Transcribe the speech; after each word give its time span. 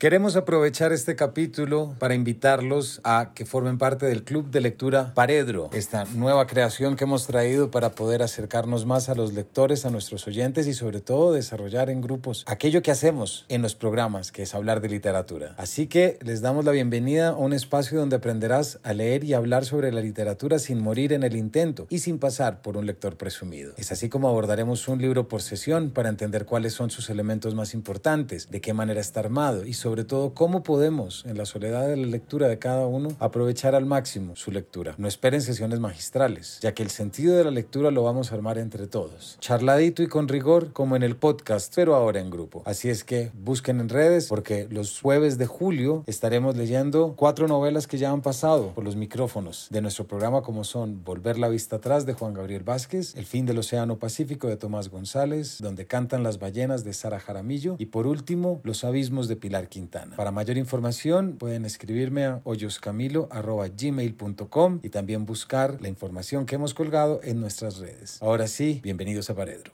Queremos 0.00 0.36
aprovechar 0.36 0.92
este 0.92 1.16
capítulo 1.16 1.96
para 1.98 2.14
invitarlos 2.14 3.00
a 3.02 3.32
que 3.34 3.44
formen 3.44 3.78
parte 3.78 4.06
del 4.06 4.22
Club 4.22 4.48
de 4.48 4.60
Lectura 4.60 5.12
Paredro, 5.12 5.70
esta 5.72 6.04
nueva 6.14 6.46
creación 6.46 6.94
que 6.94 7.02
hemos 7.02 7.26
traído 7.26 7.72
para 7.72 7.90
poder 7.90 8.22
acercarnos 8.22 8.86
más 8.86 9.08
a 9.08 9.16
los 9.16 9.32
lectores, 9.32 9.84
a 9.84 9.90
nuestros 9.90 10.24
oyentes 10.28 10.68
y 10.68 10.74
sobre 10.74 11.00
todo 11.00 11.32
desarrollar 11.32 11.90
en 11.90 12.00
grupos 12.00 12.44
aquello 12.46 12.80
que 12.80 12.92
hacemos 12.92 13.44
en 13.48 13.60
los 13.60 13.74
programas, 13.74 14.30
que 14.30 14.42
es 14.42 14.54
hablar 14.54 14.80
de 14.80 14.88
literatura. 14.88 15.56
Así 15.58 15.88
que 15.88 16.16
les 16.22 16.42
damos 16.42 16.64
la 16.64 16.70
bienvenida 16.70 17.30
a 17.30 17.34
un 17.34 17.52
espacio 17.52 17.98
donde 17.98 18.14
aprenderás 18.14 18.78
a 18.84 18.92
leer 18.92 19.24
y 19.24 19.34
hablar 19.34 19.64
sobre 19.64 19.90
la 19.90 20.00
literatura 20.00 20.60
sin 20.60 20.80
morir 20.80 21.12
en 21.12 21.24
el 21.24 21.34
intento 21.34 21.88
y 21.90 21.98
sin 21.98 22.20
pasar 22.20 22.62
por 22.62 22.76
un 22.76 22.86
lector 22.86 23.16
presumido. 23.16 23.72
Es 23.76 23.90
así 23.90 24.08
como 24.08 24.28
abordaremos 24.28 24.86
un 24.86 25.02
libro 25.02 25.26
por 25.26 25.42
sesión 25.42 25.90
para 25.90 26.08
entender 26.08 26.44
cuáles 26.44 26.72
son 26.72 26.88
sus 26.88 27.10
elementos 27.10 27.56
más 27.56 27.74
importantes, 27.74 28.48
de 28.48 28.60
qué 28.60 28.72
manera 28.72 29.00
está 29.00 29.18
armado 29.18 29.66
y 29.66 29.72
sobre 29.72 29.87
todo 30.04 30.34
cómo 30.34 30.62
podemos, 30.62 31.24
en 31.26 31.38
la 31.38 31.46
soledad 31.46 31.88
de 31.88 31.96
la 31.96 32.06
lectura 32.06 32.48
de 32.48 32.58
cada 32.58 32.86
uno, 32.86 33.08
aprovechar 33.18 33.74
al 33.74 33.86
máximo 33.86 34.36
su 34.36 34.50
lectura. 34.50 34.94
No 34.98 35.08
esperen 35.08 35.42
sesiones 35.42 35.80
magistrales, 35.80 36.58
ya 36.60 36.74
que 36.74 36.82
el 36.82 36.90
sentido 36.90 37.36
de 37.36 37.44
la 37.44 37.50
lectura 37.50 37.90
lo 37.90 38.02
vamos 38.02 38.30
a 38.30 38.34
armar 38.34 38.58
entre 38.58 38.86
todos. 38.86 39.38
Charladito 39.40 40.02
y 40.02 40.06
con 40.06 40.28
rigor, 40.28 40.72
como 40.72 40.94
en 40.94 41.02
el 41.02 41.16
podcast, 41.16 41.72
pero 41.74 41.94
ahora 41.94 42.20
en 42.20 42.30
grupo. 42.30 42.62
Así 42.66 42.90
es 42.90 43.02
que 43.02 43.30
busquen 43.34 43.80
en 43.80 43.88
redes, 43.88 44.26
porque 44.28 44.68
los 44.70 45.00
jueves 45.00 45.38
de 45.38 45.46
julio 45.46 46.04
estaremos 46.06 46.56
leyendo 46.56 47.14
cuatro 47.16 47.48
novelas 47.48 47.86
que 47.86 47.98
ya 47.98 48.10
han 48.10 48.22
pasado 48.22 48.72
por 48.74 48.84
los 48.84 48.96
micrófonos 48.96 49.68
de 49.70 49.80
nuestro 49.80 50.06
programa, 50.06 50.42
como 50.42 50.64
son 50.64 51.02
Volver 51.04 51.38
la 51.38 51.48
vista 51.48 51.76
atrás 51.76 52.06
de 52.06 52.12
Juan 52.12 52.34
Gabriel 52.34 52.62
Vázquez, 52.62 53.14
El 53.16 53.24
fin 53.24 53.46
del 53.46 53.58
Océano 53.58 53.98
Pacífico 53.98 54.48
de 54.48 54.56
Tomás 54.56 54.90
González, 54.90 55.58
donde 55.60 55.86
cantan 55.86 56.22
las 56.22 56.38
ballenas 56.38 56.84
de 56.84 56.92
Sara 56.92 57.20
Jaramillo 57.20 57.76
y 57.78 57.86
por 57.86 58.06
último, 58.06 58.60
Los 58.64 58.84
abismos 58.84 59.28
de 59.28 59.36
Pilar 59.36 59.68
Quintana. 59.68 59.77
Para 60.16 60.30
mayor 60.30 60.56
información 60.56 61.36
pueden 61.38 61.64
escribirme 61.64 62.24
a 62.24 62.40
hoyoscamilo.gmail.com 62.44 64.80
y 64.82 64.88
también 64.88 65.26
buscar 65.26 65.80
la 65.80 65.88
información 65.88 66.46
que 66.46 66.54
hemos 66.56 66.74
colgado 66.74 67.20
en 67.22 67.40
nuestras 67.40 67.78
redes. 67.78 68.18
Ahora 68.20 68.48
sí, 68.48 68.80
bienvenidos 68.82 69.30
a 69.30 69.34
Paredro. 69.34 69.72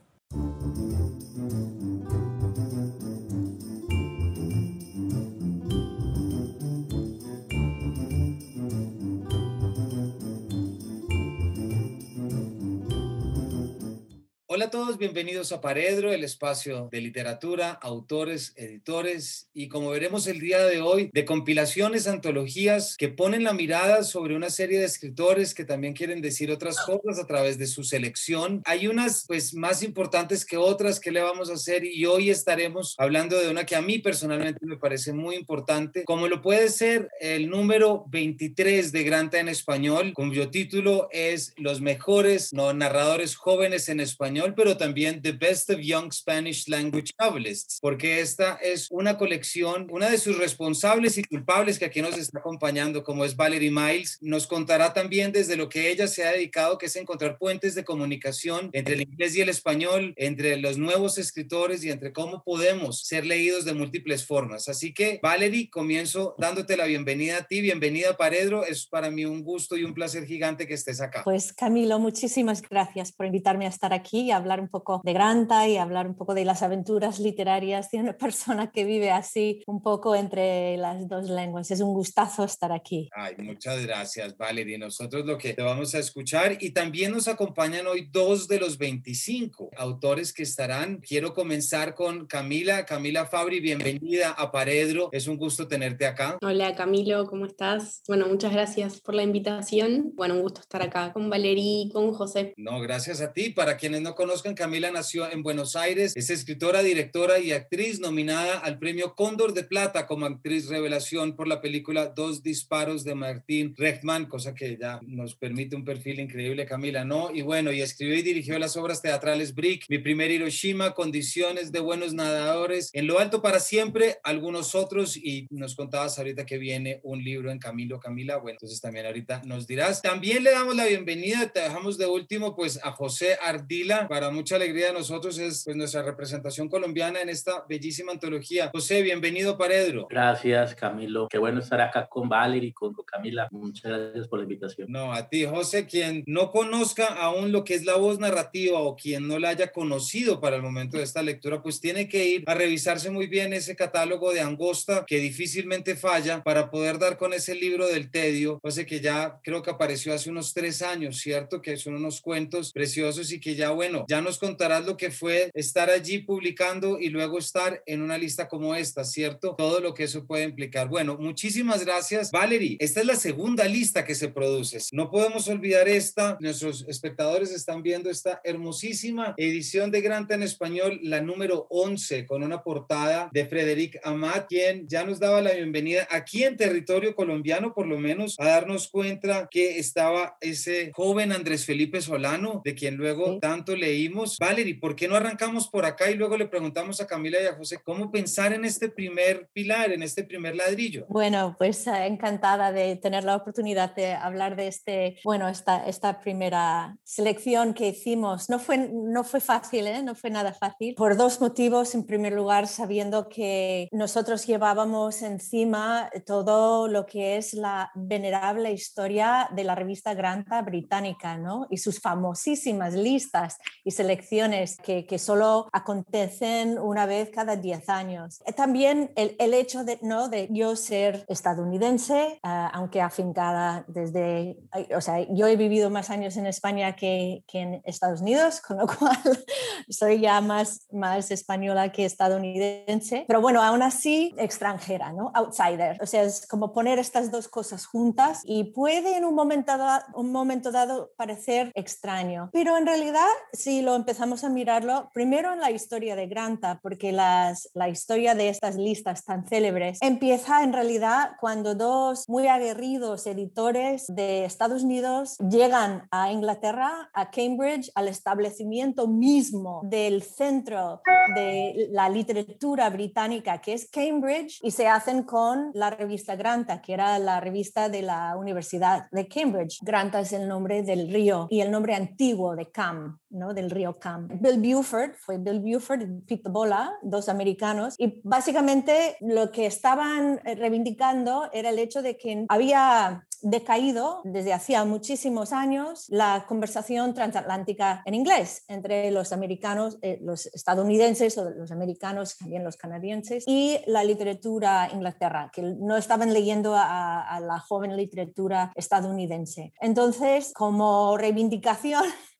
Hola 14.54 14.66
a 14.66 14.70
todos, 14.70 14.98
bienvenidos 14.98 15.50
a 15.50 15.60
Paredro, 15.60 16.12
el 16.12 16.22
espacio 16.22 16.88
de 16.92 17.00
literatura, 17.00 17.72
autores, 17.72 18.52
editores 18.54 19.48
y 19.52 19.66
como 19.66 19.90
veremos 19.90 20.28
el 20.28 20.38
día 20.38 20.64
de 20.64 20.80
hoy, 20.80 21.10
de 21.12 21.24
compilaciones, 21.24 22.06
antologías 22.06 22.96
que 22.96 23.08
ponen 23.08 23.42
la 23.42 23.52
mirada 23.52 24.04
sobre 24.04 24.36
una 24.36 24.50
serie 24.50 24.78
de 24.78 24.84
escritores 24.84 25.54
que 25.54 25.64
también 25.64 25.92
quieren 25.92 26.22
decir 26.22 26.52
otras 26.52 26.78
cosas 26.78 27.18
a 27.18 27.26
través 27.26 27.58
de 27.58 27.66
su 27.66 27.82
selección. 27.82 28.62
Hay 28.64 28.86
unas 28.86 29.24
pues 29.26 29.54
más 29.54 29.82
importantes 29.82 30.44
que 30.44 30.56
otras 30.56 31.00
que 31.00 31.10
le 31.10 31.20
vamos 31.20 31.50
a 31.50 31.54
hacer 31.54 31.84
y 31.84 32.06
hoy 32.06 32.30
estaremos 32.30 32.94
hablando 32.98 33.40
de 33.40 33.50
una 33.50 33.66
que 33.66 33.74
a 33.74 33.82
mí 33.82 33.98
personalmente 33.98 34.64
me 34.64 34.76
parece 34.76 35.12
muy 35.12 35.34
importante, 35.34 36.04
como 36.04 36.28
lo 36.28 36.42
puede 36.42 36.68
ser 36.68 37.08
el 37.18 37.50
número 37.50 38.04
23 38.06 38.92
de 38.92 39.02
Granta 39.02 39.40
en 39.40 39.48
español, 39.48 40.12
cuyo 40.14 40.48
título 40.50 41.08
es 41.10 41.54
Los 41.56 41.80
mejores 41.80 42.52
no, 42.52 42.72
narradores 42.72 43.34
jóvenes 43.34 43.88
en 43.88 43.98
español 43.98 44.43
pero 44.52 44.76
también 44.76 45.22
The 45.22 45.32
Best 45.32 45.70
of 45.70 45.80
Young 45.80 46.12
Spanish 46.12 46.68
Language 46.68 47.12
Novelists, 47.18 47.78
porque 47.80 48.20
esta 48.20 48.56
es 48.56 48.90
una 48.90 49.16
colección, 49.16 49.86
una 49.90 50.10
de 50.10 50.18
sus 50.18 50.36
responsables 50.36 51.16
y 51.16 51.24
culpables 51.24 51.78
que 51.78 51.86
aquí 51.86 52.02
nos 52.02 52.18
está 52.18 52.40
acompañando, 52.40 53.02
como 53.02 53.24
es 53.24 53.36
Valerie 53.36 53.70
Miles, 53.70 54.18
nos 54.20 54.46
contará 54.46 54.92
también 54.92 55.32
desde 55.32 55.56
lo 55.56 55.68
que 55.68 55.90
ella 55.90 56.06
se 56.06 56.24
ha 56.24 56.32
dedicado, 56.32 56.76
que 56.76 56.86
es 56.86 56.96
encontrar 56.96 57.38
puentes 57.38 57.74
de 57.74 57.84
comunicación 57.84 58.70
entre 58.72 58.94
el 58.94 59.02
inglés 59.02 59.36
y 59.36 59.40
el 59.40 59.48
español, 59.48 60.12
entre 60.16 60.56
los 60.58 60.76
nuevos 60.76 61.16
escritores 61.18 61.84
y 61.84 61.90
entre 61.90 62.12
cómo 62.12 62.42
podemos 62.42 63.06
ser 63.06 63.24
leídos 63.24 63.64
de 63.64 63.74
múltiples 63.74 64.26
formas. 64.26 64.68
Así 64.68 64.92
que, 64.92 65.20
Valerie, 65.22 65.70
comienzo 65.70 66.34
dándote 66.38 66.76
la 66.76 66.86
bienvenida 66.86 67.38
a 67.38 67.46
ti, 67.46 67.60
bienvenida 67.60 68.16
Paredro, 68.16 68.64
es 68.64 68.86
para 68.86 69.10
mí 69.10 69.24
un 69.24 69.42
gusto 69.42 69.76
y 69.76 69.84
un 69.84 69.94
placer 69.94 70.26
gigante 70.26 70.66
que 70.66 70.74
estés 70.74 71.00
acá. 71.00 71.22
Pues 71.24 71.52
Camilo, 71.52 71.98
muchísimas 71.98 72.60
gracias 72.62 73.12
por 73.12 73.26
invitarme 73.26 73.66
a 73.66 73.68
estar 73.68 73.92
aquí 73.92 74.30
hablar 74.34 74.60
un 74.60 74.68
poco 74.68 75.00
de 75.04 75.12
Granta 75.12 75.68
y 75.68 75.76
hablar 75.76 76.06
un 76.06 76.14
poco 76.14 76.34
de 76.34 76.44
las 76.44 76.62
aventuras 76.62 77.18
literarias 77.18 77.90
de 77.90 77.98
una 77.98 78.12
persona 78.18 78.70
que 78.70 78.84
vive 78.84 79.10
así 79.10 79.62
un 79.66 79.82
poco 79.82 80.14
entre 80.14 80.76
las 80.76 81.08
dos 81.08 81.30
lenguas. 81.30 81.70
Es 81.70 81.80
un 81.80 81.94
gustazo 81.94 82.44
estar 82.44 82.72
aquí. 82.72 83.08
Ay, 83.14 83.34
muchas 83.38 83.84
gracias, 83.84 84.36
Valerie. 84.36 84.78
Nosotros 84.78 85.24
lo 85.24 85.38
que 85.38 85.54
te 85.54 85.62
vamos 85.62 85.94
a 85.94 85.98
escuchar 85.98 86.58
y 86.60 86.70
también 86.70 87.12
nos 87.12 87.28
acompañan 87.28 87.86
hoy 87.86 88.08
dos 88.10 88.48
de 88.48 88.58
los 88.58 88.78
25 88.78 89.70
autores 89.76 90.32
que 90.32 90.42
estarán. 90.42 90.98
Quiero 90.98 91.34
comenzar 91.34 91.94
con 91.94 92.26
Camila. 92.26 92.84
Camila 92.84 93.26
Fabri, 93.26 93.60
bienvenida 93.60 94.30
a 94.30 94.50
Paredro. 94.50 95.08
Es 95.12 95.26
un 95.26 95.36
gusto 95.36 95.68
tenerte 95.68 96.06
acá. 96.06 96.38
Hola 96.42 96.74
Camilo, 96.74 97.26
¿cómo 97.26 97.46
estás? 97.46 98.02
Bueno, 98.06 98.26
muchas 98.26 98.52
gracias 98.52 99.00
por 99.00 99.14
la 99.14 99.22
invitación. 99.22 100.12
Bueno, 100.14 100.34
un 100.34 100.42
gusto 100.42 100.60
estar 100.60 100.82
acá 100.82 101.12
con 101.12 101.30
Valerie 101.30 101.84
y 101.86 101.90
con 101.90 102.12
José. 102.12 102.54
No, 102.56 102.80
gracias 102.80 103.20
a 103.20 103.32
ti. 103.32 103.50
Para 103.50 103.76
quienes 103.76 104.02
no 104.02 104.14
conozcan, 104.24 104.54
Camila 104.54 104.90
nació 104.90 105.30
en 105.30 105.42
Buenos 105.42 105.76
Aires, 105.76 106.14
es 106.16 106.30
escritora, 106.30 106.82
directora 106.82 107.40
y 107.40 107.52
actriz 107.52 108.00
nominada 108.00 108.58
al 108.58 108.78
premio 108.78 109.14
Cóndor 109.14 109.52
de 109.52 109.64
Plata 109.64 110.06
como 110.06 110.24
actriz 110.24 110.68
revelación 110.68 111.36
por 111.36 111.46
la 111.46 111.60
película 111.60 112.06
Dos 112.06 112.42
disparos 112.42 113.04
de 113.04 113.14
Martín 113.14 113.74
Rechtman, 113.76 114.24
cosa 114.24 114.54
que 114.54 114.78
ya 114.80 114.98
nos 115.02 115.34
permite 115.34 115.76
un 115.76 115.84
perfil 115.84 116.20
increíble, 116.20 116.64
Camila, 116.64 117.04
¿no? 117.04 117.32
Y 117.34 117.42
bueno, 117.42 117.70
y 117.70 117.82
escribió 117.82 118.16
y 118.16 118.22
dirigió 118.22 118.58
las 118.58 118.78
obras 118.78 119.02
teatrales 119.02 119.54
Brick, 119.54 119.84
Mi 119.90 119.98
primer 119.98 120.30
Hiroshima, 120.30 120.94
Condiciones 120.94 121.70
de 121.70 121.80
buenos 121.80 122.14
nadadores, 122.14 122.88
En 122.94 123.06
lo 123.06 123.18
alto 123.18 123.42
para 123.42 123.60
siempre, 123.60 124.16
algunos 124.24 124.74
otros, 124.74 125.18
y 125.18 125.46
nos 125.50 125.74
contabas 125.74 126.16
ahorita 126.16 126.46
que 126.46 126.56
viene 126.56 127.00
un 127.02 127.22
libro 127.22 127.50
en 127.50 127.58
Camilo, 127.58 128.00
Camila, 128.00 128.38
bueno, 128.38 128.56
entonces 128.56 128.80
también 128.80 129.04
ahorita 129.04 129.42
nos 129.44 129.66
dirás. 129.66 130.00
También 130.00 130.44
le 130.44 130.52
damos 130.52 130.74
la 130.74 130.86
bienvenida, 130.86 131.46
te 131.48 131.60
dejamos 131.60 131.98
de 131.98 132.06
último, 132.06 132.56
pues 132.56 132.80
a 132.82 132.92
José 132.92 133.36
Ardila, 133.42 134.06
para 134.14 134.30
mucha 134.30 134.54
alegría 134.54 134.86
de 134.86 134.92
nosotros 134.92 135.36
es 135.38 135.64
pues, 135.64 135.76
nuestra 135.76 136.00
representación 136.00 136.68
colombiana 136.68 137.20
en 137.20 137.28
esta 137.28 137.64
bellísima 137.68 138.12
antología. 138.12 138.70
José, 138.72 139.02
bienvenido 139.02 139.58
Paredro. 139.58 140.06
Gracias, 140.08 140.76
Camilo. 140.76 141.26
Qué 141.28 141.36
bueno 141.36 141.58
estar 141.58 141.80
acá 141.80 142.06
con 142.06 142.28
Valerie 142.28 142.68
y 142.68 142.72
con 142.72 142.94
Camila. 142.94 143.48
Muchas 143.50 143.90
gracias 143.90 144.28
por 144.28 144.38
la 144.38 144.44
invitación. 144.44 144.86
No, 144.88 145.12
a 145.12 145.28
ti, 145.28 145.44
José, 145.46 145.86
quien 145.86 146.22
no 146.28 146.52
conozca 146.52 147.06
aún 147.06 147.50
lo 147.50 147.64
que 147.64 147.74
es 147.74 147.84
la 147.84 147.96
voz 147.96 148.20
narrativa 148.20 148.78
o 148.78 148.94
quien 148.94 149.26
no 149.26 149.40
la 149.40 149.48
haya 149.48 149.72
conocido 149.72 150.40
para 150.40 150.54
el 150.54 150.62
momento 150.62 150.96
de 150.96 151.02
esta 151.02 151.20
lectura, 151.20 151.60
pues 151.60 151.80
tiene 151.80 152.08
que 152.08 152.24
ir 152.24 152.44
a 152.46 152.54
revisarse 152.54 153.10
muy 153.10 153.26
bien 153.26 153.52
ese 153.52 153.74
catálogo 153.74 154.32
de 154.32 154.42
Angosta 154.42 155.04
que 155.08 155.18
difícilmente 155.18 155.96
falla 155.96 156.44
para 156.44 156.70
poder 156.70 157.00
dar 157.00 157.16
con 157.16 157.32
ese 157.32 157.56
libro 157.56 157.88
del 157.88 158.12
tedio, 158.12 158.60
José, 158.62 158.86
que 158.86 159.00
ya 159.00 159.40
creo 159.42 159.60
que 159.60 159.70
apareció 159.70 160.14
hace 160.14 160.30
unos 160.30 160.54
tres 160.54 160.82
años, 160.82 161.18
¿cierto? 161.18 161.60
Que 161.60 161.76
son 161.76 161.96
unos 161.96 162.20
cuentos 162.20 162.70
preciosos 162.72 163.32
y 163.32 163.40
que 163.40 163.56
ya, 163.56 163.70
bueno, 163.70 164.03
ya 164.08 164.20
nos 164.20 164.38
contarás 164.38 164.84
lo 164.84 164.96
que 164.96 165.10
fue 165.10 165.50
estar 165.54 165.90
allí 165.90 166.18
publicando 166.18 166.98
y 167.00 167.08
luego 167.08 167.38
estar 167.38 167.82
en 167.86 168.02
una 168.02 168.18
lista 168.18 168.48
como 168.48 168.74
esta, 168.74 169.04
¿cierto? 169.04 169.54
Todo 169.56 169.80
lo 169.80 169.94
que 169.94 170.04
eso 170.04 170.26
puede 170.26 170.44
implicar. 170.44 170.88
Bueno, 170.88 171.16
muchísimas 171.18 171.84
gracias, 171.84 172.30
Valerie. 172.30 172.76
Esta 172.80 173.00
es 173.00 173.06
la 173.06 173.16
segunda 173.16 173.64
lista 173.64 174.04
que 174.04 174.14
se 174.14 174.28
produce. 174.28 174.78
No 174.92 175.10
podemos 175.10 175.48
olvidar 175.48 175.88
esta. 175.88 176.36
Nuestros 176.40 176.84
espectadores 176.88 177.50
están 177.52 177.82
viendo 177.82 178.10
esta 178.10 178.40
hermosísima 178.44 179.34
edición 179.36 179.90
de 179.90 180.00
Granta 180.00 180.34
en 180.34 180.42
español, 180.42 181.00
la 181.02 181.20
número 181.20 181.66
11, 181.70 182.26
con 182.26 182.42
una 182.42 182.62
portada 182.62 183.30
de 183.32 183.46
Frederic 183.46 184.00
Amat, 184.04 184.46
quien 184.48 184.86
ya 184.88 185.04
nos 185.04 185.20
daba 185.20 185.40
la 185.40 185.52
bienvenida 185.52 186.06
aquí 186.10 186.44
en 186.44 186.56
territorio 186.56 187.14
colombiano, 187.14 187.74
por 187.74 187.86
lo 187.86 187.98
menos, 187.98 188.36
a 188.38 188.46
darnos 188.46 188.88
cuenta 188.88 189.48
que 189.50 189.78
estaba 189.78 190.36
ese 190.40 190.90
joven 190.94 191.32
Andrés 191.32 191.64
Felipe 191.64 192.00
Solano, 192.00 192.62
de 192.64 192.74
quien 192.74 192.96
luego 192.96 193.38
tanto 193.38 193.76
le 193.76 193.93
leímos. 193.94 194.38
Valerie, 194.38 194.74
¿por 194.74 194.96
qué 194.96 195.06
no 195.06 195.14
arrancamos 195.14 195.68
por 195.68 195.84
acá 195.84 196.10
y 196.10 196.14
luego 196.14 196.36
le 196.36 196.46
preguntamos 196.46 197.00
a 197.00 197.06
Camila 197.06 197.40
y 197.40 197.46
a 197.46 197.54
José 197.54 197.78
cómo 197.82 198.10
pensar 198.10 198.52
en 198.52 198.64
este 198.64 198.88
primer 198.88 199.48
pilar, 199.52 199.92
en 199.92 200.02
este 200.02 200.24
primer 200.24 200.56
ladrillo? 200.56 201.06
Bueno, 201.08 201.54
pues 201.56 201.86
eh, 201.86 202.06
encantada 202.06 202.72
de 202.72 202.96
tener 202.96 203.22
la 203.22 203.36
oportunidad 203.36 203.94
de 203.94 204.12
hablar 204.12 204.56
de 204.56 204.66
este, 204.66 205.20
bueno, 205.24 205.48
esta, 205.48 206.20
primera 206.24 206.96
selección 207.04 207.74
que 207.74 207.88
hicimos. 207.88 208.48
No 208.50 208.58
fue, 208.58 208.76
no 208.92 209.24
fue 209.24 209.40
fácil, 209.40 209.86
¿eh? 209.86 210.02
no 210.02 210.14
fue 210.14 210.30
nada 210.30 210.52
fácil, 210.52 210.94
por 210.94 211.16
dos 211.16 211.40
motivos. 211.40 211.94
En 211.94 212.04
primer 212.04 212.32
lugar, 212.32 212.66
sabiendo 212.66 213.28
que 213.28 213.88
nosotros 213.92 214.46
llevábamos 214.46 215.22
encima 215.22 216.10
todo 216.26 216.88
lo 216.88 217.06
que 217.06 217.36
es 217.36 217.54
la 217.54 217.90
venerable 217.94 218.72
historia 218.72 219.48
de 219.54 219.64
la 219.64 219.74
revista 219.74 220.14
Granta 220.14 220.62
británica, 220.62 221.36
¿no? 221.36 221.66
Y 221.70 221.78
sus 221.78 222.00
famosísimas 222.00 222.94
listas 222.94 223.58
y 223.84 223.90
selecciones 223.90 224.76
que, 224.78 225.06
que 225.06 225.18
solo 225.18 225.68
acontecen 225.72 226.78
una 226.78 227.06
vez 227.06 227.30
cada 227.30 227.56
10 227.56 227.88
años. 227.88 228.42
También 228.56 229.12
el, 229.16 229.36
el 229.38 229.54
hecho 229.54 229.84
de, 229.84 229.98
¿no? 230.02 230.28
de 230.28 230.48
yo 230.50 230.74
ser 230.76 231.24
estadounidense, 231.28 232.40
uh, 232.42 232.70
aunque 232.72 233.00
afincada 233.00 233.84
desde, 233.88 234.56
o 234.96 235.00
sea, 235.00 235.20
yo 235.30 235.46
he 235.46 235.56
vivido 235.56 235.90
más 235.90 236.10
años 236.10 236.36
en 236.36 236.46
España 236.46 236.96
que, 236.96 237.44
que 237.46 237.60
en 237.60 237.82
Estados 237.84 238.22
Unidos, 238.22 238.60
con 238.60 238.78
lo 238.78 238.86
cual 238.86 239.18
soy 239.88 240.20
ya 240.20 240.40
más, 240.40 240.86
más 240.90 241.30
española 241.30 241.92
que 241.92 242.04
estadounidense, 242.04 243.24
pero 243.28 243.40
bueno, 243.40 243.62
aún 243.62 243.82
así 243.82 244.34
extranjera, 244.38 245.12
¿no? 245.12 245.30
Outsider. 245.34 245.98
O 246.00 246.06
sea, 246.06 246.22
es 246.22 246.46
como 246.46 246.72
poner 246.72 246.98
estas 246.98 247.30
dos 247.30 247.48
cosas 247.48 247.86
juntas 247.86 248.40
y 248.44 248.64
puede 248.72 249.16
en 249.16 249.24
un 249.24 249.34
momento, 249.34 249.76
dado, 249.76 250.04
un 250.14 250.32
momento 250.32 250.72
dado 250.72 251.12
parecer 251.16 251.70
extraño, 251.74 252.50
pero 252.52 252.76
en 252.76 252.86
realidad 252.86 253.28
si 253.52 253.73
lo 253.82 253.94
empezamos 253.94 254.44
a 254.44 254.48
mirarlo, 254.48 255.10
primero 255.12 255.52
en 255.52 255.60
la 255.60 255.70
historia 255.70 256.16
de 256.16 256.26
Granta, 256.26 256.80
porque 256.82 257.12
las, 257.12 257.68
la 257.74 257.88
historia 257.88 258.34
de 258.34 258.48
estas 258.48 258.76
listas 258.76 259.24
tan 259.24 259.46
célebres 259.46 259.98
empieza 260.02 260.62
en 260.62 260.72
realidad 260.72 261.32
cuando 261.40 261.74
dos 261.74 262.24
muy 262.28 262.46
aguerridos 262.46 263.26
editores 263.26 264.06
de 264.08 264.44
Estados 264.44 264.82
Unidos 264.82 265.36
llegan 265.38 266.06
a 266.10 266.32
Inglaterra, 266.32 267.10
a 267.12 267.30
Cambridge, 267.30 267.90
al 267.94 268.08
establecimiento 268.08 269.08
mismo 269.08 269.80
del 269.84 270.22
centro 270.22 271.00
de 271.34 271.88
la 271.90 272.08
literatura 272.08 272.90
británica 272.90 273.60
que 273.60 273.72
es 273.72 273.88
Cambridge 273.90 274.60
y 274.62 274.70
se 274.70 274.88
hacen 274.88 275.22
con 275.22 275.70
la 275.74 275.90
revista 275.90 276.36
Granta, 276.36 276.80
que 276.80 276.92
era 276.92 277.18
la 277.18 277.40
revista 277.40 277.88
de 277.88 278.02
la 278.02 278.36
Universidad 278.36 279.08
de 279.10 279.28
Cambridge. 279.28 279.78
Granta 279.82 280.20
es 280.20 280.32
el 280.32 280.48
nombre 280.48 280.82
del 280.82 281.12
río 281.12 281.46
y 281.50 281.60
el 281.60 281.70
nombre 281.70 281.94
antiguo 281.94 282.56
de 282.56 282.70
Cam, 282.70 283.18
¿no? 283.30 283.54
Del 283.64 283.70
río 283.70 283.98
Cam. 283.98 284.28
Bill 284.40 284.60
Buford, 284.60 285.14
fue 285.18 285.38
Bill 285.38 285.60
Buford 285.60 286.02
y 286.02 286.20
Pete 286.20 286.50
Bola, 286.50 286.92
dos 287.02 287.28
americanos, 287.28 287.94
y 287.98 288.20
básicamente 288.22 289.16
lo 289.20 289.50
que 289.50 289.66
estaban 289.66 290.40
reivindicando 290.44 291.48
era 291.52 291.70
el 291.70 291.78
hecho 291.78 292.02
de 292.02 292.16
que 292.16 292.44
había 292.48 293.26
decaído 293.44 294.22
desde 294.24 294.54
hacía 294.54 294.84
muchísimos 294.84 295.52
años 295.52 296.06
la 296.08 296.46
conversación 296.48 297.12
transatlántica 297.12 298.02
en 298.06 298.14
inglés 298.14 298.64
entre 298.68 299.10
los 299.10 299.32
americanos, 299.32 299.98
eh, 300.00 300.18
los 300.22 300.46
estadounidenses 300.46 301.36
o 301.36 301.50
los 301.50 301.70
americanos, 301.70 302.38
también 302.38 302.64
los 302.64 302.76
canadienses, 302.76 303.44
y 303.46 303.78
la 303.86 304.02
literatura 304.02 304.88
Inglaterra, 304.92 305.50
que 305.52 305.62
no 305.62 305.96
estaban 305.96 306.32
leyendo 306.32 306.74
a 306.74 307.38
la 307.40 307.60
joven 307.60 307.96
literatura 307.96 308.72
estadounidense. 308.74 309.72
Entonces, 309.80 310.52
como 310.54 311.16
reivindicación 311.16 312.04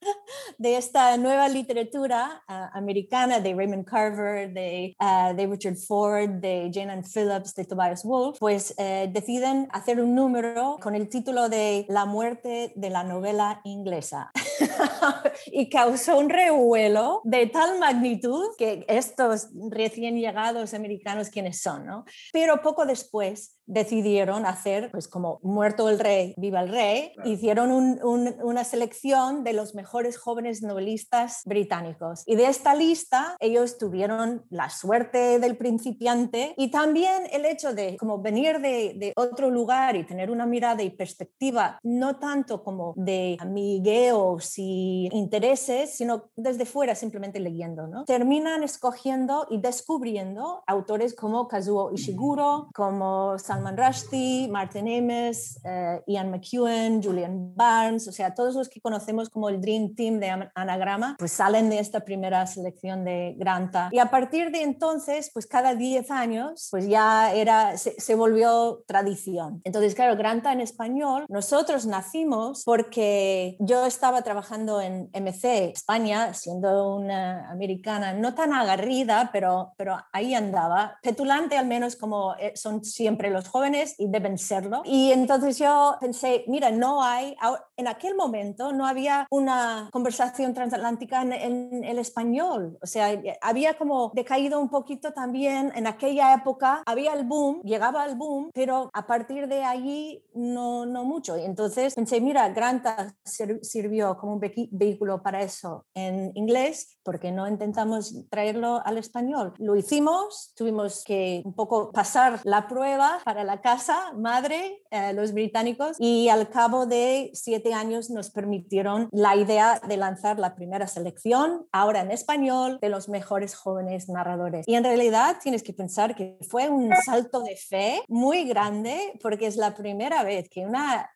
de 0.58 0.76
esta 0.76 1.16
nueva 1.16 1.48
literatura 1.48 2.42
uh, 2.48 2.76
americana 2.76 3.40
de 3.40 3.54
Raymond 3.54 3.84
Carver, 3.84 4.52
de, 4.52 4.96
uh, 5.00 5.34
de, 5.34 5.46
Richard 5.46 5.76
Ford, 5.76 6.28
de 6.40 6.70
Jane 6.72 6.92
Ann 6.92 7.02
Phillips, 7.02 7.54
de 7.54 7.64
Tobias 7.64 8.04
Wolff, 8.04 8.38
pues 8.38 8.74
eh, 8.78 9.08
deciden 9.12 9.68
hacer 9.72 10.00
un 10.00 10.14
número 10.14 10.78
con 10.80 10.94
el 10.94 11.08
título 11.08 11.48
de 11.48 11.86
La 11.88 12.04
muerte 12.04 12.72
de 12.76 12.90
la 12.90 13.04
novela 13.04 13.60
inglesa. 13.64 14.30
y 15.46 15.68
causó 15.68 16.18
un 16.18 16.30
revuelo 16.30 17.20
de 17.24 17.46
tal 17.46 17.78
magnitud 17.78 18.44
que 18.56 18.84
estos 18.88 19.48
recién 19.70 20.16
llegados 20.16 20.74
americanos, 20.74 21.28
¿quiénes 21.28 21.60
son? 21.60 21.86
No? 21.86 22.04
Pero 22.32 22.60
poco 22.62 22.86
después 22.86 23.58
decidieron 23.66 24.46
hacer, 24.46 24.90
pues 24.90 25.08
como 25.08 25.40
muerto 25.43 25.88
el 25.88 25.99
rey, 25.99 26.34
viva 26.37 26.61
el 26.61 26.69
rey, 26.69 27.12
hicieron 27.25 27.70
un, 27.72 28.00
un, 28.02 28.34
una 28.43 28.64
selección 28.64 29.44
de 29.44 29.52
los 29.52 29.75
mejores 29.75 30.16
jóvenes 30.16 30.62
novelistas 30.62 31.43
británicos. 31.44 32.22
Y 32.26 32.37
de 32.37 32.46
esta 32.46 32.75
lista 32.75 33.37
ellos 33.40 33.78
tuvieron 33.78 34.44
la 34.50 34.70
suerte 34.70 35.38
del 35.38 35.56
principiante 35.56 36.55
y 36.56 36.70
también 36.70 37.25
el 37.32 37.44
hecho 37.44 37.75
de 37.75 37.96
como 37.96 38.20
venir 38.20 38.61
de, 38.61 38.94
de 38.96 39.12
otro 39.16 39.50
lugar 39.50 39.96
y 39.96 40.05
tener 40.05 40.31
una 40.31 40.46
mirada 40.46 40.82
y 40.82 40.90
perspectiva 40.90 41.78
no 41.82 42.17
tanto 42.17 42.62
como 42.62 42.94
de 42.96 43.37
amigueos 43.40 44.55
y 44.58 45.08
intereses, 45.12 45.96
sino 45.96 46.31
desde 46.37 46.67
fuera 46.67 46.94
simplemente 46.94 47.40
leyendo, 47.40 47.87
¿no? 47.87 48.05
Terminan 48.05 48.62
escogiendo 48.62 49.46
y 49.50 49.58
descubriendo 49.60 50.62
autores 50.67 51.14
como 51.14 51.49
Kazuo 51.49 51.93
Ishiguro, 51.93 52.69
como 52.75 53.38
Salman 53.54 53.76
Rushdie, 53.76 54.48
Martin 54.48 54.88
Amis, 54.88 55.60
uh, 55.64 56.02
Ian 56.08 56.28
McEwan, 56.28 57.00
Julian 57.00 57.54
Barnes, 57.54 58.08
o 58.08 58.12
sea, 58.12 58.34
todos 58.34 58.56
los 58.56 58.68
que 58.68 58.80
conocemos 58.80 59.30
como 59.30 59.48
el 59.48 59.60
Dream 59.60 59.94
Team 59.94 60.18
de 60.18 60.50
Anagrama, 60.56 61.14
pues 61.20 61.30
salen 61.30 61.70
de 61.70 61.78
esta 61.78 62.00
primera 62.00 62.44
selección 62.48 63.04
de 63.04 63.36
Granta. 63.38 63.90
Y 63.92 64.00
a 64.00 64.06
partir 64.10 64.50
de 64.50 64.62
entonces, 64.62 65.30
pues 65.32 65.46
cada 65.46 65.76
10 65.76 66.10
años, 66.10 66.66
pues 66.72 66.88
ya 66.88 67.32
era, 67.32 67.78
se, 67.78 67.94
se 68.00 68.16
volvió 68.16 68.82
tradición. 68.88 69.60
Entonces, 69.62 69.94
claro, 69.94 70.16
Granta 70.16 70.52
en 70.52 70.60
español, 70.60 71.24
nosotros 71.28 71.86
nacimos 71.86 72.64
porque 72.64 73.56
yo 73.60 73.86
estaba 73.86 74.22
trabajando 74.22 74.80
en 74.80 75.10
MC 75.14 75.70
España, 75.70 76.34
siendo 76.34 76.96
una 76.96 77.48
americana 77.52 78.14
no 78.14 78.34
tan 78.34 78.52
agarrida, 78.52 79.30
pero, 79.32 79.74
pero 79.76 79.96
ahí 80.12 80.34
andaba, 80.34 80.98
petulante 81.02 81.56
al 81.56 81.66
menos 81.66 81.94
como 81.94 82.34
eh, 82.40 82.52
son 82.56 82.84
siempre 82.84 83.30
los 83.30 83.44
jóvenes 83.49 83.94
y 83.99 84.08
deben 84.08 84.38
serlo. 84.38 84.82
Y 84.85 85.12
entonces 85.12 85.58
yo 85.58 85.96
pensé, 86.00 86.44
mira, 86.49 86.70
no 86.70 87.02
hay, 87.02 87.37
en 87.76 87.88
aquel 87.88 88.14
momento 88.14 88.73
no 88.73 88.87
había 88.87 89.26
una 89.31 89.88
conversación 89.93 90.55
transatlántica 90.55 91.23
en, 91.23 91.32
en 91.32 91.85
el 91.85 91.99
español, 91.99 92.79
o 92.82 92.87
sea, 92.87 93.20
había 93.41 93.76
como 93.76 94.12
decaído 94.14 94.61
un 94.61 94.69
poquito 94.69 95.12
también 95.12 95.73
en 95.75 95.87
aquella 95.87 96.35
época, 96.35 96.82
había 96.87 97.12
el 97.14 97.25
boom, 97.25 97.61
llegaba 97.62 98.05
el 98.06 98.17
boom, 98.17 98.50
pero 98.52 98.91
a 98.93 99.06
partir 99.06 99.49
de 99.49 99.64
allí 99.64 100.23
no, 100.35 100.87
no 100.87 101.05
mucho. 101.05 101.37
Y 101.37 101.44
entonces 101.44 101.94
pensé, 101.94 102.20
mira, 102.20 102.49
Granta 102.50 103.14
sirvió 103.25 104.17
como 104.17 104.35
un 104.35 104.41
vehículo 104.70 105.23
para 105.23 105.43
eso 105.43 105.87
en 105.94 106.32
inglés, 106.35 106.99
porque 107.02 107.32
no 107.32 107.49
intentamos 107.49 108.14
traerlo 108.31 108.81
al 108.85 108.99
español. 108.99 109.52
Lo 109.58 109.76
hicimos, 109.76 110.52
tuvimos 110.56 111.02
que 111.05 111.43
un 111.44 111.55
poco 111.55 111.91
pasar 111.93 112.41
la 112.44 112.67
prueba 112.69 113.19
para 113.25 113.33
la 113.42 113.60
casa 113.60 114.12
madre, 114.12 114.82
eh, 114.90 115.12
los 115.12 115.32
británicos, 115.32 115.96
y 115.98 116.28
al 116.28 116.48
cabo 116.50 116.86
de 116.86 117.31
siete 117.34 117.75
años 117.75 118.10
nos 118.10 118.31
permitieron 118.31 119.08
la 119.10 119.34
idea 119.34 119.81
de 119.88 119.96
lanzar 119.96 120.38
la 120.38 120.54
primera 120.54 120.86
selección, 120.86 121.66
ahora 121.72 122.02
en 122.02 122.12
español, 122.12 122.78
de 122.81 122.90
los 122.90 123.08
mejores 123.08 123.56
jóvenes 123.56 124.08
narradores. 124.08 124.69
Y 124.69 124.76
en 124.76 124.84
realidad 124.84 125.38
tienes 125.42 125.62
que 125.62 125.72
pensar 125.72 126.14
que 126.14 126.38
fue 126.48 126.69
un 126.69 126.92
salto 127.04 127.42
de 127.42 127.56
fe 127.56 128.02
muy 128.08 128.44
grande, 128.44 129.19
porque 129.22 129.46
es 129.46 129.56
la 129.56 129.75
primera 129.75 130.22
vez 130.22 130.48
que 130.48 130.67
una, 130.67 131.10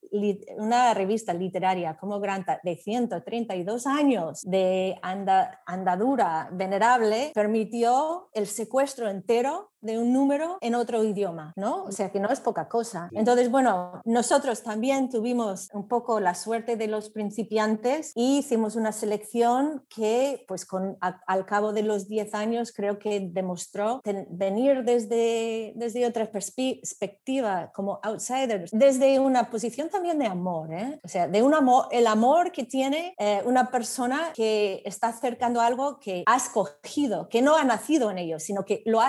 revista 0.95 1.35
literaria 1.35 1.97
como 1.99 2.19
Granta 2.19 2.61
de 2.65 2.77
132 2.77 3.87
años 3.87 4.41
de 4.43 4.99
anda, 5.03 5.61
andadura 5.67 6.49
venerable 6.53 7.31
permitió 7.35 8.31
el 8.33 8.47
secuestro 8.47 9.09
entero 9.09 9.71
de 9.81 9.99
un 9.99 10.13
número 10.13 10.59
en 10.61 10.75
otro 10.75 11.05
idioma, 11.05 11.53
¿no? 11.57 11.85
O 11.85 11.93
sea 11.93 12.11
que 12.11 12.21
no 12.21 12.31
es 12.31 12.41
poca 12.41 12.69
cosa. 12.69 13.09
Entonces, 13.13 13.51
bueno, 13.51 14.01
nosotros 14.05 14.63
también 14.63 15.09
tuvimos 15.09 15.69
un 15.73 15.89
poco 15.89 16.21
la 16.21 16.35
suerte 16.35 16.77
de 16.77 16.89
los 16.89 17.11
principiantes 17.11 18.13
y 18.15 18.39
hicimos 18.39 18.77
una 18.77 18.93
selección 18.93 19.85
que, 19.89 20.45
pues, 20.49 20.65
con, 20.65 20.97
a, 21.01 21.21
al 21.27 21.47
cabo 21.47 21.73
de 21.73 21.83
los 21.83 22.09
10 22.09 22.35
años, 22.35 22.73
creo 22.73 22.99
que 22.99 23.21
demostró 23.21 24.01
ten, 24.03 24.27
venir 24.31 24.85
desde, 24.85 25.73
desde 25.77 26.07
otra 26.07 26.31
perspectiva, 26.31 27.71
como 27.75 28.01
outsiders, 28.03 28.71
desde 28.73 29.21
una 29.21 29.51
posición 29.51 29.89
también 29.89 30.19
de 30.19 30.27
amor, 30.27 30.73
¿eh? 30.73 30.99
O 31.05 31.09
sea, 31.09 31.29
de 31.29 31.43
un 31.43 31.55
amor, 31.55 31.87
el 31.91 32.07
amor 32.07 32.53
que 32.53 32.65
tiene 32.65 33.15
eh, 33.19 33.43
una 33.45 33.71
persona 33.71 34.33
que 34.35 34.83
está 34.85 35.09
acercando 35.09 35.61
algo 35.61 35.99
que 35.99 36.23
ha 36.27 36.37
escogido, 36.37 37.29
que 37.29 37.43
no 37.43 37.57
ha 37.57 37.65
nacido 37.65 38.11
en 38.11 38.19
ello, 38.19 38.39
sino 38.39 38.65
que 38.65 38.83
lo 38.85 39.01
ha 39.01 39.09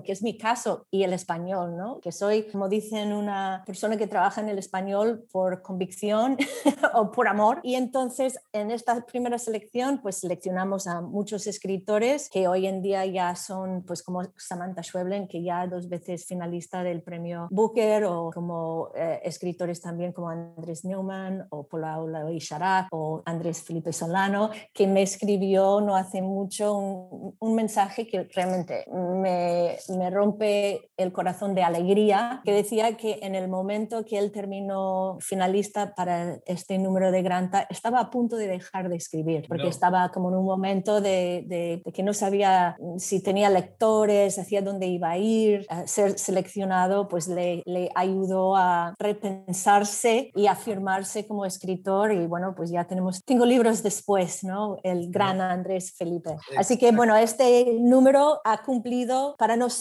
que 0.00 0.12
es 0.12 0.22
mi 0.22 0.38
caso, 0.38 0.86
y 0.92 1.02
el 1.02 1.12
español, 1.12 1.76
¿no? 1.76 1.98
Que 2.00 2.12
soy, 2.12 2.44
como 2.44 2.68
dicen, 2.68 3.12
una 3.12 3.64
persona 3.66 3.96
que 3.96 4.06
trabaja 4.06 4.40
en 4.40 4.48
el 4.48 4.58
español 4.58 5.26
por 5.32 5.60
convicción 5.60 6.36
o 6.94 7.10
por 7.10 7.26
amor. 7.26 7.58
Y 7.64 7.74
entonces, 7.74 8.38
en 8.52 8.70
esta 8.70 9.04
primera 9.04 9.38
selección, 9.38 9.98
pues 10.00 10.16
seleccionamos 10.16 10.86
a 10.86 11.00
muchos 11.00 11.46
escritores 11.46 12.30
que 12.30 12.46
hoy 12.46 12.66
en 12.66 12.80
día 12.80 13.04
ya 13.06 13.34
son, 13.34 13.82
pues 13.82 14.02
como 14.02 14.22
Samantha 14.36 14.82
Schweblin, 14.82 15.26
que 15.26 15.42
ya 15.42 15.66
dos 15.66 15.88
veces 15.88 16.24
finalista 16.24 16.84
del 16.84 17.02
premio 17.02 17.48
Booker, 17.50 18.04
o 18.04 18.30
como 18.32 18.90
eh, 18.94 19.20
escritores 19.24 19.80
también 19.80 20.12
como 20.12 20.28
Andrés 20.28 20.84
Neumann 20.84 21.46
o 21.50 21.64
Paula 21.64 22.30
Isharak 22.30 22.88
o 22.92 23.22
Andrés 23.24 23.62
Felipe 23.62 23.92
Solano, 23.92 24.50
que 24.72 24.86
me 24.86 25.02
escribió 25.02 25.80
no 25.80 25.96
hace 25.96 26.22
mucho 26.22 26.76
un, 26.76 27.36
un 27.38 27.54
mensaje 27.54 28.06
que 28.06 28.24
realmente 28.34 28.84
me, 28.92 29.76
me 29.90 30.10
rompe 30.10 30.90
el 30.96 31.12
corazón 31.12 31.54
de 31.54 31.62
alegría, 31.62 32.40
que 32.44 32.52
decía 32.52 32.96
que 32.96 33.18
en 33.22 33.34
el 33.34 33.48
momento 33.48 34.04
que 34.04 34.18
él 34.18 34.32
terminó 34.32 35.18
finalista 35.20 35.94
para 35.94 36.38
este 36.46 36.78
número 36.78 37.10
de 37.10 37.22
Granta, 37.22 37.66
estaba 37.68 38.00
a 38.00 38.10
punto 38.10 38.36
de 38.36 38.46
dejar 38.46 38.88
de 38.88 38.96
escribir, 38.96 39.44
porque 39.48 39.68
estaba 39.68 40.10
como 40.10 40.28
en 40.30 40.36
un 40.36 40.44
momento 40.44 41.00
de, 41.00 41.44
de, 41.46 41.82
que 41.92 42.02
no 42.02 42.14
sabía 42.14 42.76
si 42.98 43.22
tenía 43.22 43.50
lectores, 43.50 44.38
hacia 44.38 44.62
dónde 44.62 44.86
iba 44.86 45.10
a 45.10 45.18
ir. 45.18 45.66
A 45.68 45.86
ser 45.86 46.18
seleccionado, 46.18 47.08
pues 47.08 47.28
le, 47.28 47.62
le 47.66 47.90
ayudó 47.94 48.56
a 48.56 48.94
repensarse 48.98 50.30
y 50.34 50.46
afirmarse 50.46 51.26
como 51.26 51.44
escritor. 51.44 52.12
Y 52.12 52.26
bueno, 52.26 52.54
pues 52.56 52.70
ya 52.70 52.84
tenemos 52.86 53.20
cinco 53.26 53.46
libros 53.46 53.82
después, 53.82 54.44
¿no? 54.44 54.76
El 54.82 55.10
gran 55.10 55.40
Andrés 55.40 55.94
Felipe. 55.96 56.36
Así 56.56 56.78
que 56.78 56.92
bueno, 56.92 57.16
este 57.16 57.76
número 57.80 58.40
ha 58.44 58.62
cumplido 58.62 59.34
para 59.38 59.56
nosotros 59.56 59.71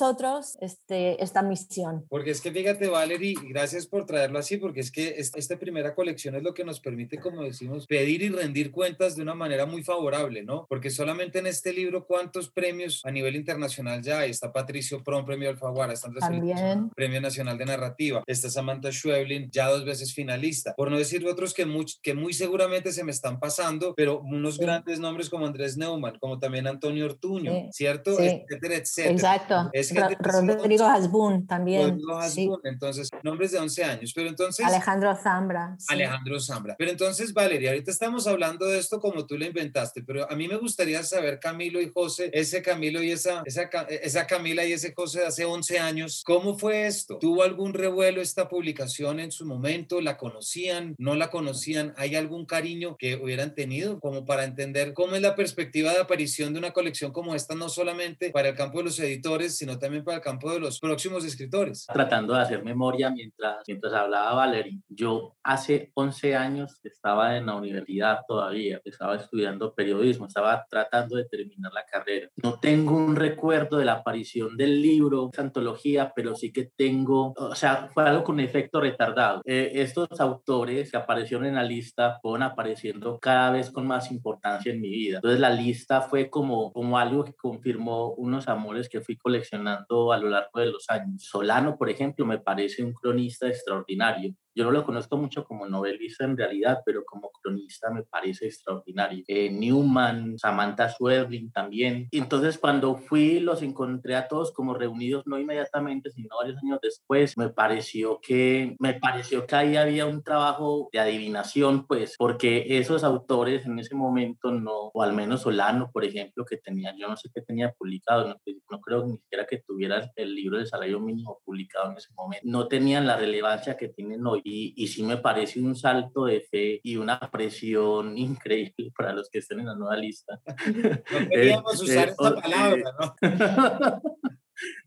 este, 0.59 1.23
esta 1.23 1.41
misión. 1.41 2.05
Porque 2.09 2.31
es 2.31 2.41
que 2.41 2.51
fíjate, 2.51 2.87
Valerie, 2.87 3.35
gracias 3.49 3.87
por 3.87 4.05
traerlo 4.05 4.39
así, 4.39 4.57
porque 4.57 4.79
es 4.79 4.91
que 4.91 5.15
esta 5.17 5.57
primera 5.57 5.95
colección 5.95 6.35
es 6.35 6.43
lo 6.43 6.53
que 6.53 6.63
nos 6.63 6.79
permite, 6.79 7.17
como 7.19 7.43
decimos, 7.43 7.87
pedir 7.87 8.21
y 8.21 8.29
rendir 8.29 8.71
cuentas 8.71 9.15
de 9.15 9.21
una 9.21 9.35
manera 9.35 9.65
muy 9.65 9.83
favorable, 9.83 10.43
¿no? 10.43 10.65
Porque 10.69 10.89
solamente 10.89 11.39
en 11.39 11.47
este 11.47 11.73
libro, 11.73 12.05
¿cuántos 12.05 12.51
premios 12.51 13.01
a 13.05 13.11
nivel 13.11 13.35
internacional 13.35 14.01
ya 14.01 14.19
hay? 14.19 14.31
Está 14.31 14.51
Patricio 14.51 15.03
Pron, 15.03 15.25
Premio 15.25 15.49
Alfaguara, 15.49 15.93
está 15.93 16.07
Andrés 16.07 16.23
También. 16.23 16.89
Premio 16.95 17.21
Nacional 17.21 17.57
de 17.57 17.65
Narrativa, 17.65 18.23
está 18.27 18.49
Samantha 18.49 18.91
Schweblin, 18.91 19.49
ya 19.51 19.69
dos 19.69 19.85
veces 19.85 20.13
finalista. 20.13 20.73
Por 20.75 20.91
no 20.91 20.97
decir 20.97 21.25
otros 21.25 21.53
que 21.53 21.65
muy, 21.65 21.85
que 22.01 22.13
muy 22.13 22.33
seguramente 22.33 22.91
se 22.91 23.03
me 23.03 23.11
están 23.11 23.39
pasando, 23.39 23.93
pero 23.95 24.21
unos 24.21 24.57
grandes 24.57 24.99
nombres 24.99 25.29
como 25.29 25.45
Andrés 25.45 25.77
Neumann, 25.77 26.17
como 26.19 26.39
también 26.39 26.67
Antonio 26.67 27.05
Ortuño, 27.05 27.69
¿cierto? 27.71 28.19
Etcétera, 28.19 28.75
etcétera. 28.75 29.13
Exacto. 29.13 29.69
Es 29.73 29.80
Rodrigo 30.19 30.85
Hasbun 30.85 31.47
también. 31.47 31.91
Rodrigo 31.91 32.17
Hasbun, 32.17 32.59
entonces, 32.63 33.09
nombres 33.23 33.51
de 33.51 33.59
11 33.59 33.83
años. 33.83 34.11
Pero 34.15 34.29
entonces... 34.29 34.65
Alejandro 34.65 35.15
Zambra. 35.15 35.77
Alejandro 35.87 36.39
Zambra. 36.39 36.75
Pero 36.77 36.91
entonces, 36.91 37.33
Valeria, 37.33 37.71
ahorita 37.71 37.91
estamos 37.91 38.27
hablando 38.27 38.65
de 38.65 38.79
esto 38.79 38.99
como 38.99 39.25
tú 39.25 39.37
lo 39.37 39.45
inventaste, 39.45 40.03
pero 40.03 40.29
a 40.29 40.35
mí 40.35 40.47
me 40.47 40.57
gustaría 40.57 41.03
saber, 41.03 41.39
Camilo 41.39 41.81
y 41.81 41.91
José, 41.93 42.29
ese 42.33 42.61
Camilo 42.61 43.01
y 43.01 43.11
esa, 43.11 43.43
esa, 43.45 43.63
esa 43.89 44.27
Camila 44.27 44.65
y 44.65 44.73
ese 44.73 44.93
José 44.93 45.19
de 45.19 45.27
hace 45.27 45.45
11 45.45 45.79
años, 45.79 46.23
¿cómo 46.25 46.57
fue 46.57 46.87
esto? 46.87 47.17
¿Tuvo 47.19 47.43
algún 47.43 47.73
revuelo 47.73 48.21
esta 48.21 48.47
publicación 48.47 49.19
en 49.19 49.31
su 49.31 49.45
momento? 49.45 50.01
¿La 50.01 50.17
conocían? 50.17 50.95
¿No 50.97 51.15
la 51.15 51.29
conocían? 51.29 51.93
¿Hay 51.97 52.15
algún 52.15 52.45
cariño 52.45 52.95
que 52.97 53.15
hubieran 53.15 53.55
tenido 53.55 53.99
como 53.99 54.25
para 54.25 54.43
entender 54.43 54.93
cómo 54.93 55.15
es 55.15 55.21
la 55.21 55.35
perspectiva 55.35 55.91
de 55.91 55.99
aparición 55.99 56.53
de 56.53 56.59
una 56.59 56.71
colección 56.71 57.11
como 57.11 57.35
esta, 57.35 57.55
no 57.55 57.69
solamente 57.69 58.31
para 58.31 58.49
el 58.49 58.55
campo 58.55 58.79
de 58.79 58.85
los 58.85 58.99
editores, 58.99 59.57
sino 59.57 59.70
también 59.79 60.03
para 60.03 60.17
el 60.17 60.23
campo 60.23 60.51
de 60.51 60.59
los 60.59 60.79
próximos 60.79 61.25
escritores? 61.25 61.85
Tratando 61.91 62.33
de 62.33 62.41
hacer 62.41 62.63
memoria 62.63 63.09
mientras, 63.09 63.57
mientras 63.67 63.93
hablaba 63.93 64.33
Valerie, 64.33 64.79
yo 64.89 65.35
hace 65.43 65.91
11 65.93 66.35
años 66.35 66.79
estaba 66.83 67.37
en 67.37 67.45
la 67.45 67.55
universidad 67.55 68.19
todavía, 68.27 68.81
estaba 68.85 69.15
estudiando 69.15 69.73
periodismo, 69.73 70.27
estaba 70.27 70.65
tratando 70.69 71.15
de 71.15 71.25
terminar 71.25 71.71
la 71.73 71.85
carrera. 71.85 72.29
No 72.35 72.59
tengo 72.59 72.95
un 72.95 73.15
recuerdo 73.15 73.77
de 73.77 73.85
la 73.85 73.93
aparición 73.93 74.57
del 74.57 74.81
libro, 74.81 75.29
esa 75.31 75.41
antología, 75.41 76.11
pero 76.15 76.35
sí 76.35 76.51
que 76.51 76.71
tengo, 76.75 77.33
o 77.35 77.55
sea, 77.55 77.89
fue 77.93 78.07
algo 78.07 78.23
con 78.23 78.39
efecto 78.39 78.81
retardado. 78.81 79.41
Eh, 79.45 79.71
estos 79.75 80.19
autores 80.19 80.91
que 80.91 80.97
aparecieron 80.97 81.45
en 81.45 81.55
la 81.55 81.63
lista 81.63 82.19
fueron 82.21 82.43
apareciendo 82.43 83.19
cada 83.19 83.51
vez 83.51 83.71
con 83.71 83.87
más 83.87 84.11
importancia 84.11 84.71
en 84.71 84.81
mi 84.81 84.89
vida. 84.89 85.17
Entonces 85.17 85.39
la 85.39 85.49
lista 85.49 86.01
fue 86.01 86.29
como, 86.29 86.71
como 86.71 86.97
algo 86.97 87.23
que 87.23 87.33
confirmó 87.33 88.13
unos 88.13 88.47
amores 88.47 88.89
que 88.89 89.01
fui 89.01 89.17
coleccionando 89.17 89.60
a 89.67 90.17
lo 90.17 90.29
largo 90.29 90.59
de 90.59 90.67
los 90.67 90.89
años. 90.89 91.23
Solano, 91.23 91.77
por 91.77 91.89
ejemplo, 91.89 92.25
me 92.25 92.39
parece 92.39 92.83
un 92.83 92.93
cronista 92.93 93.47
extraordinario. 93.47 94.33
Yo 94.55 94.65
no 94.65 94.71
lo 94.71 94.83
conozco 94.83 95.17
mucho 95.17 95.45
como 95.45 95.67
novelista 95.67 96.25
en 96.25 96.37
realidad, 96.37 96.79
pero 96.85 97.03
como 97.05 97.31
cronista 97.31 97.89
me 97.91 98.03
parece 98.03 98.47
extraordinario. 98.47 99.23
Eh, 99.27 99.49
Newman, 99.49 100.37
Samantha 100.37 100.89
Schweblin 100.89 101.51
también. 101.51 102.07
entonces 102.11 102.57
cuando 102.57 102.95
fui 102.95 103.39
los 103.39 103.61
encontré 103.61 104.15
a 104.15 104.27
todos 104.27 104.51
como 104.51 104.73
reunidos, 104.73 105.23
no 105.25 105.39
inmediatamente, 105.39 106.11
sino 106.11 106.35
varios 106.37 106.61
años 106.63 106.79
después. 106.81 107.37
Me 107.37 107.49
pareció 107.49 108.19
que, 108.21 108.75
me 108.79 108.93
pareció 108.95 109.45
que 109.45 109.55
ahí 109.55 109.75
había 109.75 110.05
un 110.05 110.23
trabajo 110.23 110.89
de 110.91 110.99
adivinación, 110.99 111.87
pues, 111.87 112.15
porque 112.17 112.65
esos 112.77 113.03
autores 113.03 113.65
en 113.65 113.79
ese 113.79 113.95
momento 113.95 114.51
no, 114.51 114.91
o 114.93 115.01
al 115.01 115.13
menos 115.13 115.41
Solano, 115.41 115.89
por 115.91 116.05
ejemplo, 116.05 116.45
que 116.45 116.57
tenía, 116.57 116.93
yo 116.97 117.07
no 117.07 117.17
sé 117.17 117.29
qué 117.33 117.41
tenía 117.41 117.71
publicado, 117.71 118.27
no, 118.27 118.35
no 118.69 118.81
creo 118.81 119.05
ni 119.05 119.17
siquiera 119.17 119.45
que 119.45 119.59
tuviera 119.59 120.11
el 120.15 120.35
libro 120.35 120.57
de 120.57 120.65
salario 120.65 120.99
mínimo 120.99 121.39
publicado 121.43 121.91
en 121.91 121.97
ese 121.97 122.13
momento, 122.13 122.45
no 122.47 122.67
tenían 122.67 123.07
la 123.07 123.17
relevancia 123.17 123.77
que 123.77 123.89
tienen 123.89 124.25
hoy 124.25 124.40
y, 124.43 124.73
y 124.75 124.87
sí 124.87 125.03
me 125.03 125.17
parece 125.17 125.59
un 125.59 125.75
salto 125.75 126.25
de 126.25 126.41
fe 126.41 126.79
y 126.83 126.97
una 126.97 127.19
presión 127.31 128.17
increíble 128.17 128.91
para 128.95 129.13
los 129.13 129.29
que 129.29 129.39
estén 129.39 129.59
en 129.59 129.67
la 129.67 129.75
nueva 129.75 129.97
lista. 129.97 130.39
No 130.45 131.29
queríamos 131.29 131.81
usar 131.81 132.09
eh, 132.09 132.11
esta 132.11 132.35
palabra, 132.35 132.83
¿no? 132.99 134.01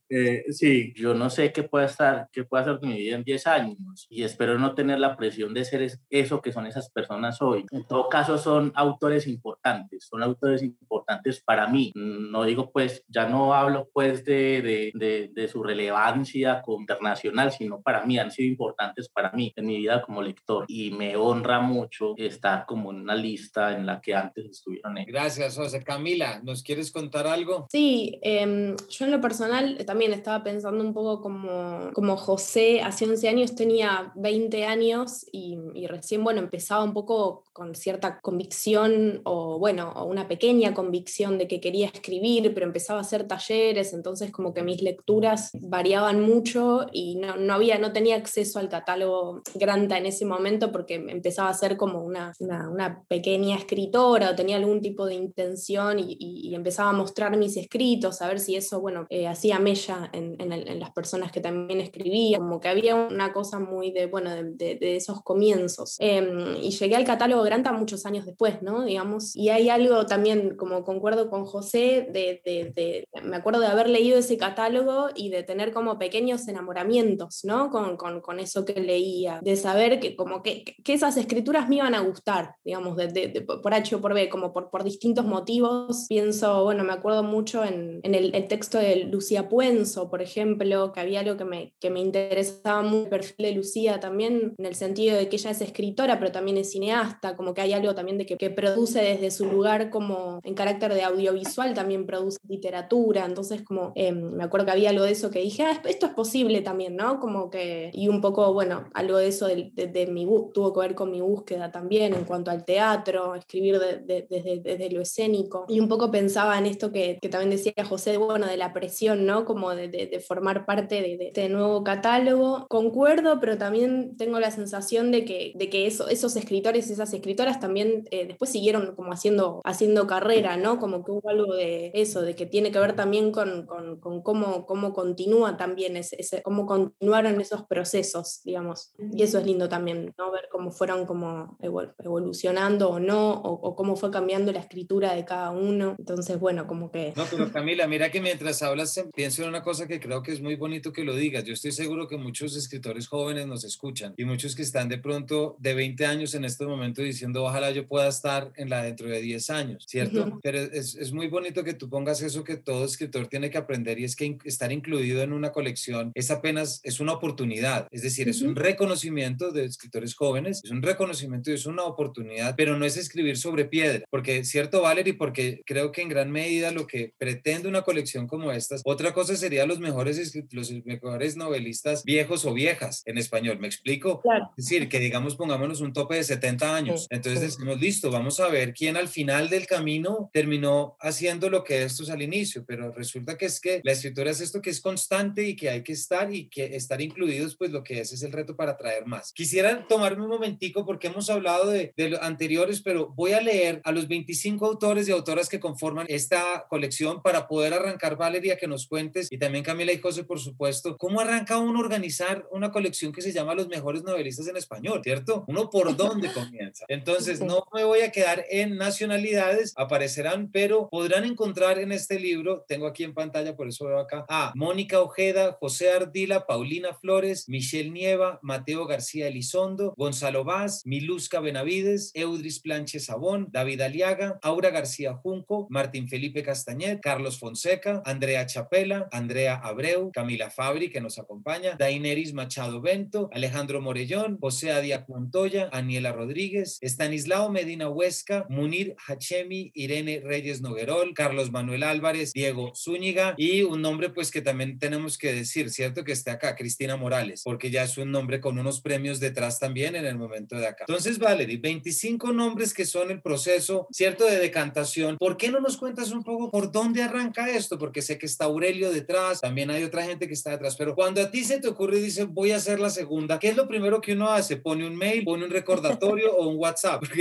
Eh, 0.08 0.44
sí, 0.50 0.92
yo 0.94 1.14
no 1.14 1.30
sé 1.30 1.52
qué 1.52 1.62
puede 1.62 1.86
estar, 1.86 2.28
qué 2.32 2.44
puede 2.44 2.62
hacer 2.62 2.78
mi 2.82 2.98
vida 2.98 3.16
en 3.16 3.24
10 3.24 3.46
años 3.46 4.06
y 4.08 4.22
espero 4.22 4.58
no 4.58 4.74
tener 4.74 4.98
la 4.98 5.16
presión 5.16 5.54
de 5.54 5.64
ser 5.64 5.90
eso 6.10 6.40
que 6.40 6.52
son 6.52 6.66
esas 6.66 6.90
personas 6.90 7.40
hoy. 7.40 7.64
En 7.70 7.84
todo 7.84 8.08
caso, 8.08 8.38
son 8.38 8.72
autores 8.74 9.26
importantes, 9.26 10.06
son 10.10 10.22
autores 10.22 10.62
importantes 10.62 11.42
para 11.42 11.66
mí. 11.66 11.92
No 11.94 12.44
digo 12.44 12.70
pues, 12.70 13.04
ya 13.08 13.28
no 13.28 13.54
hablo 13.54 13.88
pues 13.92 14.24
de, 14.24 14.92
de, 14.94 15.30
de, 15.32 15.48
su 15.48 15.62
relevancia 15.62 16.62
internacional, 16.66 17.52
sino 17.52 17.80
para 17.80 18.04
mí, 18.04 18.18
han 18.18 18.30
sido 18.30 18.48
importantes 18.48 19.08
para 19.08 19.32
mí 19.32 19.52
en 19.56 19.66
mi 19.66 19.78
vida 19.78 20.02
como 20.02 20.22
lector 20.22 20.64
y 20.68 20.90
me 20.90 21.16
honra 21.16 21.60
mucho 21.60 22.14
estar 22.16 22.66
como 22.66 22.90
en 22.90 23.00
una 23.00 23.14
lista 23.14 23.76
en 23.76 23.86
la 23.86 24.00
que 24.00 24.14
antes 24.14 24.46
estuvieron. 24.46 24.94
Gracias, 25.06 25.56
José. 25.56 25.82
Camila, 25.82 26.40
¿nos 26.42 26.62
quieres 26.62 26.90
contar 26.90 27.26
algo? 27.26 27.66
Sí, 27.70 28.18
em, 28.22 28.76
yo 28.88 29.04
en 29.04 29.10
lo 29.10 29.20
personal 29.20 29.84
también 29.84 29.93
estaba 30.02 30.42
pensando 30.42 30.82
un 30.82 30.92
poco 30.92 31.20
como, 31.20 31.90
como 31.92 32.16
José, 32.16 32.80
hace 32.82 33.06
11 33.06 33.28
años 33.28 33.54
tenía 33.54 34.12
20 34.16 34.64
años 34.64 35.26
y, 35.32 35.56
recién, 35.86 36.24
bueno, 36.24 36.40
empezaba 36.40 36.84
un 36.84 36.92
poco 36.92 37.44
con 37.52 37.74
cierta 37.74 38.18
convicción 38.20 39.20
o, 39.24 39.58
bueno, 39.58 39.92
una 40.06 40.26
pequeña 40.28 40.74
convicción 40.74 41.38
de 41.38 41.46
que 41.46 41.60
quería 41.60 41.88
escribir, 41.88 42.52
pero 42.54 42.66
empezaba 42.66 42.98
a 42.98 43.02
hacer 43.02 43.26
talleres, 43.28 43.92
entonces 43.92 44.30
como 44.30 44.52
que 44.52 44.62
mis 44.62 44.82
lecturas 44.82 45.50
variaban 45.60 46.20
mucho 46.20 46.86
y 46.92 47.16
no, 47.16 47.36
no 47.36 47.54
había, 47.54 47.78
no 47.78 47.92
tenía 47.92 48.16
acceso 48.16 48.58
al 48.58 48.68
catálogo 48.68 49.42
Granta 49.54 49.98
en 49.98 50.06
ese 50.06 50.24
momento 50.24 50.72
porque 50.72 50.94
empezaba 50.94 51.48
a 51.48 51.54
ser 51.54 51.76
como 51.76 52.02
una, 52.02 52.32
una, 52.40 53.02
pequeña 53.08 53.56
escritora 53.56 54.30
o 54.30 54.34
tenía 54.34 54.56
algún 54.56 54.80
tipo 54.80 55.06
de 55.06 55.14
intención 55.14 55.98
y, 55.98 56.54
empezaba 56.54 56.90
a 56.90 56.92
mostrar 56.92 57.36
mis 57.36 57.56
escritos, 57.56 58.22
a 58.22 58.28
ver 58.28 58.38
si 58.38 58.54
eso, 58.54 58.80
bueno, 58.80 59.06
eh, 59.10 59.26
hacía 59.26 59.58
mella 59.58 59.83
en, 60.12 60.36
en, 60.40 60.80
las 60.80 60.90
personas 60.92 61.32
que 61.32 61.40
también 61.40 61.80
escribía, 61.80 62.38
como 62.38 62.60
que 62.60 62.68
había 62.68 62.94
una 62.94 63.32
cosa 63.32 63.58
muy 63.58 63.90
de, 63.92 64.06
bueno, 64.06 64.30
de, 64.30 64.76
de, 64.76 64.96
esos 64.96 65.22
comienzos. 65.22 65.96
Em, 65.98 66.56
y 66.62 66.70
llegué 66.70 66.96
al 66.96 67.04
catálogo 67.04 67.42
Granta 67.42 67.72
muchos 67.72 68.06
años 68.06 68.26
después, 68.26 68.62
¿no? 68.62 68.84
Digamos, 68.84 69.34
y 69.36 69.48
hay 69.48 69.68
algo 69.68 70.06
también, 70.06 70.56
como 70.56 70.84
concuerdo 70.84 71.30
con 71.30 71.44
José, 71.44 72.08
de, 72.10 73.08
me 73.22 73.36
acuerdo 73.36 73.60
de 73.60 73.66
haber 73.66 73.88
leído 73.88 74.18
ese 74.18 74.36
catálogo 74.36 75.08
y 75.14 75.30
de 75.30 75.42
tener 75.42 75.72
como 75.72 75.98
pequeños 75.98 76.46
enamoramientos, 76.48 77.40
¿no? 77.44 77.70
Con, 77.70 77.96
con, 77.96 78.20
con 78.20 78.40
eso 78.40 78.64
que 78.64 78.80
leía, 78.80 79.40
de 79.42 79.56
saber 79.56 80.00
que 80.00 80.16
como 80.16 80.42
que, 80.42 80.64
que, 80.64 80.94
esas 80.94 81.16
escrituras 81.16 81.68
me 81.68 81.76
iban 81.76 81.94
a 81.94 82.00
gustar, 82.00 82.54
digamos, 82.64 82.96
de, 82.96 83.44
por 83.62 83.74
H 83.74 83.96
o 83.96 84.00
por 84.00 84.14
B, 84.14 84.28
como 84.28 84.52
por, 84.52 84.70
por 84.70 84.84
distintos 84.84 85.24
motivos. 85.24 86.06
Pienso, 86.08 86.64
bueno, 86.64 86.84
me 86.84 86.92
acuerdo 86.92 87.22
mucho 87.22 87.64
en, 87.64 88.00
en 88.02 88.14
el, 88.14 88.34
el 88.34 88.48
texto 88.48 88.78
de 88.78 89.04
Lucía 89.04 89.48
Puente, 89.48 89.73
por 90.10 90.22
ejemplo, 90.22 90.92
que 90.92 91.00
había 91.00 91.20
algo 91.20 91.36
que 91.36 91.44
me, 91.44 91.74
que 91.80 91.90
me 91.90 92.00
interesaba 92.00 92.82
mucho, 92.82 93.04
el 93.04 93.08
perfil 93.10 93.46
de 93.46 93.52
Lucía 93.52 94.00
también, 94.00 94.54
en 94.58 94.66
el 94.66 94.74
sentido 94.74 95.16
de 95.16 95.28
que 95.28 95.36
ella 95.36 95.50
es 95.50 95.60
escritora, 95.60 96.18
pero 96.18 96.32
también 96.32 96.56
es 96.56 96.70
cineasta, 96.70 97.36
como 97.36 97.54
que 97.54 97.62
hay 97.62 97.72
algo 97.72 97.94
también 97.94 98.18
de 98.18 98.26
que, 98.26 98.36
que 98.36 98.50
produce 98.50 99.00
desde 99.00 99.30
su 99.30 99.46
lugar 99.46 99.90
como 99.90 100.40
en 100.42 100.54
carácter 100.54 100.94
de 100.94 101.02
audiovisual, 101.02 101.74
también 101.74 102.06
produce 102.06 102.38
literatura, 102.48 103.24
entonces 103.24 103.62
como 103.62 103.92
em, 103.94 104.32
me 104.32 104.44
acuerdo 104.44 104.66
que 104.66 104.72
había 104.72 104.90
algo 104.90 105.04
de 105.04 105.12
eso 105.12 105.30
que 105.30 105.40
dije, 105.40 105.64
ah, 105.64 105.80
esto 105.84 106.06
es 106.06 106.12
posible 106.12 106.60
también, 106.60 106.96
¿no? 106.96 107.20
Como 107.20 107.50
que, 107.50 107.90
y 107.92 108.08
un 108.08 108.20
poco, 108.20 108.52
bueno, 108.52 108.84
algo 108.94 109.18
de 109.18 109.28
eso 109.28 109.46
de, 109.46 109.72
de, 109.74 110.06
mi, 110.06 110.26
tuvo 110.52 110.72
que 110.72 110.80
ver 110.80 110.94
con 110.94 111.10
mi 111.10 111.20
búsqueda 111.20 111.70
también 111.70 112.14
en 112.14 112.24
cuanto 112.24 112.50
al 112.50 112.64
teatro, 112.64 113.34
escribir 113.34 113.78
desde, 113.78 114.26
desde 114.60 114.90
lo 114.90 115.00
escénico, 115.00 115.66
y 115.68 115.80
un 115.80 115.88
poco 115.88 116.10
pensaba 116.10 116.58
en 116.58 116.66
esto 116.66 116.92
que, 116.92 117.18
que 117.20 117.28
también 117.28 117.50
decía 117.50 117.72
José, 117.84 118.16
bueno, 118.16 118.46
de 118.46 118.56
la 118.56 118.72
presión, 118.72 119.26
¿no? 119.26 119.44
Como 119.44 119.63
de, 119.70 120.22
formar 120.26 120.66
parte 120.66 121.00
de, 121.00 121.18
este 121.20 121.48
nuevo 121.48 121.84
catálogo. 121.84 122.66
Concuerdo, 122.68 123.40
pero 123.40 123.58
también 123.58 124.16
tengo 124.16 124.40
la 124.40 124.50
sensación 124.50 125.10
de 125.10 125.24
que, 125.24 125.52
de 125.54 125.68
que 125.68 125.86
esos 125.86 126.36
escritores 126.36 126.88
y 126.88 126.92
esas 126.92 127.12
escritoras 127.12 127.60
también 127.60 128.04
eh, 128.10 128.26
después 128.26 128.50
siguieron 128.50 128.94
como 128.94 129.12
haciendo, 129.12 129.60
haciendo 129.64 130.06
carrera, 130.06 130.56
¿no? 130.56 130.78
Como 130.78 131.04
que 131.04 131.12
hubo 131.12 131.28
algo 131.28 131.54
de 131.54 131.90
eso, 131.94 132.22
de 132.22 132.34
que 132.34 132.46
tiene 132.46 132.70
que 132.70 132.78
ver 132.78 132.94
también 132.94 133.32
con, 133.32 133.66
con, 133.66 134.22
cómo, 134.22 134.66
cómo 134.66 134.92
continúa 134.92 135.56
también, 135.56 135.96
ese, 135.96 136.42
cómo 136.42 136.66
continuaron 136.66 137.40
esos 137.40 137.64
procesos, 137.66 138.40
digamos. 138.44 138.92
Y 139.12 139.22
eso 139.22 139.38
es 139.38 139.46
lindo 139.46 139.68
también, 139.68 140.14
¿no? 140.18 140.30
Ver 140.30 140.48
cómo 140.50 140.70
fueron 140.70 141.06
como 141.06 141.56
evolucionando 141.60 142.90
o 142.90 143.00
no, 143.00 143.32
o, 143.32 143.74
cómo 143.74 143.96
fue 143.96 144.10
cambiando 144.10 144.52
la 144.52 144.60
escritura 144.60 145.14
de 145.14 145.24
cada 145.24 145.50
uno. 145.50 145.94
Entonces, 145.98 146.38
bueno, 146.38 146.66
como 146.66 146.90
que... 146.90 147.12
No, 147.16 147.24
pero 147.30 147.50
Camila, 147.52 147.86
mira 147.86 148.10
que 148.10 148.20
mientras 148.20 148.62
hablas, 148.62 149.02
pienso 149.14 149.42
en 149.42 149.53
una 149.54 149.62
cosa 149.62 149.86
que 149.86 150.00
creo 150.00 150.20
que 150.20 150.32
es 150.32 150.40
muy 150.40 150.56
bonito 150.56 150.92
que 150.92 151.04
lo 151.04 151.14
digas. 151.14 151.44
Yo 151.44 151.52
estoy 151.52 151.70
seguro 151.70 152.08
que 152.08 152.16
muchos 152.16 152.56
escritores 152.56 153.06
jóvenes 153.06 153.46
nos 153.46 153.62
escuchan 153.62 154.12
y 154.16 154.24
muchos 154.24 154.56
que 154.56 154.62
están 154.62 154.88
de 154.88 154.98
pronto 154.98 155.56
de 155.60 155.74
20 155.74 156.06
años 156.06 156.34
en 156.34 156.44
este 156.44 156.66
momento 156.66 157.02
diciendo, 157.02 157.44
ojalá 157.44 157.70
yo 157.70 157.86
pueda 157.86 158.08
estar 158.08 158.50
en 158.56 158.68
la 158.68 158.82
dentro 158.82 159.08
de 159.08 159.20
10 159.20 159.50
años, 159.50 159.84
¿cierto? 159.86 160.40
Pero 160.42 160.58
es, 160.58 160.96
es 160.96 161.12
muy 161.12 161.28
bonito 161.28 161.62
que 161.62 161.72
tú 161.72 161.88
pongas 161.88 162.20
eso 162.20 162.42
que 162.42 162.56
todo 162.56 162.84
escritor 162.84 163.28
tiene 163.28 163.48
que 163.48 163.56
aprender 163.56 164.00
y 164.00 164.04
es 164.04 164.16
que 164.16 164.36
estar 164.42 164.72
incluido 164.72 165.22
en 165.22 165.32
una 165.32 165.52
colección 165.52 166.10
es 166.16 166.32
apenas, 166.32 166.80
es 166.82 166.98
una 166.98 167.12
oportunidad, 167.12 167.86
es 167.92 168.02
decir, 168.02 168.28
es 168.28 168.42
un 168.42 168.56
reconocimiento 168.56 169.52
de 169.52 169.66
escritores 169.66 170.16
jóvenes, 170.16 170.62
es 170.64 170.72
un 170.72 170.82
reconocimiento 170.82 171.52
y 171.52 171.54
es 171.54 171.66
una 171.66 171.84
oportunidad, 171.84 172.56
pero 172.56 172.76
no 172.76 172.84
es 172.84 172.96
escribir 172.96 173.36
sobre 173.36 173.66
piedra, 173.66 174.04
porque 174.10 174.42
cierto, 174.42 174.82
Valerie, 174.82 175.14
porque 175.14 175.62
creo 175.64 175.92
que 175.92 176.02
en 176.02 176.08
gran 176.08 176.32
medida 176.32 176.72
lo 176.72 176.88
que 176.88 177.12
pretende 177.18 177.68
una 177.68 177.82
colección 177.82 178.26
como 178.26 178.50
estas, 178.50 178.82
otra 178.84 179.14
cosa 179.14 179.32
sería 179.44 179.66
los 179.66 179.78
mejores, 179.78 180.34
los 180.52 180.72
mejores 180.86 181.36
novelistas 181.36 182.02
viejos 182.02 182.46
o 182.46 182.54
viejas 182.54 183.02
en 183.04 183.18
español, 183.18 183.58
¿me 183.58 183.66
explico? 183.66 184.22
Es 184.56 184.64
decir, 184.64 184.88
que 184.88 184.98
digamos 184.98 185.36
pongámonos 185.36 185.82
un 185.82 185.92
tope 185.92 186.16
de 186.16 186.24
70 186.24 186.74
años, 186.74 187.06
entonces 187.10 187.42
decimos, 187.42 187.78
listo, 187.78 188.10
vamos 188.10 188.40
a 188.40 188.48
ver 188.48 188.72
quién 188.72 188.96
al 188.96 189.08
final 189.08 189.50
del 189.50 189.66
camino 189.66 190.30
terminó 190.32 190.96
haciendo 190.98 191.50
lo 191.50 191.62
que 191.62 191.82
estos 191.82 192.08
al 192.08 192.22
inicio, 192.22 192.64
pero 192.66 192.90
resulta 192.90 193.36
que 193.36 193.44
es 193.44 193.60
que 193.60 193.82
la 193.84 193.92
escritura 193.92 194.30
es 194.30 194.40
esto 194.40 194.62
que 194.62 194.70
es 194.70 194.80
constante 194.80 195.46
y 195.46 195.56
que 195.56 195.68
hay 195.68 195.82
que 195.82 195.92
estar 195.92 196.34
y 196.34 196.48
que 196.48 196.74
estar 196.74 197.02
incluidos, 197.02 197.54
pues 197.56 197.70
lo 197.70 197.82
que 197.82 198.00
es 198.00 198.12
es 198.12 198.22
el 198.22 198.32
reto 198.32 198.56
para 198.56 198.78
traer 198.78 199.04
más. 199.04 199.30
Quisiera 199.34 199.86
tomarme 199.86 200.24
un 200.24 200.30
momentico 200.30 200.86
porque 200.86 201.08
hemos 201.08 201.28
hablado 201.28 201.68
de, 201.68 201.92
de 201.98 202.08
los 202.08 202.20
anteriores, 202.22 202.80
pero 202.80 203.12
voy 203.14 203.32
a 203.32 203.42
leer 203.42 203.82
a 203.84 203.92
los 203.92 204.08
25 204.08 204.64
autores 204.64 205.06
y 205.06 205.12
autoras 205.12 205.50
que 205.50 205.60
conforman 205.60 206.06
esta 206.08 206.66
colección 206.70 207.20
para 207.22 207.46
poder 207.46 207.74
arrancar, 207.74 208.16
Valeria, 208.16 208.56
que 208.56 208.66
nos 208.66 208.86
cuentes, 208.86 209.28
y 209.34 209.38
también 209.38 209.64
Camila 209.64 209.92
y 209.92 209.98
José, 209.98 210.22
por 210.22 210.38
supuesto, 210.38 210.96
cómo 210.96 211.18
arranca 211.18 211.58
uno 211.58 211.80
a 211.80 211.82
organizar 211.82 212.46
una 212.52 212.70
colección 212.70 213.10
que 213.10 213.20
se 213.20 213.32
llama 213.32 213.56
Los 213.56 213.66
Mejores 213.66 214.04
Novelistas 214.04 214.46
en 214.46 214.56
Español, 214.56 215.00
¿cierto? 215.02 215.44
Uno 215.48 215.70
por 215.70 215.96
dónde 215.96 216.32
comienza. 216.32 216.84
Entonces, 216.86 217.40
no 217.40 217.64
me 217.74 217.82
voy 217.82 218.02
a 218.02 218.12
quedar 218.12 218.44
en 218.48 218.76
nacionalidades, 218.76 219.72
aparecerán, 219.76 220.52
pero 220.52 220.88
podrán 220.88 221.24
encontrar 221.24 221.80
en 221.80 221.90
este 221.90 222.20
libro, 222.20 222.64
tengo 222.68 222.86
aquí 222.86 223.02
en 223.02 223.12
pantalla, 223.12 223.56
por 223.56 223.66
eso 223.66 223.86
veo 223.86 223.98
acá, 223.98 224.24
a 224.28 224.52
Mónica 224.54 225.00
Ojeda, 225.00 225.56
José 225.58 225.90
Ardila, 225.90 226.46
Paulina 226.46 226.94
Flores, 226.94 227.48
Michelle 227.48 227.90
Nieva, 227.90 228.38
Mateo 228.40 228.86
García 228.86 229.26
Elizondo, 229.26 229.94
Gonzalo 229.96 230.44
Vaz, 230.44 230.82
Milusca 230.86 231.40
Benavides, 231.40 232.12
Eudris 232.14 232.60
Planche 232.60 233.00
Sabón, 233.00 233.48
David 233.50 233.80
Aliaga, 233.80 234.38
Aura 234.42 234.70
García 234.70 235.14
Junco, 235.14 235.66
Martín 235.70 236.08
Felipe 236.08 236.44
Castañet, 236.44 237.00
Carlos 237.00 237.40
Fonseca, 237.40 238.00
Andrea 238.04 238.46
Chapela, 238.46 239.08
Andrea 239.10 239.23
Abreu, 239.62 240.10
Camila 240.12 240.50
Fabri, 240.50 240.90
que 240.90 241.00
nos 241.00 241.18
acompaña, 241.18 241.76
Daineris 241.78 242.34
Machado 242.34 242.80
Bento, 242.80 243.30
Alejandro 243.32 243.80
Morellón, 243.80 244.38
José 244.40 244.72
Adia 244.72 245.04
Montoya, 245.08 245.68
Aniela 245.72 246.12
Rodríguez, 246.12 246.78
Estanislao 246.80 247.50
Medina 247.50 247.88
Huesca, 247.88 248.46
Munir 248.48 248.94
Hachemi, 249.06 249.70
Irene 249.74 250.22
Reyes 250.24 250.60
Noguerol, 250.60 251.14
Carlos 251.14 251.50
Manuel 251.50 251.82
Álvarez, 251.82 252.32
Diego 252.32 252.72
Zúñiga 252.74 253.34
y 253.36 253.62
un 253.62 253.82
nombre 253.82 254.10
pues 254.10 254.30
que 254.30 254.42
también 254.42 254.78
tenemos 254.78 255.18
que 255.18 255.32
decir, 255.32 255.70
¿cierto? 255.70 256.04
Que 256.04 256.12
esté 256.12 256.30
acá, 256.30 256.56
Cristina 256.56 256.96
Morales, 256.96 257.42
porque 257.44 257.70
ya 257.70 257.84
es 257.84 257.96
un 257.98 258.10
nombre 258.10 258.40
con 258.40 258.58
unos 258.58 258.80
premios 258.80 259.20
detrás 259.20 259.58
también 259.58 259.96
en 259.96 260.04
el 260.04 260.16
momento 260.16 260.56
de 260.56 260.66
acá. 260.66 260.84
Entonces, 260.86 261.18
Valerie, 261.18 261.58
25 261.58 262.32
nombres 262.32 262.74
que 262.74 262.84
son 262.84 263.10
el 263.10 263.22
proceso, 263.22 263.86
¿cierto? 263.90 264.24
De 264.24 264.38
decantación. 264.38 265.16
¿Por 265.18 265.36
qué 265.36 265.50
no 265.50 265.60
nos 265.60 265.76
cuentas 265.76 266.10
un 266.10 266.22
poco 266.22 266.50
por 266.50 266.70
dónde 266.70 267.02
arranca 267.02 267.50
esto? 267.50 267.78
Porque 267.78 268.02
sé 268.02 268.18
que 268.18 268.26
está 268.26 268.44
Aurelio 268.44 268.92
detrás, 269.04 269.40
también 269.40 269.70
hay 269.70 269.84
otra 269.84 270.02
gente 270.02 270.26
que 270.26 270.34
está 270.34 270.50
detrás, 270.50 270.76
pero 270.76 270.94
cuando 270.94 271.20
a 271.20 271.30
ti 271.30 271.44
se 271.44 271.60
te 271.60 271.68
ocurre 271.68 271.98
y 271.98 272.02
dices, 272.02 272.26
voy 272.28 272.52
a 272.52 272.56
hacer 272.56 272.80
la 272.80 272.90
segunda, 272.90 273.38
¿qué 273.38 273.48
es 273.48 273.56
lo 273.56 273.68
primero 273.68 274.00
que 274.00 274.14
uno 274.14 274.30
hace? 274.30 274.56
¿Pone 274.56 274.86
un 274.86 274.96
mail, 274.96 275.24
pone 275.24 275.44
un 275.44 275.50
recordatorio 275.50 276.34
o 276.36 276.48
un 276.48 276.58
WhatsApp? 276.58 277.02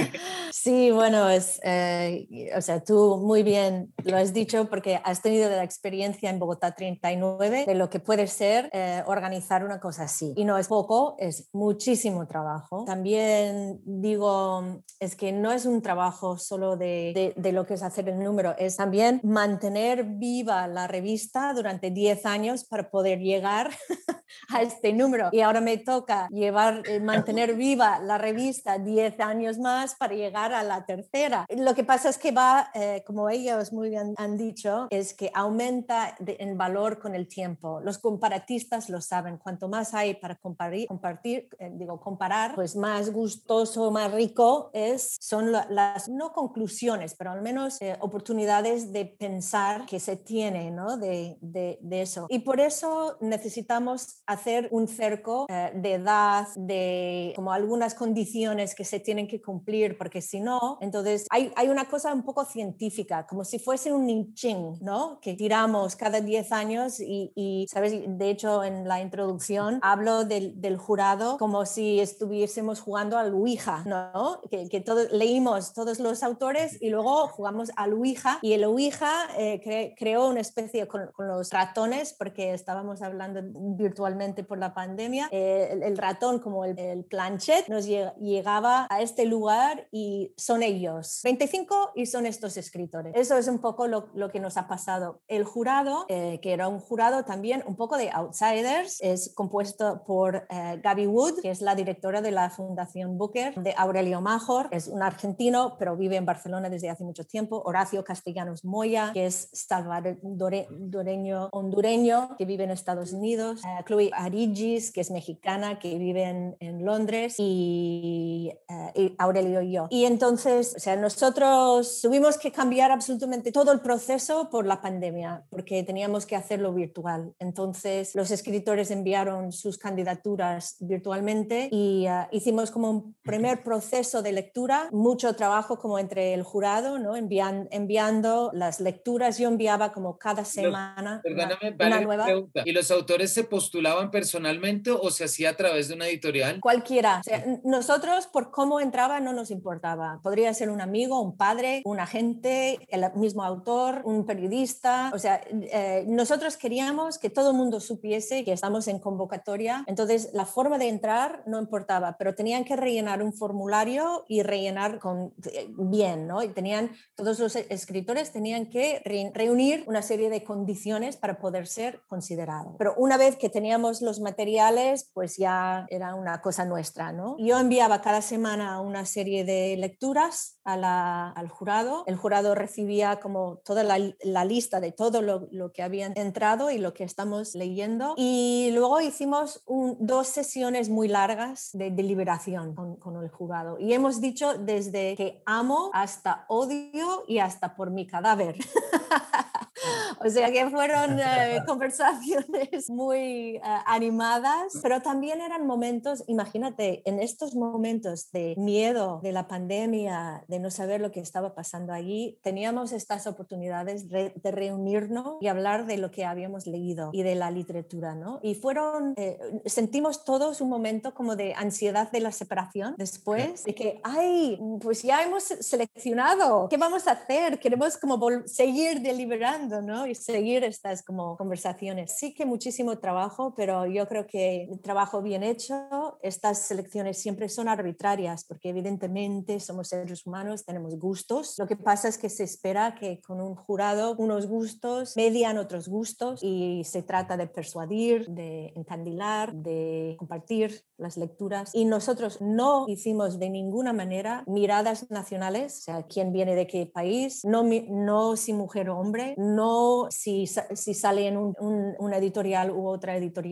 Sí, 0.52 0.92
bueno, 0.92 1.30
es, 1.30 1.60
eh, 1.64 2.28
o 2.56 2.62
sea, 2.62 2.82
tú 2.84 3.18
muy 3.18 3.44
bien 3.44 3.94
lo 4.06 4.16
has 4.16 4.34
dicho 4.34 4.70
porque 4.70 5.02
has 5.04 5.22
tenido 5.22 5.50
la 5.50 5.64
experiencia 5.64 6.30
en 6.30 6.40
Bogotá 6.40 6.74
39 6.74 7.66
de 7.66 7.76
lo 7.76 7.90
que 7.90 8.00
puede 8.00 8.28
ser 8.28 8.70
eh, 8.72 9.04
organizar 9.06 9.66
una 9.66 9.80
cosa 9.80 10.04
así. 10.04 10.34
Y 10.38 10.46
no 10.46 10.58
es 10.58 10.68
poco, 10.68 11.16
es 11.20 11.50
muchísimo 11.52 12.28
trabajo. 12.28 12.86
También 12.86 13.82
digo, 13.84 14.84
es 15.00 15.16
que 15.16 15.32
no 15.32 15.52
es 15.52 15.66
un 15.66 15.82
trabajo 15.82 16.38
solo 16.38 16.78
de, 16.78 17.34
de, 17.36 17.52
lo 17.52 17.66
que 17.66 17.74
es 17.74 17.84
hacer 17.84 18.08
el 18.08 18.20
número, 18.20 18.56
es 18.58 18.78
también 18.78 19.20
mantener 19.24 20.04
viva 20.06 20.68
la 20.68 20.88
revista 20.88 21.54
durante 21.54 21.73
10 21.80 22.26
años 22.26 22.64
para 22.64 22.90
poder 22.90 23.20
llegar 23.20 23.72
a 24.50 24.62
este 24.62 24.94
número. 24.94 25.30
Y 25.32 25.42
ahora 25.42 25.62
me 25.62 25.78
toca 25.78 26.28
llevar, 26.30 26.84
eh, 26.88 27.00
mantener 27.00 27.56
viva 27.56 28.00
la 28.00 28.18
revista 28.18 28.78
10 28.78 29.20
años 29.20 29.60
más 29.60 29.96
para 29.96 30.14
llegar 30.14 30.54
a 30.54 30.64
la 30.64 30.86
tercera. 30.86 31.46
Lo 31.56 31.74
que 31.76 31.84
pasa 31.84 32.10
es 32.10 32.18
que 32.18 32.32
va, 32.32 32.70
eh, 32.74 33.04
como 33.06 33.30
ellos 33.30 33.74
muy 33.74 33.90
bien 33.90 34.14
han 34.18 34.38
dicho, 34.38 34.88
es 34.90 35.14
que 35.14 35.32
aumenta 35.34 36.16
en 36.26 36.58
valor 36.58 37.00
con 37.00 37.16
el 37.16 37.28
tiempo. 37.28 37.80
Los 37.84 37.98
comparatistas 37.98 38.90
lo 38.90 39.02
saben. 39.02 39.38
Cuanto 39.38 39.68
más 39.68 39.94
hay 39.94 40.16
para 40.16 40.36
compartir, 40.36 40.88
compartir 40.88 41.50
eh, 41.60 41.72
digo, 41.74 42.00
comparar, 42.00 42.56
pues 42.56 42.76
más 42.76 43.12
gustoso, 43.12 43.92
más 43.92 44.12
rico 44.12 44.70
es, 44.74 45.18
son 45.20 45.52
las, 45.52 46.10
no 46.10 46.32
conclusiones, 46.34 47.16
pero 47.16 47.32
al 47.32 47.42
menos 47.42 47.80
oportunidades 48.00 48.94
de 48.94 49.06
pensar 49.06 49.86
que 49.86 50.00
se 50.00 50.16
tiene, 50.16 50.72
¿no? 50.72 50.98
De, 50.98 51.38
de, 51.42 51.80
de, 51.82 52.02
eso. 52.02 52.28
Y 52.30 52.40
por 52.40 52.60
eso 52.60 53.18
necesitamos 53.22 54.23
hacer 54.26 54.70
un 54.72 54.88
cerco 54.88 55.46
de 55.48 55.94
edad, 55.94 56.48
de 56.56 57.34
como 57.36 57.52
algunas 57.52 57.94
condiciones 57.94 58.76
que 58.76 58.86
se 58.86 59.00
tienen 59.00 59.28
que 59.28 59.42
cumplir, 59.42 59.98
porque 59.98 60.22
si 60.22 60.40
no, 60.40 60.78
entonces 60.82 61.28
hay, 61.30 61.52
hay 61.56 61.70
una 61.70 61.86
cosa 61.86 62.14
un 62.14 62.24
poco 62.24 62.46
científica, 62.46 63.26
como 63.28 63.44
si 63.44 63.60
fuese 63.60 63.92
un 63.92 64.06
ninching, 64.06 64.80
¿no? 64.82 65.20
Que 65.22 65.34
tiramos 65.34 65.96
cada 65.96 66.22
10 66.22 66.52
años 66.52 67.00
y, 67.00 67.32
y, 67.36 67.68
¿sabes? 67.70 67.94
De 68.06 68.30
hecho, 68.30 68.64
en 68.64 68.88
la 68.88 69.02
introducción 69.02 69.80
hablo 69.82 70.24
del, 70.24 70.60
del, 70.62 70.78
jurado 70.78 71.38
como 71.38 71.66
si 71.66 72.00
estuviésemos 72.00 72.82
jugando 72.82 73.18
al 73.18 73.34
Ouija, 73.34 73.84
¿no? 73.86 74.40
Que, 74.50 74.70
que 74.70 74.82
todos, 74.82 75.12
leímos 75.12 75.74
todos 75.74 76.00
los 76.00 76.24
autores 76.24 76.82
y 76.82 76.90
luego 76.90 77.28
jugamos 77.28 77.72
al 77.76 77.94
Ouija 77.94 78.40
y 78.42 78.54
el 78.54 78.64
Ouija 78.64 79.12
eh, 79.38 79.94
creó 79.98 80.30
una 80.30 80.40
especie 80.40 80.88
con, 80.88 81.08
con, 81.14 81.28
los 81.28 81.52
ratones, 81.52 82.14
porque 82.18 82.54
estábamos 82.54 83.02
hablando 83.02 83.42
virtualmente 83.76 84.03
por 84.48 84.58
la 84.58 84.74
pandemia, 84.74 85.30
eh, 85.32 85.70
el, 85.72 85.84
el, 85.84 85.98
ratón 85.98 86.40
como 86.40 86.66
el, 86.66 86.78
el 86.78 87.06
planchet 87.06 87.68
nos 87.68 87.86
llegaba 87.86 88.88
a 88.90 89.02
este 89.02 89.26
lugar 89.26 89.88
y 89.92 90.34
son 90.38 90.64
ellos. 90.64 91.22
25 91.24 91.92
y 91.96 92.06
son 92.06 92.26
estos 92.26 92.58
escritores. 92.58 93.14
Eso 93.16 93.38
es 93.38 93.48
un 93.48 93.60
poco 93.60 93.88
lo, 93.88 94.10
lo 94.14 94.30
que 94.30 94.40
nos 94.40 94.58
ha 94.58 94.68
pasado. 94.68 95.22
El 95.28 95.44
jurado, 95.44 96.06
eh, 96.10 96.40
que 96.42 96.54
era 96.54 96.68
un 96.68 96.80
jurado 96.80 97.24
también 97.24 97.64
un 97.66 97.76
poco 97.76 97.98
de 97.98 98.10
outsiders, 98.12 99.00
es 99.02 99.34
compuesto 99.36 100.04
por 100.06 100.48
eh, 100.50 100.80
Gaby 100.84 101.08
Wood, 101.08 101.42
que 101.42 101.50
es 101.50 101.62
la 101.62 101.76
directora 101.76 102.22
de 102.22 102.32
la 102.32 102.50
Fundación 102.50 103.18
Booker, 103.18 103.56
de 103.56 103.74
Aurelio 103.78 104.22
Major, 104.22 104.68
es 104.72 104.88
un 104.88 105.02
argentino, 105.02 105.76
pero 105.78 105.96
vive 105.96 106.18
en 106.18 106.26
Barcelona 106.26 106.70
desde 106.70 106.90
hace 106.90 107.04
mucho 107.04 107.26
tiempo, 107.26 107.62
Horacio 107.66 108.04
Castellanos 108.04 108.66
Moya, 108.66 109.12
que 109.14 109.26
es 109.26 109.50
salvadoreño 109.54 111.50
hondureño, 111.52 112.36
que 112.38 112.46
vive 112.46 112.64
en 112.64 112.72
Estados 112.72 113.14
Unidos, 113.14 113.62
uh, 113.64 113.84
Chloe 113.94 114.10
Arigis, 114.12 114.92
que 114.92 115.02
es 115.02 115.12
mexicana, 115.12 115.78
que 115.78 115.98
vive 116.00 116.24
en, 116.24 116.56
en 116.60 116.84
Londres, 116.84 117.36
y, 117.38 118.52
eh, 118.70 118.92
y, 118.96 119.16
Aurelio 119.20 119.62
y 119.62 119.74
yo. 119.74 119.88
Y 119.92 120.06
entonces, 120.06 120.74
o 120.76 120.80
sea, 120.80 120.96
nosotros 120.96 122.00
tuvimos 122.02 122.38
que 122.38 122.52
cambiar 122.52 122.92
absolutamente 122.92 123.52
todo 123.52 123.72
el 123.72 123.82
proceso 123.82 124.50
por 124.50 124.66
la 124.66 124.82
pandemia, 124.82 125.46
porque 125.50 125.84
teníamos 125.84 126.26
que 126.26 126.36
hacerlo 126.36 126.74
virtual. 126.74 127.34
Entonces, 127.40 128.16
los 128.16 128.32
escritores 128.32 128.90
enviaron 128.90 129.52
sus 129.52 129.78
candidaturas 129.78 130.78
virtualmente 130.80 131.70
y 131.72 132.08
uh, 132.08 132.28
hicimos 132.32 132.72
como 132.72 132.90
un 132.90 133.16
primer 133.22 133.64
proceso 133.64 134.24
de 134.24 134.32
lectura, 134.32 134.90
mucho 134.92 135.36
trabajo 135.36 135.78
como 135.78 136.00
entre 136.00 136.34
el 136.34 136.42
jurado, 136.42 136.98
¿no? 136.98 137.16
Envian, 137.16 137.68
enviando 137.72 138.50
las 138.54 138.80
lecturas. 138.80 139.38
Yo 139.38 139.50
enviaba 139.50 139.94
como 139.94 140.18
cada 140.18 140.46
semana. 140.46 141.22
Los, 141.24 141.34
perdóname, 141.34 141.76
una, 141.76 141.88
una 141.88 142.02
nueva. 142.02 142.26
Pregunta. 142.26 142.64
¿Y 142.66 142.72
los 142.72 142.90
autores 142.90 143.32
se 143.34 143.44
postulaban 143.84 144.12
personalmente 144.12 144.92
o 144.92 145.12
se 145.12 145.26
hacía 145.26 145.52
a 145.52 145.56
través 145.56 145.88
de 145.88 145.96
una 145.96 146.08
editorial? 146.08 146.60
Cualquiera. 146.62 147.20
O 147.20 147.24
sea, 147.24 147.46
nosotros, 147.64 148.28
por 148.28 148.52
cómo 148.52 148.80
entraba, 148.80 149.20
no 149.20 149.34
nos 149.34 149.52
importaba. 149.52 150.20
Podría 150.24 150.54
ser 150.54 150.70
un 150.70 150.80
amigo, 150.80 151.20
un 151.20 151.36
padre, 151.36 151.82
un 151.86 152.00
agente, 152.00 152.80
el 152.90 153.04
mismo 153.16 153.44
autor, 153.44 154.02
un 154.06 154.26
periodista. 154.26 155.12
O 155.14 155.20
sea, 155.20 155.42
eh, 155.52 156.06
nosotros 156.08 156.56
queríamos 156.58 157.18
que 157.18 157.30
todo 157.30 157.52
el 157.52 157.58
mundo 157.58 157.80
supiese 157.80 158.44
que 158.46 158.54
estamos 158.54 158.88
en 158.88 159.00
convocatoria. 159.00 159.84
Entonces, 159.88 160.30
la 160.34 160.46
forma 160.46 160.78
de 160.78 160.88
entrar 160.88 161.44
no 161.46 161.60
importaba, 161.60 162.16
pero 162.18 162.36
tenían 162.36 162.64
que 162.64 162.76
rellenar 162.76 163.22
un 163.22 163.34
formulario 163.34 164.26
y 164.30 164.44
rellenar 164.44 165.00
con 165.00 165.34
eh, 165.52 165.68
bien, 165.78 166.28
¿no? 166.28 166.42
Y 166.42 166.50
tenían, 166.50 166.92
todos 167.16 167.40
los 167.40 167.56
escritores 167.56 168.32
tenían 168.32 168.70
que 168.70 169.02
re 169.04 169.32
reunir 169.34 169.84
una 169.88 170.02
serie 170.02 170.30
de 170.30 170.44
condiciones 170.44 171.18
para 171.18 171.40
poder 171.40 171.66
ser 171.68 172.02
considerados. 172.08 172.76
Pero 172.78 172.94
una 172.98 173.18
vez 173.18 173.36
que 173.36 173.50
teníamos 173.74 174.04
los 174.04 174.20
materiales, 174.20 175.10
pues 175.16 175.38
ya 175.38 175.88
era 175.90 176.14
una 176.14 176.42
cosa 176.42 176.64
nuestra, 176.64 177.12
¿no? 177.12 177.36
Yo 177.40 177.58
enviaba 177.58 178.02
cada 178.02 178.22
semana 178.22 178.80
una 178.82 179.04
serie 179.04 179.44
de 179.46 179.76
lecturas 179.78 180.60
a 180.64 180.78
la, 180.78 181.32
al 181.32 181.50
jurado. 181.50 182.04
El 182.06 182.16
jurado 182.16 182.54
recibía 182.54 183.20
como 183.20 183.58
toda 183.66 183.84
la, 183.84 183.98
la 184.22 184.46
lista 184.46 184.80
de 184.80 184.92
todo 184.92 185.24
lo, 185.24 185.48
lo, 185.52 185.72
que 185.72 185.82
habían 185.82 186.14
entrado 186.16 186.70
y 186.70 186.78
lo 186.78 186.94
que 186.94 187.04
estamos 187.04 187.56
leyendo. 187.56 188.14
Y 188.16 188.70
luego 188.76 189.02
hicimos 189.02 189.64
un, 189.66 189.98
dos 190.00 190.28
sesiones 190.28 190.90
muy 190.90 191.08
largas 191.08 191.72
de 191.74 191.90
deliberación 191.90 192.76
con, 192.76 192.98
con 192.98 193.18
el 193.24 193.30
jurado. 193.30 193.80
Y 193.80 193.94
hemos 193.94 194.22
dicho 194.22 194.54
desde 194.54 195.16
que 195.16 195.42
amo 195.48 195.90
hasta 195.94 196.46
odio 196.48 197.24
y 197.28 197.40
hasta 197.40 197.76
por 197.76 197.90
mi 197.90 198.06
cadáver. 198.06 198.56
o 200.26 200.30
sea 200.30 200.52
que 200.52 200.70
fueron 200.70 201.20
eh, 201.20 201.62
conversaciones 201.66 202.90
muy 202.90 203.60
animadas, 203.64 204.74
pero 204.82 205.02
también 205.02 205.42
eran 205.42 205.66
momentos, 205.66 206.24
imagínate, 206.28 207.02
en 207.06 207.20
estos 207.20 207.56
momentos 207.56 208.32
de 208.32 208.56
miedo 208.58 209.20
de 209.24 209.32
la 209.32 209.48
pandemia, 209.48 210.44
de 210.48 210.60
no 210.60 210.70
saber 210.70 211.02
lo 211.02 211.12
que 211.12 211.20
estaba 211.20 211.54
pasando 211.56 211.94
allí, 211.94 212.40
teníamos 212.44 212.92
estas 212.92 213.28
oportunidades 213.28 214.10
de, 214.10 214.34
de 214.36 214.52
reunirnos 214.52 215.38
y 215.42 215.48
hablar 215.48 215.86
de 215.86 215.98
lo 215.98 216.12
que 216.12 216.26
habíamos 216.26 216.68
leído 216.68 217.10
y 217.14 217.24
de 217.24 217.36
la 217.36 217.52
literatura, 217.52 218.16
¿no? 218.16 218.40
Y 218.44 218.56
fueron, 218.56 219.14
eh, 219.18 219.40
sentimos 219.66 220.26
todos 220.26 220.62
un 220.62 220.70
momento 220.70 221.14
como 221.14 221.36
de 221.36 221.54
ansiedad 221.54 222.12
de 222.12 222.20
la 222.20 222.32
separación 222.32 222.96
después, 222.98 223.64
de 223.64 223.76
que, 223.76 224.00
ay, 224.04 224.60
pues 224.82 225.04
ya 225.04 225.24
hemos 225.24 225.44
seleccionado, 225.44 226.68
¿qué 226.70 226.78
vamos 226.78 227.08
a 227.08 227.12
hacer? 227.12 227.60
Queremos 227.60 227.98
como 227.98 228.20
seguir 228.46 229.02
deliberando, 229.02 229.82
¿no? 229.82 230.08
Y 230.08 230.16
seguir 230.16 230.64
estas 230.64 231.04
como 231.04 231.38
conversaciones. 231.38 232.14
Sí 232.18 232.34
que 232.34 232.46
muchísimo 232.46 232.98
trabajo, 232.98 233.53
pero 233.56 233.86
yo 233.86 234.08
creo 234.08 234.28
que 234.28 234.64
el 234.64 234.80
trabajo 234.82 235.22
bien 235.22 235.44
hecho, 235.44 236.20
estas 236.22 236.60
selecciones 236.60 237.18
siempre 237.18 237.50
son 237.50 237.68
arbitrarias, 237.68 238.46
porque 238.46 238.70
evidentemente 238.70 239.60
somos 239.60 239.90
seres 239.90 240.26
humanos, 240.26 240.66
tenemos 240.66 240.98
gustos. 240.98 241.56
Lo 241.58 241.68
que 241.68 241.76
pasa 241.76 242.08
es 242.08 242.18
que 242.18 242.30
se 242.30 242.44
espera 242.44 242.96
que 242.96 243.20
con 243.22 243.42
un 243.42 243.56
jurado 243.56 244.16
unos 244.18 244.48
gustos 244.48 245.16
median 245.16 245.58
otros 245.58 245.88
gustos 245.88 246.42
y 246.44 246.84
se 246.86 247.04
trata 247.04 247.38
de 247.38 247.48
persuadir, 247.48 248.28
de 248.28 248.74
encandilar, 248.76 249.54
de 249.54 250.16
compartir 250.18 250.84
las 250.98 251.18
lecturas. 251.18 251.72
Y 251.74 251.86
nosotros 251.86 252.42
no 252.42 252.86
hicimos 252.88 253.40
de 253.40 253.50
ninguna 253.50 253.94
manera 253.94 254.44
miradas 254.48 255.10
nacionales, 255.10 255.80
o 255.80 255.82
sea, 255.82 256.04
quién 256.04 256.32
viene 256.32 256.56
de 256.56 256.68
qué 256.68 256.86
país, 256.86 257.44
no, 257.44 257.64
no 257.64 258.36
si 258.36 258.54
mujer 258.54 258.90
o 258.90 258.98
hombre, 258.98 259.36
no 259.38 260.08
si, 260.10 260.48
si 260.48 260.94
sale 260.94 261.28
en 261.28 261.38
un, 261.38 261.56
un, 261.60 261.96
una 262.00 262.18
editorial 262.18 262.72
u 262.72 262.88
otra 262.88 263.16
editorial, 263.18 263.43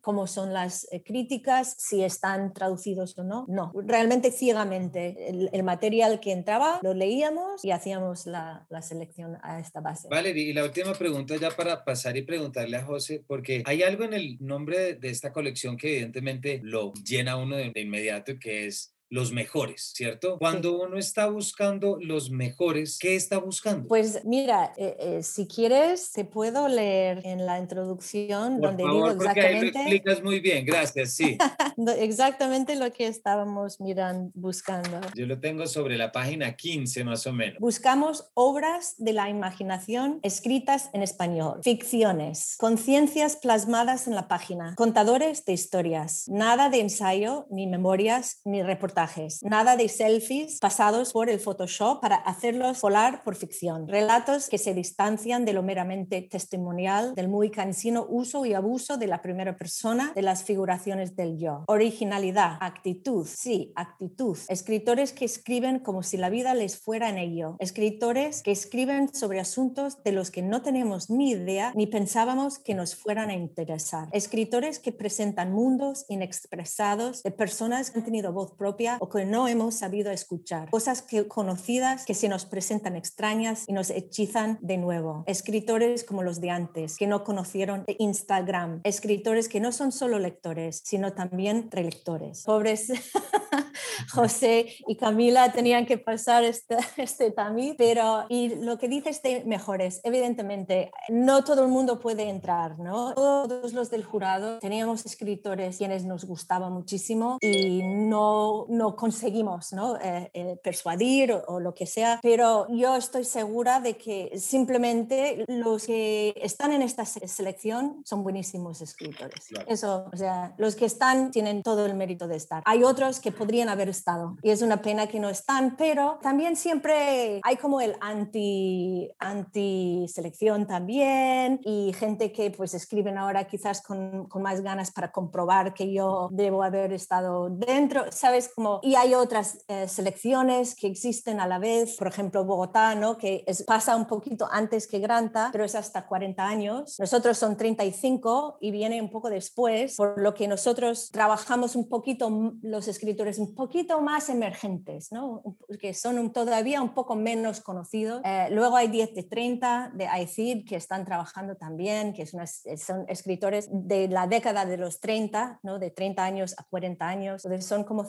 cómo 0.00 0.26
son 0.26 0.52
las 0.52 0.86
eh, 0.92 1.02
críticas, 1.02 1.74
si 1.78 2.02
están 2.02 2.52
traducidos 2.52 3.18
o 3.18 3.24
no. 3.24 3.46
No, 3.48 3.72
realmente 3.86 4.30
ciegamente. 4.30 5.28
El, 5.28 5.50
el 5.52 5.62
material 5.62 6.20
que 6.20 6.32
entraba 6.32 6.80
lo 6.82 6.94
leíamos 6.94 7.64
y 7.64 7.70
hacíamos 7.70 8.26
la, 8.26 8.66
la, 8.70 8.82
selección 8.82 9.38
a 9.42 9.60
esta 9.60 9.80
base. 9.80 10.08
Valerie, 10.08 10.50
y 10.50 10.52
la 10.52 10.64
última 10.64 10.92
pregunta 10.94 11.36
ya 11.36 11.50
para 11.50 11.84
pasar 11.84 12.16
y 12.16 12.22
preguntarle 12.22 12.76
a 12.76 12.84
José, 12.84 13.24
porque 13.26 13.62
hay 13.66 13.82
algo 13.82 14.04
en 14.04 14.14
el 14.14 14.36
nombre 14.40 14.94
de 14.94 15.10
esta 15.10 15.32
colección 15.32 15.76
que 15.76 15.92
evidentemente 15.92 16.60
lo 16.62 16.92
llena 16.94 17.36
uno 17.36 17.56
de, 17.56 17.70
de 17.70 17.80
inmediato, 17.80 18.32
que 18.38 18.66
es 18.66 18.94
los 19.12 19.30
mejores, 19.30 19.92
¿cierto? 19.94 20.38
Cuando 20.38 20.70
sí. 20.70 20.84
uno 20.86 20.96
está 20.96 21.28
buscando 21.28 21.98
los 22.00 22.30
mejores, 22.30 22.98
¿qué 22.98 23.14
está 23.14 23.36
buscando? 23.36 23.86
Pues 23.86 24.24
mira, 24.24 24.72
eh, 24.78 24.96
eh, 24.98 25.22
si 25.22 25.46
quieres, 25.46 26.12
te 26.12 26.24
puedo 26.24 26.66
leer 26.66 27.20
en 27.24 27.44
la 27.44 27.58
introducción 27.58 28.58
Por 28.58 28.70
donde 28.70 28.84
favor, 28.84 29.10
digo 29.10 29.22
porque 29.22 29.40
ahí 29.42 29.60
lo 29.60 29.66
exactamente, 29.66 29.78
explicas 29.80 30.22
muy 30.22 30.40
bien, 30.40 30.64
gracias, 30.64 31.12
sí. 31.12 31.36
exactamente 31.98 32.74
lo 32.74 32.90
que 32.90 33.06
estábamos 33.06 33.82
mirando, 33.82 34.32
buscando. 34.34 34.98
Yo 35.14 35.26
lo 35.26 35.38
tengo 35.38 35.66
sobre 35.66 35.98
la 35.98 36.10
página 36.10 36.56
15 36.56 37.04
más 37.04 37.26
o 37.26 37.34
menos. 37.34 37.58
Buscamos 37.60 38.30
obras 38.32 38.94
de 38.96 39.12
la 39.12 39.28
imaginación 39.28 40.20
escritas 40.22 40.88
en 40.94 41.02
español, 41.02 41.60
ficciones, 41.62 42.56
conciencias 42.56 43.36
plasmadas 43.36 44.06
en 44.06 44.14
la 44.14 44.26
página, 44.26 44.74
contadores 44.74 45.44
de 45.44 45.52
historias, 45.52 46.24
nada 46.28 46.70
de 46.70 46.80
ensayo, 46.80 47.46
ni 47.50 47.66
memorias, 47.66 48.40
ni 48.46 48.62
reportajes, 48.62 49.01
nada 49.42 49.76
de 49.76 49.88
selfies 49.88 50.58
pasados 50.60 51.12
por 51.12 51.28
el 51.28 51.40
Photoshop 51.40 52.00
para 52.00 52.16
hacerlos 52.16 52.80
volar 52.80 53.22
por 53.24 53.36
ficción, 53.36 53.88
relatos 53.88 54.48
que 54.48 54.58
se 54.58 54.74
distancian 54.74 55.44
de 55.44 55.52
lo 55.52 55.62
meramente 55.62 56.22
testimonial, 56.22 57.14
del 57.14 57.28
muy 57.28 57.50
cansino 57.50 58.06
uso 58.08 58.46
y 58.46 58.54
abuso 58.54 58.96
de 58.96 59.06
la 59.06 59.22
primera 59.22 59.56
persona 59.56 60.12
de 60.14 60.22
las 60.22 60.44
figuraciones 60.44 61.16
del 61.16 61.38
yo. 61.38 61.64
Originalidad, 61.66 62.58
actitud, 62.60 63.26
sí, 63.26 63.72
actitud. 63.74 64.38
Escritores 64.48 65.12
que 65.12 65.24
escriben 65.24 65.78
como 65.78 66.02
si 66.02 66.16
la 66.16 66.30
vida 66.30 66.54
les 66.54 66.78
fuera 66.78 67.08
en 67.08 67.18
ello. 67.18 67.56
Escritores 67.58 68.42
que 68.42 68.52
escriben 68.52 69.12
sobre 69.12 69.40
asuntos 69.40 70.02
de 70.02 70.12
los 70.12 70.30
que 70.30 70.42
no 70.42 70.62
tenemos 70.62 71.10
ni 71.10 71.30
idea 71.30 71.72
ni 71.74 71.86
pensábamos 71.86 72.58
que 72.58 72.74
nos 72.74 72.94
fueran 72.94 73.30
a 73.30 73.34
interesar. 73.34 74.08
Escritores 74.12 74.78
que 74.78 74.92
presentan 74.92 75.52
mundos 75.52 76.04
inexpresados 76.08 77.22
de 77.22 77.30
personas 77.30 77.90
que 77.90 77.98
han 77.98 78.04
tenido 78.04 78.32
voz 78.32 78.52
propia 78.52 78.91
o 79.00 79.08
que 79.08 79.24
no 79.24 79.48
hemos 79.48 79.74
sabido 79.74 80.10
escuchar. 80.10 80.70
Cosas 80.70 81.02
que, 81.02 81.28
conocidas 81.28 82.04
que 82.04 82.14
se 82.14 82.28
nos 82.28 82.46
presentan 82.46 82.96
extrañas 82.96 83.64
y 83.66 83.72
nos 83.72 83.90
hechizan 83.90 84.58
de 84.60 84.78
nuevo. 84.78 85.24
Escritores 85.26 86.04
como 86.04 86.22
los 86.22 86.40
de 86.40 86.50
antes, 86.50 86.96
que 86.96 87.06
no 87.06 87.24
conocieron 87.24 87.84
Instagram. 87.98 88.80
Escritores 88.84 89.48
que 89.48 89.60
no 89.60 89.72
son 89.72 89.92
solo 89.92 90.18
lectores, 90.18 90.82
sino 90.84 91.12
también 91.12 91.70
relectores. 91.70 92.44
Pobres 92.44 92.92
José 94.12 94.66
y 94.86 94.96
Camila 94.96 95.52
tenían 95.52 95.86
que 95.86 95.98
pasar 95.98 96.44
este, 96.44 96.76
este 96.96 97.30
tamiz, 97.30 97.74
pero 97.78 98.24
y 98.28 98.54
lo 98.56 98.78
que 98.78 98.88
dices 98.88 99.22
de 99.22 99.44
mejores, 99.44 100.00
evidentemente, 100.04 100.90
no 101.08 101.44
todo 101.44 101.62
el 101.62 101.68
mundo 101.68 102.00
puede 102.00 102.28
entrar, 102.28 102.78
¿no? 102.78 103.14
Todos 103.14 103.72
los 103.72 103.90
del 103.90 104.04
jurado 104.04 104.58
teníamos 104.58 105.06
escritores 105.06 105.78
quienes 105.78 106.04
nos 106.04 106.24
gustaban 106.24 106.72
muchísimo 106.72 107.38
y 107.40 107.82
no, 107.82 108.66
no 108.72 108.96
conseguimos 108.96 109.72
¿no? 109.72 109.96
Eh, 110.00 110.30
eh, 110.32 110.56
persuadir 110.62 111.32
o, 111.32 111.44
o, 111.46 111.60
lo 111.60 111.74
que 111.74 111.86
sea, 111.86 112.18
pero 112.22 112.66
yo 112.70 112.96
estoy 112.96 113.24
segura 113.24 113.80
de 113.80 113.96
que 113.96 114.38
simplemente 114.38 115.44
los 115.46 115.86
que 115.86 116.34
están 116.36 116.72
en 116.72 116.82
esta 116.82 117.04
selección 117.04 118.02
son 118.04 118.22
buenísimos 118.22 118.80
escritores. 118.80 119.46
Claro. 119.48 119.66
Eso, 119.68 120.10
o 120.12 120.16
sea, 120.16 120.54
los 120.56 120.74
que 120.74 120.86
están 120.86 121.30
tienen 121.30 121.62
todo 121.62 121.86
el 121.86 121.94
mérito 121.94 122.26
de 122.26 122.36
estar. 122.36 122.62
Hay 122.64 122.82
otros 122.82 123.20
que 123.20 123.30
podrían 123.32 123.68
haber 123.68 123.88
estado 123.88 124.36
y 124.42 124.50
es 124.50 124.62
una 124.62 124.80
pena 124.80 125.06
que 125.06 125.20
no 125.20 125.28
están, 125.28 125.76
pero 125.76 126.18
también 126.22 126.56
siempre 126.56 127.40
hay 127.42 127.56
como 127.56 127.80
el 127.80 127.96
anti, 128.00 129.10
anti 129.18 130.06
selección 130.08 130.66
también 130.66 131.60
y 131.64 131.92
gente 131.92 132.32
que 132.32 132.50
pues 132.50 132.74
escriben 132.74 133.18
ahora 133.18 133.46
quizás 133.46 133.82
con, 133.82 134.26
con 134.28 134.42
más 134.42 134.62
ganas 134.62 134.90
para 134.90 135.12
comprobar 135.12 135.74
que 135.74 135.92
yo 135.92 136.28
debo 136.32 136.62
haber 136.62 136.92
estado 136.92 137.50
dentro, 137.50 138.04
¿sabes? 138.10 138.50
Y 138.82 138.94
hay 138.94 139.14
otras 139.14 139.64
eh, 139.68 139.88
selecciones 139.88 140.74
que 140.74 140.86
existen 140.86 141.40
a 141.40 141.46
la 141.46 141.58
vez, 141.58 141.96
por 141.96 142.06
ejemplo 142.06 142.44
Bogotá, 142.44 142.94
¿no? 142.94 143.18
Que 143.18 143.44
es, 143.46 143.62
pasa 143.62 143.96
un 143.96 144.06
poquito 144.06 144.48
antes 144.50 144.86
que 144.86 144.98
Granta, 144.98 145.50
pero 145.52 145.64
es 145.64 145.74
hasta 145.74 146.06
40 146.06 146.46
años. 146.46 146.96
Nosotros 146.98 147.38
son 147.38 147.56
35 147.56 148.58
y 148.60 148.70
viene 148.70 149.00
un 149.00 149.10
poco 149.10 149.30
después, 149.30 149.96
por 149.96 150.20
lo 150.20 150.34
que 150.34 150.48
nosotros 150.48 151.10
trabajamos 151.10 151.76
un 151.76 151.88
poquito, 151.88 152.54
los 152.62 152.88
escritores 152.88 153.38
un 153.38 153.54
poquito 153.54 154.00
más 154.00 154.28
emergentes, 154.28 155.12
¿no? 155.12 155.42
Que 155.80 155.94
son 155.94 156.32
todavía 156.32 156.82
un 156.82 156.94
poco 156.94 157.14
menos 157.14 157.60
conocidos. 157.60 158.20
Eh, 158.24 158.48
luego 158.50 158.76
hay 158.76 158.88
10 158.88 159.14
de 159.14 159.22
30 159.22 159.92
de 159.94 160.08
ICID 160.22 160.66
que 160.66 160.76
están 160.76 161.04
trabajando 161.04 161.56
también, 161.56 162.12
que 162.12 162.22
es 162.22 162.32
son 162.76 163.04
escritores 163.08 163.68
de 163.70 164.08
la 164.08 164.26
década 164.26 164.64
de 164.64 164.76
los 164.76 165.00
30, 165.00 165.60
¿no? 165.62 165.78
De 165.78 165.90
30 165.90 166.24
años 166.24 166.54
a 166.58 166.64
40 166.64 167.06
años. 167.06 167.44
Entonces 167.44 167.68
son 167.68 167.84
como 167.84 168.04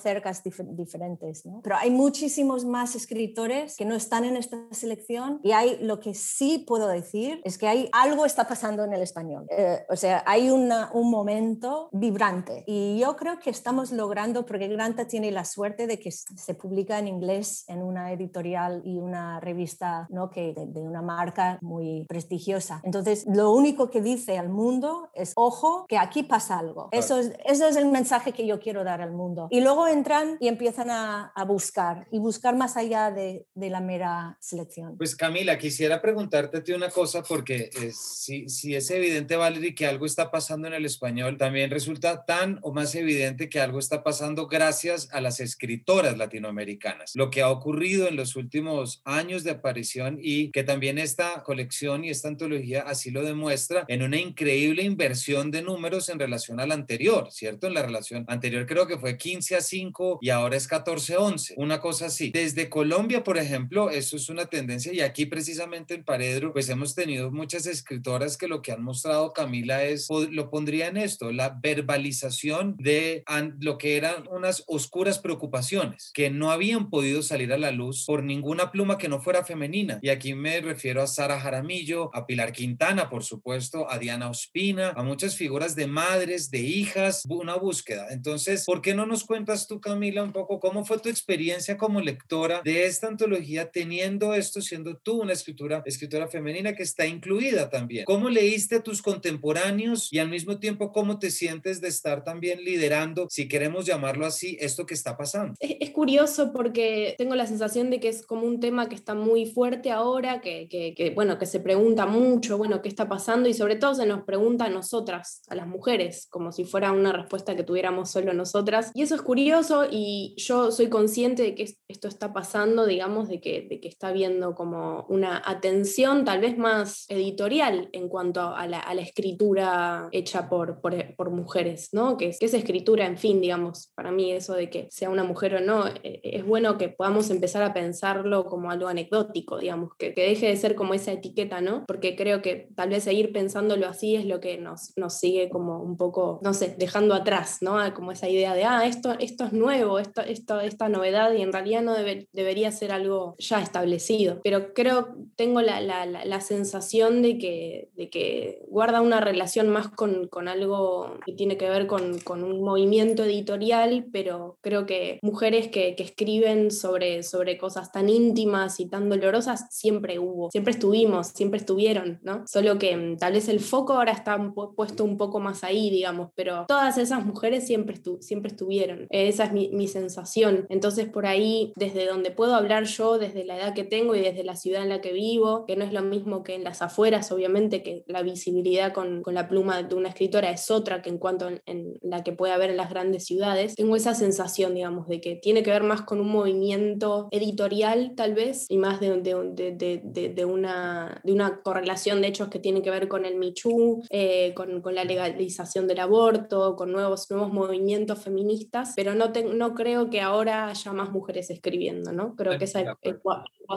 cercas 0.52 0.76
diferentes, 0.76 1.46
¿no? 1.46 1.62
Pero 1.64 1.76
hay 1.78 1.90
muchísimos 1.90 2.66
más 2.66 2.96
escritores 2.96 3.76
que 3.78 3.86
no 3.86 3.96
están 3.96 4.26
en 4.26 4.36
esta 4.36 4.58
selección 4.72 5.40
y 5.44 5.52
hay 5.52 5.78
lo 5.82 6.00
que 6.00 6.14
sí 6.14 6.64
puedo 6.68 6.88
decir 6.88 7.42
es 7.44 7.58
que 7.58 7.68
hay 7.68 7.90
algo 7.92 8.26
está 8.26 8.48
pasando 8.48 8.84
en 8.84 8.94
el 8.94 9.02
español. 9.02 9.46
Eh, 9.50 9.86
o 9.90 9.96
sea, 9.96 10.24
hay 10.26 10.50
una, 10.50 10.92
un 10.94 11.10
momento 11.10 11.90
vibrante 11.92 12.64
y 12.68 13.00
yo 13.00 13.16
creo 13.16 13.40
que 13.40 13.50
estamos 13.50 13.92
logrando, 13.92 14.46
porque 14.46 14.68
Granta 14.68 15.08
tiene 15.08 15.32
la 15.32 15.46
suerte 15.46 15.88
de 15.88 16.00
que 16.00 16.12
se 16.12 16.54
publica 16.56 17.00
en 17.00 17.08
inglés 17.08 17.66
en 17.68 17.82
una 17.82 18.12
editorial 18.12 18.82
y 18.86 18.98
una 18.98 19.40
revista 19.40 20.08
¿no? 20.10 20.30
que, 20.30 20.54
de, 20.54 20.82
una 20.82 21.02
marca 21.02 21.58
muy 21.62 22.06
prestigiosa. 22.08 22.82
Entonces, 22.84 23.26
lo 23.28 23.52
único 23.52 23.90
que 23.90 24.02
dice 24.02 24.38
al 24.38 24.50
mundo 24.50 25.10
es, 25.14 25.34
ojo, 25.36 25.86
que 25.88 25.98
aquí 25.98 26.24
pasa 26.24 26.60
algo. 26.60 26.90
Eso 26.92 27.20
es, 27.20 27.34
eso 27.46 27.68
es 27.68 27.76
el 27.76 27.88
mensaje 27.88 28.34
que 28.34 28.46
yo 28.46 28.60
quiero 28.60 28.84
dar 28.84 29.02
al 29.02 29.14
mundo. 29.14 29.48
Y 29.50 29.62
luego 29.62 29.88
entran 29.88 30.33
y 30.40 30.48
empiezan 30.48 30.90
a, 30.90 31.32
a 31.36 31.46
buscar 31.46 32.08
y 32.12 32.20
buscar 32.20 32.56
más 32.56 32.78
allá 32.78 33.12
de, 33.12 33.46
de, 33.54 33.70
la 33.70 33.82
mera 33.82 34.38
selección. 34.40 34.98
Pues 34.98 35.16
Camila, 35.16 35.58
quisiera 35.58 36.02
preguntarte 36.02 36.74
una 36.74 36.90
cosa 36.90 37.24
porque 37.24 37.70
si, 37.94 38.50
si 38.50 38.76
es 38.76 38.90
evidente, 38.92 39.36
Valerie, 39.36 39.76
que 39.76 39.88
algo 39.88 40.06
está 40.06 40.32
pasando 40.32 40.68
en 40.68 40.74
el 40.74 40.86
español, 40.86 41.38
también 41.38 41.70
resulta 41.70 42.26
tan 42.26 42.60
o 42.62 42.74
más 42.74 42.96
evidente 42.96 43.50
que 43.50 43.60
algo 43.60 43.80
está 43.80 44.04
pasando 44.04 44.48
gracias 44.48 45.10
a 45.12 45.22
las 45.22 45.40
escritoras 45.40 46.18
latinoamericanas. 46.18 47.16
Lo 47.16 47.30
que 47.30 47.42
ha 47.42 47.50
ocurrido 47.50 48.08
en 48.08 48.16
los 48.16 48.36
últimos 48.36 49.02
años 49.06 49.44
de 49.44 49.52
aparición 49.52 50.18
y 50.22 50.52
que 50.52 50.64
también 50.64 50.98
esta 50.98 51.44
colección 51.44 52.04
y 52.04 52.10
esta 52.10 52.28
antología 52.28 52.82
así 52.82 53.12
lo 53.12 53.24
demuestra 53.24 53.86
en 53.88 54.04
una 54.04 54.18
increíble 54.18 54.84
inversión 54.84 55.52
de 55.52 55.62
números 55.62 56.10
en 56.10 56.20
relación 56.20 56.60
a 56.60 56.68
la 56.68 56.74
anterior, 56.74 57.32
¿cierto? 57.32 57.68
En 57.68 57.74
la 57.74 57.84
relación 57.84 58.26
anterior 58.28 58.66
creo 58.66 58.88
que 58.88 58.98
fue 58.98 59.18
15 59.18 59.56
a 59.56 59.62
5 59.62 60.20
y 60.24 60.30
ahora 60.30 60.56
es 60.56 60.70
14 60.70 61.16
a 61.16 61.20
11, 61.20 61.56
una 61.58 61.82
cosa 61.82 62.06
así. 62.06 62.32
Desde 62.32 62.70
Colombia, 62.70 63.26
por 63.26 63.38
ejemplo, 63.38 63.90
eso 63.90 64.16
es 64.16 64.30
una 64.30 64.46
tendencia 64.46 64.94
y 64.94 65.02
aquí 65.02 65.26
precisamente 65.26 65.96
en 65.96 66.06
Paredro, 66.06 66.54
pues 66.54 66.70
hemos 66.70 66.96
tenido 66.96 67.30
muchas 67.30 67.66
escritoras 67.66 68.38
que 68.38 68.48
lo 68.48 68.62
que 68.62 68.72
han 68.72 68.82
mostrado 68.82 69.34
Camila 69.34 69.84
es, 69.84 70.08
lo 70.10 70.50
pondría 70.50 70.88
en 70.88 70.96
esto, 70.96 71.34
la 71.34 71.50
verbalización 71.62 72.78
de 72.78 73.26
lo 73.60 73.78
que 73.78 73.98
eran 73.98 74.26
unas 74.32 74.64
oscuras 74.68 75.20
preocupaciones 75.20 76.12
que 76.14 76.30
no 76.30 76.52
habían 76.52 76.90
podido 76.90 77.22
salir 77.22 77.52
a 77.52 77.58
la 77.58 77.72
luz 77.72 78.06
por 78.06 78.24
ninguna 78.24 78.72
pluma 78.72 78.98
que 78.98 79.10
no 79.10 79.20
fuera 79.20 79.44
femenina. 79.44 80.00
Y 80.02 80.08
aquí 80.08 80.36
me 80.36 80.62
refiero 80.62 81.02
a 81.02 81.08
Sara 81.08 81.38
Jaramillo, 81.38 82.16
a 82.16 82.26
Pilar 82.26 82.54
Quintana, 82.54 83.10
por 83.10 83.26
supuesto, 83.26 83.92
a 83.92 84.00
Diana 84.00 84.30
Ospina, 84.30 84.94
a 84.96 85.04
muchas 85.04 85.36
figuras 85.36 85.76
de 85.76 85.88
madres, 85.88 86.50
de 86.50 86.62
hijas, 86.62 87.24
una 87.28 87.56
búsqueda. 87.56 88.08
Entonces, 88.12 88.64
¿por 88.64 88.82
qué 88.82 88.96
no 88.96 89.06
nos 89.06 89.26
cuentas 89.26 89.68
tú, 89.68 89.82
Camila, 89.82 90.13
un 90.22 90.34
poco 90.34 90.60
cómo 90.60 90.86
fue 90.86 91.00
tu 91.00 91.10
experiencia 91.10 91.78
como 91.78 92.02
lectora 92.02 92.62
de 92.64 92.86
esta 92.86 93.08
antología, 93.08 93.72
teniendo 93.72 94.34
esto, 94.34 94.62
siendo 94.62 94.98
tú 94.98 95.22
una 95.22 95.34
escritura, 95.34 95.82
escritora 95.86 96.28
femenina 96.28 96.74
que 96.74 96.84
está 96.84 97.08
incluida 97.08 97.70
también? 97.70 98.06
¿Cómo 98.06 98.30
leíste 98.30 98.76
a 98.76 98.84
tus 98.84 99.02
contemporáneos 99.02 100.12
y 100.12 100.20
al 100.20 100.30
mismo 100.30 100.60
tiempo 100.60 100.92
cómo 100.92 101.20
te 101.20 101.32
sientes 101.32 101.82
de 101.82 101.88
estar 101.88 102.24
también 102.24 102.64
liderando, 102.64 103.28
si 103.30 103.48
queremos 103.48 103.86
llamarlo 103.86 104.26
así, 104.26 104.58
esto 104.60 104.86
que 104.86 104.94
está 104.94 105.18
pasando? 105.18 105.56
Es, 105.60 105.94
curioso 105.94 106.52
porque 106.52 107.14
tengo 107.20 107.36
la 107.36 107.46
sensación 107.46 107.92
de 107.92 108.00
que 108.00 108.10
es 108.10 108.26
como 108.26 108.48
un 108.48 108.60
tema 108.60 108.90
que 108.90 108.96
está 108.96 109.14
muy 109.14 109.46
fuerte 109.46 109.92
ahora, 109.92 110.42
que, 110.42 110.68
que, 110.68 111.12
bueno, 111.16 111.38
que 111.38 111.46
se 111.46 111.60
pregunta 111.60 112.08
mucho, 112.08 112.58
bueno, 112.58 112.82
¿qué 112.82 112.90
está 112.90 113.08
pasando? 113.08 113.48
Y 113.48 113.54
sobre 113.54 113.76
todo 113.76 113.94
se 113.94 114.08
nos 114.08 114.24
pregunta 114.24 114.66
a 114.66 114.70
nosotras, 114.70 115.44
a 115.50 115.56
las 115.56 115.68
mujeres, 115.68 116.28
como 116.30 116.52
si 116.52 116.66
fuera 116.66 116.92
una 116.92 117.14
respuesta 117.14 117.56
que 117.56 117.64
tuviéramos 117.64 118.10
solo 118.12 118.34
nosotras. 118.34 118.92
Y 118.96 119.04
eso 119.04 119.16
es 119.16 119.22
curioso 119.22 119.86
y 119.90 120.03
yo 120.38 120.72
soy 120.72 120.90
consciente 120.90 121.44
de 121.44 121.56
que 121.56 121.76
esto 121.88 122.08
está 122.08 122.34
pasando, 122.34 122.86
digamos, 122.86 123.30
de 123.30 123.40
que, 123.40 123.68
de 123.70 123.80
que 123.80 123.88
está 123.88 124.10
habiendo 124.10 124.56
como 124.56 125.06
una 125.10 125.42
atención 125.46 126.26
tal 126.26 126.42
vez 126.42 126.58
más 126.58 127.06
editorial 127.10 127.90
en 127.92 128.10
cuanto 128.10 128.42
a 128.42 128.68
la, 128.68 128.82
escritura 129.04 130.08
hecha 130.12 130.48
por, 130.50 130.80
por, 130.80 131.16
por 131.16 131.30
mujeres, 131.30 131.90
¿no? 131.92 132.16
Que 132.16 132.30
es, 132.30 132.40
que 132.40 132.46
es 132.46 132.54
escritura, 132.54 133.06
en 133.06 133.18
fin, 133.18 133.42
digamos, 133.42 133.92
para 133.96 134.12
mí 134.12 134.32
eso 134.32 134.54
de 134.54 134.70
que 134.70 134.88
sea 134.92 135.10
una 135.10 135.24
mujer 135.24 135.56
o 135.56 135.60
no, 135.60 135.88
eh, 135.88 136.22
es 136.24 136.46
bueno 136.46 136.78
que 136.78 136.90
podamos 136.90 137.30
empezar 137.30 137.64
a 137.64 137.74
pensarlo 137.74 138.46
como 138.46 138.72
algo 138.72 138.88
anecdótico, 138.88 139.58
digamos, 139.58 139.92
que, 139.98 140.14
que 140.14 140.24
deje 140.24 140.48
de 140.48 140.56
ser 140.56 140.76
como 140.76 140.94
esa 140.94 141.12
etiqueta, 141.12 141.60
¿no? 141.60 141.84
Porque 141.86 142.16
creo 142.16 142.42
que 142.42 142.70
tal 142.76 142.90
vez 142.90 143.04
seguir 143.04 143.34
pensándolo 143.34 143.88
así 143.88 144.16
es 144.16 144.26
lo 144.26 144.40
que 144.40 144.58
nos, 144.58 144.94
nos 144.96 145.20
sigue 145.20 145.50
como 145.50 145.82
un 145.82 145.98
poco, 145.98 146.40
no 146.44 146.54
sé, 146.54 146.76
dejando 146.78 147.14
atrás, 147.14 147.58
¿no? 147.62 147.78
Como 147.94 148.12
esa 148.12 148.30
idea 148.30 148.54
de, 148.54 148.64
ah, 148.64 148.86
esto, 148.86 149.16
esto 149.20 149.46
es 149.46 149.54
nuevo, 149.54 149.93
esto, 150.00 150.22
esto, 150.22 150.60
esta 150.60 150.90
novedad 150.90 151.34
y 151.34 151.42
en 151.42 151.54
realidad 151.54 151.82
no 151.82 151.94
debe, 151.94 152.28
debería 152.34 152.72
ser 152.72 152.92
algo 152.92 153.36
ya 153.38 153.62
establecido. 153.62 154.40
Pero 154.44 154.74
creo, 154.74 155.16
tengo 155.36 155.62
la, 155.62 155.82
la, 155.82 156.06
la, 156.06 156.42
sensación 156.42 157.22
de 157.22 157.38
que, 157.38 157.90
de 157.96 158.10
que 158.10 158.64
guarda 158.68 159.02
una 159.02 159.22
relación 159.22 159.70
más 159.70 159.90
con, 159.90 160.28
con 160.28 160.48
algo 160.48 161.18
que 161.26 161.34
tiene 161.34 161.58
que 161.58 161.70
ver 161.70 161.88
con, 161.88 162.20
con, 162.20 162.44
un 162.44 162.62
movimiento 162.62 163.24
editorial, 163.24 164.08
pero 164.12 164.58
creo 164.62 164.86
que 164.86 165.20
mujeres 165.22 165.70
que, 165.70 165.96
que 165.96 166.04
escriben 166.04 166.72
sobre, 166.72 167.24
sobre 167.24 167.58
cosas 167.58 167.92
tan 167.92 168.10
íntimas 168.10 168.80
y 168.80 168.88
tan 168.88 169.10
dolorosas 169.10 169.68
siempre 169.70 170.20
hubo, 170.20 170.52
siempre 170.52 170.72
estuvimos, 170.72 171.28
siempre 171.28 171.60
estuvieron, 171.60 172.20
¿no? 172.24 172.44
Solo 172.48 172.78
que 172.78 172.96
mm, 172.96 173.18
tal 173.18 173.34
vez 173.34 173.48
el 173.48 173.60
foco 173.60 173.94
ahora 173.94 174.12
está 174.12 174.38
puesto 174.76 175.04
un 175.04 175.18
poco 175.18 175.40
más 175.40 175.64
ahí, 175.64 175.90
digamos, 175.90 176.30
pero 176.36 176.66
todas 176.68 176.98
esas 176.98 177.26
mujeres 177.26 177.66
siempre, 177.66 177.96
estu 177.96 178.18
siempre 178.22 178.52
estuvieron. 178.52 179.08
Esa 179.10 179.46
es 179.46 179.52
mi, 179.52 179.70
mi, 179.74 179.88
sensación. 179.88 180.66
Entonces, 180.70 181.08
por 181.08 181.26
ahí, 181.26 181.74
desde 181.76 182.08
donde 182.08 182.32
puedo 182.32 182.56
hablar 182.56 182.86
yo, 182.86 183.18
desde 183.18 183.46
la 183.46 183.58
edad 183.58 183.74
que 183.74 183.84
tengo 183.84 184.16
y 184.16 184.22
desde 184.22 184.44
la 184.44 184.56
ciudad 184.56 184.82
en 184.82 184.90
la 184.90 185.02
que 185.02 185.14
vivo, 185.14 185.66
que 185.66 185.76
no 185.76 185.84
es 185.84 185.94
lo 185.94 186.02
mismo 186.02 186.44
que 186.44 186.56
en 186.56 186.64
las 186.64 186.82
afueras, 186.82 187.32
obviamente, 187.32 187.84
que 187.84 188.04
la 188.08 188.24
visibilidad 188.24 188.94
con, 188.94 189.22
con 189.22 189.34
la 189.34 189.48
pluma 189.48 189.84
de 189.84 189.96
una 189.96 190.10
escritora 190.10 190.50
es 190.50 190.72
otra 190.72 191.02
que 191.02 191.10
en 191.10 191.18
cuanto 191.18 191.50
en, 191.66 191.94
la 192.02 192.24
que 192.24 192.32
puede 192.32 192.54
haber 192.54 192.72
en 192.72 192.78
las 192.78 192.90
grandes 192.90 193.26
ciudades, 193.26 193.76
tengo 193.76 193.96
esa 193.96 194.16
sensación, 194.16 194.74
digamos, 194.74 195.08
de 195.08 195.22
que 195.22 195.36
tiene 195.36 195.64
que 195.64 195.72
ver 195.72 195.84
más 195.84 196.02
con 196.02 196.20
un 196.20 196.30
movimiento 196.30 197.28
editorial, 197.32 198.14
tal 198.16 198.34
vez, 198.34 198.66
y 198.70 198.78
más 198.78 199.00
de, 199.00 199.22
de, 199.22 200.02
de, 200.04 200.30
de 200.30 200.46
una, 200.46 201.22
de 201.24 201.34
una 201.34 201.62
correlación 201.62 202.22
de 202.22 202.28
hechos 202.28 202.50
que 202.50 202.60
tiene 202.60 202.82
que 202.82 202.90
ver 202.90 203.08
con 203.08 203.26
el 203.26 203.36
Michu, 203.36 204.02
eh, 204.10 204.54
con, 204.54 204.82
con, 204.82 204.96
la 204.96 205.04
legalización 205.04 205.88
del 205.88 206.00
aborto, 206.00 206.76
con 206.76 206.92
nuevos, 206.92 207.30
nuevos 207.30 207.52
movimientos 207.52 208.20
feministas, 208.20 208.94
pero 208.96 209.16
no, 209.16 209.32
te, 209.32 209.44
no 209.44 209.63
creo 209.74 210.10
que 210.10 210.22
ahora 210.22 210.68
haya 210.68 210.94
más 210.94 211.12
mujeres 211.12 211.50
escribiendo, 211.50 212.12
¿no? 212.12 212.36
Creo 212.36 212.58
que 212.58 212.66
esa 212.66 212.98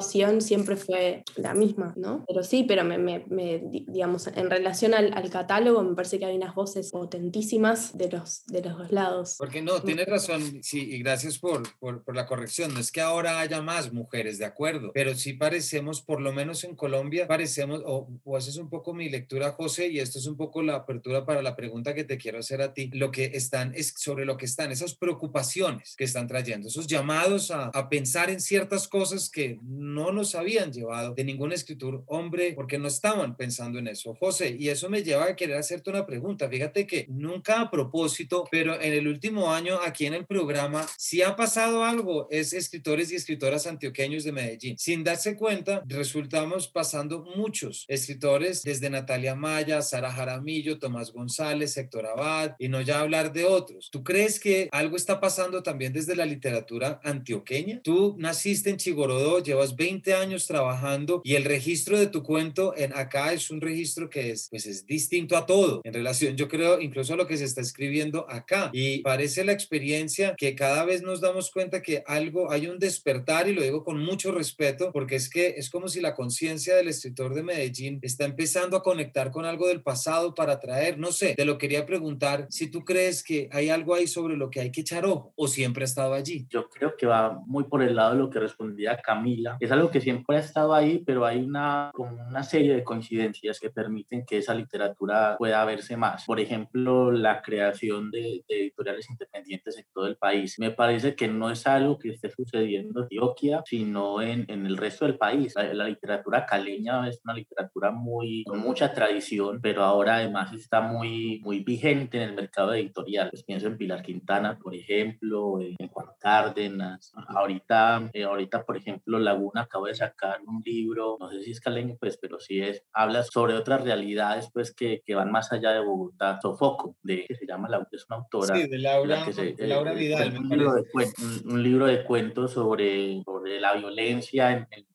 siempre 0.01 0.77
fue 0.77 1.25
la 1.37 1.55
misma, 1.55 1.95
¿no? 1.97 2.25
Pero 2.27 2.43
sí, 2.43 2.65
pero 2.67 2.85
me, 2.85 2.99
me, 2.99 3.25
me 3.29 3.63
digamos, 3.87 4.27
en 4.27 4.51
relación 4.51 4.95
al, 4.95 5.13
al, 5.15 5.31
catálogo, 5.31 5.83
me 5.83 5.95
parece 5.95 6.19
que 6.19 6.27
hay 6.27 6.37
unas 6.37 6.55
voces 6.55 6.91
potentísimas 6.91 7.97
de 7.97 8.11
los, 8.11 8.47
de 8.47 8.63
los 8.63 8.79
dos 8.79 8.93
lados. 8.93 9.37
Porque 9.39 9.63
no, 9.63 9.83
tienes 9.83 10.07
razón, 10.07 10.61
sí, 10.63 10.81
y 10.81 10.99
gracias 10.99 11.39
por, 11.39 11.63
por, 11.79 12.05
por 12.05 12.15
la 12.15 12.27
corrección. 12.27 12.75
No 12.75 12.81
es 12.81 12.91
que 12.91 13.01
ahora 13.01 13.41
haya 13.41 13.61
más 13.63 13.93
mujeres, 13.93 14.39
de 14.39 14.45
acuerdo, 14.45 14.93
pero 14.95 15.15
sí 15.15 15.33
parecemos, 15.33 16.03
por 16.03 16.21
lo 16.21 16.33
menos 16.33 16.65
en 16.65 16.77
Colombia, 16.77 17.27
parecemos, 17.27 17.83
o, 17.85 18.09
o 18.25 18.39
esa 18.39 18.51
es 18.51 18.57
un 18.57 18.71
poco 18.71 18.95
mi 18.95 19.09
lectura, 19.09 19.53
José, 19.53 19.89
y 19.89 19.99
esto 19.99 20.19
es 20.19 20.27
un 20.27 20.37
poco 20.37 20.63
la 20.63 20.77
apertura 20.77 21.25
para 21.25 21.43
la 21.43 21.57
pregunta 21.57 21.95
que 21.95 22.05
te 22.05 22.19
quiero 22.19 22.39
hacer 22.39 22.63
a 22.63 22.73
ti. 22.73 22.91
Lo 22.93 23.11
que 23.11 23.33
están 23.35 23.73
es 23.75 23.95
sobre 23.97 24.25
lo 24.25 24.37
que 24.37 24.47
están, 24.47 24.73
esas 24.73 24.95
preocupaciones 24.95 25.95
que 25.97 26.05
están 26.05 26.27
trayendo, 26.27 26.69
esos 26.69 26.87
llamados 26.87 27.51
a, 27.51 27.67
a 27.67 27.89
pensar 27.89 28.31
en 28.31 28.41
ciertas 28.41 28.89
cosas 28.89 29.31
que 29.31 29.59
no 29.63 29.86
nos 30.13 30.35
habían 30.35 30.73
llevado 30.73 31.15
de 31.15 31.25
ningún 31.25 31.53
escritor 31.53 32.03
hombre, 32.07 32.53
porque 32.55 32.79
no 32.79 32.89
estaban 32.89 33.37
pensando 33.37 33.79
en 33.79 33.89
eso. 33.89 34.15
José, 34.15 34.57
y 34.59 34.69
eso 34.69 34.89
me 34.89 35.03
lleva 35.03 35.27
a 35.27 35.37
querer 35.37 35.57
hacerte 35.57 35.91
una 35.91 36.07
pregunta. 36.07 36.49
Fíjate 36.49 36.87
que 36.87 37.07
nunca 37.09 37.61
a 37.61 37.71
propósito 37.71 38.17
pero 38.51 38.81
en 38.81 38.93
el 38.93 39.09
último 39.09 39.53
año 39.53 39.79
aquí 39.85 40.07
en 40.07 40.15
el 40.15 40.27
programa 40.27 40.87
sí 40.97 41.23
ha 41.23 41.37
pasado 41.37 41.85
algo, 41.85 42.29
es 42.31 42.53
escritores 42.53 43.13
y 43.13 43.17
escritoras 43.17 43.67
antioqueños 43.67 44.25
de 44.25 44.33
Medellín. 44.33 44.79
Sin 44.79 45.05
darse 45.05 45.37
cuenta, 45.37 45.83
resultamos 45.87 46.69
pasando 46.69 47.25
muchos 47.37 47.85
escritores, 47.89 48.63
desde 48.63 48.91
Natalia 48.91 49.35
Maya, 49.35 49.83
Sara 49.83 50.13
Jaramillo, 50.13 50.79
Tomás 50.79 51.13
González, 51.13 51.77
Héctor 51.77 52.07
Abad, 52.07 52.57
y 52.59 52.69
no 52.69 52.81
ya 52.81 53.01
hablar 53.01 53.33
de 53.33 53.45
otros. 53.45 53.91
¿Tú 53.91 54.03
crees 54.03 54.41
que 54.41 54.69
algo 54.73 54.97
está 54.97 55.21
pasando 55.21 55.63
también 55.63 55.93
desde 55.93 56.17
la 56.17 56.27
literatura 56.27 57.01
antioqueña? 57.03 57.81
Tú 57.83 58.17
naciste 58.19 58.71
en 58.71 58.77
Chigorodó, 58.77 59.43
llevas 59.43 59.66
20 59.75 60.15
años 60.15 60.47
trabajando 60.47 61.21
y 61.25 61.35
el 61.35 61.45
registro 61.45 61.99
de 61.99 62.07
tu 62.07 62.23
cuento 62.23 62.75
en 62.77 62.95
acá 62.95 63.33
es 63.33 63.51
un 63.51 63.61
registro 63.61 64.09
que 64.09 64.31
es, 64.31 64.49
pues 64.51 64.67
es 64.67 64.87
distinto 64.87 65.37
a 65.37 65.47
todo 65.47 65.81
en 65.83 65.95
relación, 65.95 66.37
yo 66.37 66.47
creo, 66.49 66.81
incluso 66.81 67.15
a 67.15 67.17
lo 67.17 67.27
que 67.27 67.37
se 67.37 67.45
está 67.45 67.61
escribiendo 67.61 68.27
acá. 68.29 68.71
Y 68.73 68.99
parece 68.99 69.45
la 69.45 69.53
experiencia 69.53 70.35
que 70.37 70.55
cada 70.55 70.85
vez 70.85 71.03
nos 71.03 71.21
damos 71.21 71.51
cuenta 71.51 71.83
que 71.83 72.05
algo, 72.07 72.51
hay 72.51 72.67
un 72.67 72.79
despertar, 72.79 73.49
y 73.49 73.55
lo 73.55 73.63
digo 73.63 73.83
con 73.83 73.99
mucho 73.99 74.33
respeto, 74.33 74.91
porque 74.93 75.17
es 75.17 75.31
que 75.31 75.55
es 75.57 75.71
como 75.71 75.89
si 75.89 76.01
la 76.01 76.15
conciencia 76.15 76.77
del 76.77 76.89
escritor 76.89 77.35
de 77.35 77.43
Medellín 77.43 77.99
está 78.03 78.25
empezando 78.25 78.77
a 78.77 78.83
conectar 78.83 79.31
con 79.31 79.45
algo 79.45 79.69
del 79.69 79.83
pasado 79.83 80.35
para 80.35 80.61
traer, 80.61 80.99
no 80.99 81.13
sé, 81.13 81.35
te 81.35 81.45
lo 81.45 81.59
quería 81.59 81.87
preguntar 81.87 82.47
si 82.51 82.71
tú 82.71 82.85
crees 82.85 83.23
que 83.23 83.49
hay 83.53 83.69
algo 83.69 83.95
ahí 83.95 84.07
sobre 84.07 84.37
lo 84.37 84.51
que 84.51 84.61
hay 84.61 84.71
que 84.71 84.83
echar 84.83 85.07
ojo 85.07 85.33
o 85.37 85.49
siempre 85.49 85.85
ha 85.85 85.87
estado 85.87 86.15
allí. 86.15 86.47
Yo 86.51 86.69
creo 86.69 86.97
que 86.97 87.07
va 87.07 87.41
muy 87.47 87.65
por 87.65 87.83
el 87.83 87.97
lado 87.97 88.13
de 88.13 88.19
lo 88.19 88.31
que 88.31 88.39
respondía 88.39 89.01
Camila. 89.01 89.56
Es 89.61 89.73
algo 89.73 89.91
que 89.91 90.01
siempre 90.01 90.37
ha 90.37 90.41
estado 90.41 90.75
ahí, 90.75 91.03
pero 91.05 91.25
hay 91.25 91.43
una, 91.43 91.91
como 91.95 92.27
una 92.27 92.43
serie 92.43 92.75
de 92.75 92.85
coincidencias 92.85 93.61
que 93.61 93.71
permiten 93.71 94.25
que 94.25 94.39
esa 94.39 94.55
literatura 94.55 95.37
pueda 95.37 95.65
verse 95.65 95.97
más. 95.97 96.25
Por 96.25 96.41
ejemplo, 96.41 97.11
la 97.11 97.43
creación 97.43 98.11
de, 98.11 98.45
editoriales 98.49 99.09
independientes 99.11 99.79
en 99.79 99.85
todo 99.93 100.07
el 100.07 100.17
país. 100.17 100.59
Me 100.59 100.71
parece 100.71 101.15
que 101.15 101.29
no 101.29 101.51
es 101.51 101.67
algo 101.67 101.99
que 101.99 102.11
esté 102.11 102.31
sucediendo 102.31 103.01
en 103.01 103.05
Antioquia, 103.05 103.63
sino 103.65 104.21
en, 104.23 104.45
en 104.49 104.67
el 104.67 104.77
resto 104.77 105.05
del 105.05 105.17
país. 105.17 105.55
La, 105.57 105.87
literatura 105.87 106.45
caleña 106.45 107.09
es 107.09 107.21
una 107.25 107.35
literatura 107.35 107.91
muy, 107.91 108.45
con 108.45 108.59
mucha 108.59 108.93
tradición, 108.93 109.61
pero 109.63 109.85
ahora 109.85 110.17
además 110.17 110.53
está 110.53 110.81
muy, 110.81 111.41
muy 111.45 111.61
vigente 111.61 112.19
en 112.19 112.31
el 112.31 112.35
mercado 112.35 112.75
editorial. 112.75 113.31
Pues 113.31 113.45
pienso 113.45 113.69
en 113.69 113.77
Pilar 113.77 114.03
Quintana, 114.03 114.59
por 114.59 114.75
ejemplo, 114.75 115.61
en 115.61 115.89
Juan 115.89 116.09
Cárdenas. 116.19 117.13
Ahorita, 117.29 118.11
eh, 118.13 118.25
ahorita, 118.25 118.65
por 118.65 118.77
ejemplo, 118.77 119.19
Acaba 119.55 119.89
de 119.89 119.95
sacar 119.95 120.41
un 120.47 120.63
libro, 120.65 121.17
no 121.21 121.31
sé 121.31 121.43
si 121.43 121.51
es 121.53 121.61
caleño, 121.61 121.97
pues, 121.99 122.19
pero 122.19 122.39
sí 122.39 122.61
es, 122.61 122.83
habla 122.93 123.23
sobre 123.23 123.55
otras 123.55 123.83
realidades, 123.83 124.51
pues, 124.53 124.75
que, 124.75 125.03
que 125.05 125.15
van 125.15 125.31
más 125.31 125.53
allá 125.53 125.73
de 125.73 125.81
Bogotá. 125.81 126.39
Sofoco, 126.41 126.97
de, 127.03 127.25
que 127.27 127.35
se 127.35 127.47
llama, 127.47 127.69
es 127.91 128.07
una 128.09 128.19
autora. 128.19 128.57
Sí, 128.57 128.69
de 128.69 128.79
Laura, 128.79 129.27
Laura 129.59 129.93
eh, 129.93 129.97
Vidal, 129.97 130.39
un, 130.39 130.49
libro 130.49 130.75
de 130.75 130.85
cuentos, 130.91 131.43
un, 131.45 131.63
libro 131.63 131.87
de 131.87 132.05
cuentos 132.05 132.53
sobre, 132.53 133.23
sobre 133.25 133.61
la 133.61 133.75
violencia 133.75 134.53
en, 134.53 134.67
en 134.71 134.87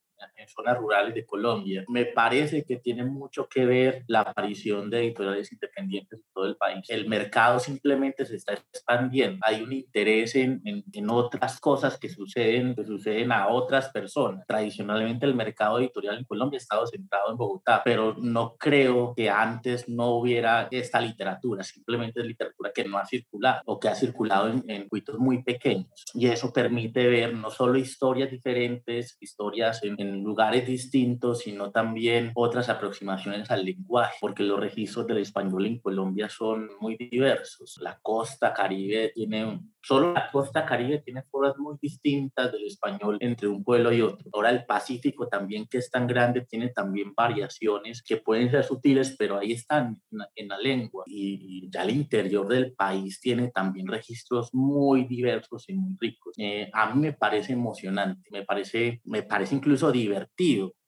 en 0.41 0.49
zonas 0.49 0.77
rurales 0.77 1.13
de 1.13 1.25
Colombia. 1.25 1.83
Me 1.87 2.05
parece 2.05 2.63
que 2.63 2.77
tiene 2.77 3.03
mucho 3.05 3.47
que 3.47 3.65
ver 3.65 4.03
la 4.07 4.21
aparición 4.21 4.89
de 4.89 4.99
editoriales 4.99 5.51
independientes 5.51 6.19
en 6.19 6.33
todo 6.33 6.45
el 6.45 6.55
país. 6.55 6.85
El 6.89 7.07
mercado 7.07 7.59
simplemente 7.59 8.25
se 8.25 8.35
está 8.35 8.53
expandiendo. 8.53 9.39
Hay 9.45 9.61
un 9.61 9.73
interés 9.73 10.35
en, 10.35 10.61
en, 10.65 11.09
otras 11.09 11.59
cosas 11.59 11.97
que 11.97 12.09
suceden, 12.09 12.75
que 12.75 12.85
suceden 12.85 13.31
a 13.31 13.47
otras 13.47 13.89
personas. 13.89 14.45
Tradicionalmente 14.47 15.25
el 15.25 15.35
mercado 15.35 15.79
editorial 15.79 16.17
en 16.17 16.25
Colombia 16.25 16.57
ha 16.57 16.61
estado 16.61 16.87
centrado 16.87 17.31
en 17.31 17.37
Bogotá, 17.37 17.81
pero 17.83 18.15
no 18.17 18.55
creo 18.57 19.13
que 19.15 19.29
antes 19.29 19.89
no 19.89 20.15
hubiera 20.15 20.67
esta 20.71 21.01
literatura. 21.01 21.63
Simplemente 21.63 22.21
es 22.21 22.25
literatura 22.25 22.71
que 22.73 22.85
no 22.85 22.97
ha 22.97 23.05
circulado 23.05 23.61
o 23.65 23.79
que 23.79 23.89
ha 23.89 23.95
circulado 23.95 24.47
en, 24.49 24.63
en 24.69 24.87
muy 25.17 25.43
pequeños. 25.43 26.05
Y 26.13 26.27
eso 26.27 26.53
permite 26.53 27.07
ver 27.07 27.33
no 27.33 27.49
solo 27.49 27.77
historias 27.77 28.31
diferentes, 28.31 29.17
historias 29.19 29.83
en, 29.83 29.99
en 29.99 30.23
lugares 30.31 30.65
distintos, 30.65 31.39
sino 31.39 31.71
también 31.71 32.31
otras 32.35 32.69
aproximaciones 32.69 33.51
al 33.51 33.65
lenguaje, 33.65 34.15
porque 34.21 34.43
los 34.43 34.57
registros 34.57 35.05
del 35.07 35.17
español 35.17 35.65
en 35.65 35.79
Colombia 35.79 36.29
son 36.29 36.69
muy 36.79 36.95
diversos. 36.95 37.77
La 37.81 37.99
costa 38.01 38.53
caribe 38.53 39.11
tiene 39.13 39.59
Solo 39.83 40.13
la 40.13 40.29
costa 40.31 40.63
caribe 40.63 40.99
tiene 40.99 41.23
formas 41.23 41.57
muy 41.57 41.75
distintas 41.81 42.51
del 42.51 42.67
español 42.67 43.17
entre 43.19 43.47
un 43.47 43.63
pueblo 43.63 43.91
y 43.91 44.01
otro. 44.01 44.29
Ahora 44.31 44.51
el 44.51 44.65
Pacífico 44.65 45.27
también, 45.27 45.65
que 45.65 45.79
es 45.79 45.89
tan 45.89 46.05
grande, 46.05 46.45
tiene 46.47 46.69
también 46.69 47.13
variaciones 47.15 48.03
que 48.03 48.17
pueden 48.17 48.51
ser 48.51 48.63
sutiles, 48.63 49.15
pero 49.17 49.39
ahí 49.39 49.53
están 49.53 49.99
en, 50.35 50.47
la 50.47 50.57
lengua. 50.59 51.03
Y, 51.07 51.67
ya 51.71 51.83
el 51.83 51.91
interior 51.91 52.47
del 52.47 52.73
país 52.73 53.19
tiene 53.19 53.49
también 53.49 53.87
registros 53.87 54.53
muy 54.53 55.05
diversos 55.05 55.67
y 55.67 55.73
muy 55.73 55.95
ricos. 55.99 56.35
Eh, 56.37 56.69
a 56.73 56.93
mí 56.93 57.01
me 57.01 57.13
parece 57.13 57.53
emocionante, 57.53 58.29
me 58.29 58.43
parece, 58.43 59.01
me 59.05 59.23
parece 59.23 59.55
incluso 59.55 59.91
divertido 59.91 60.20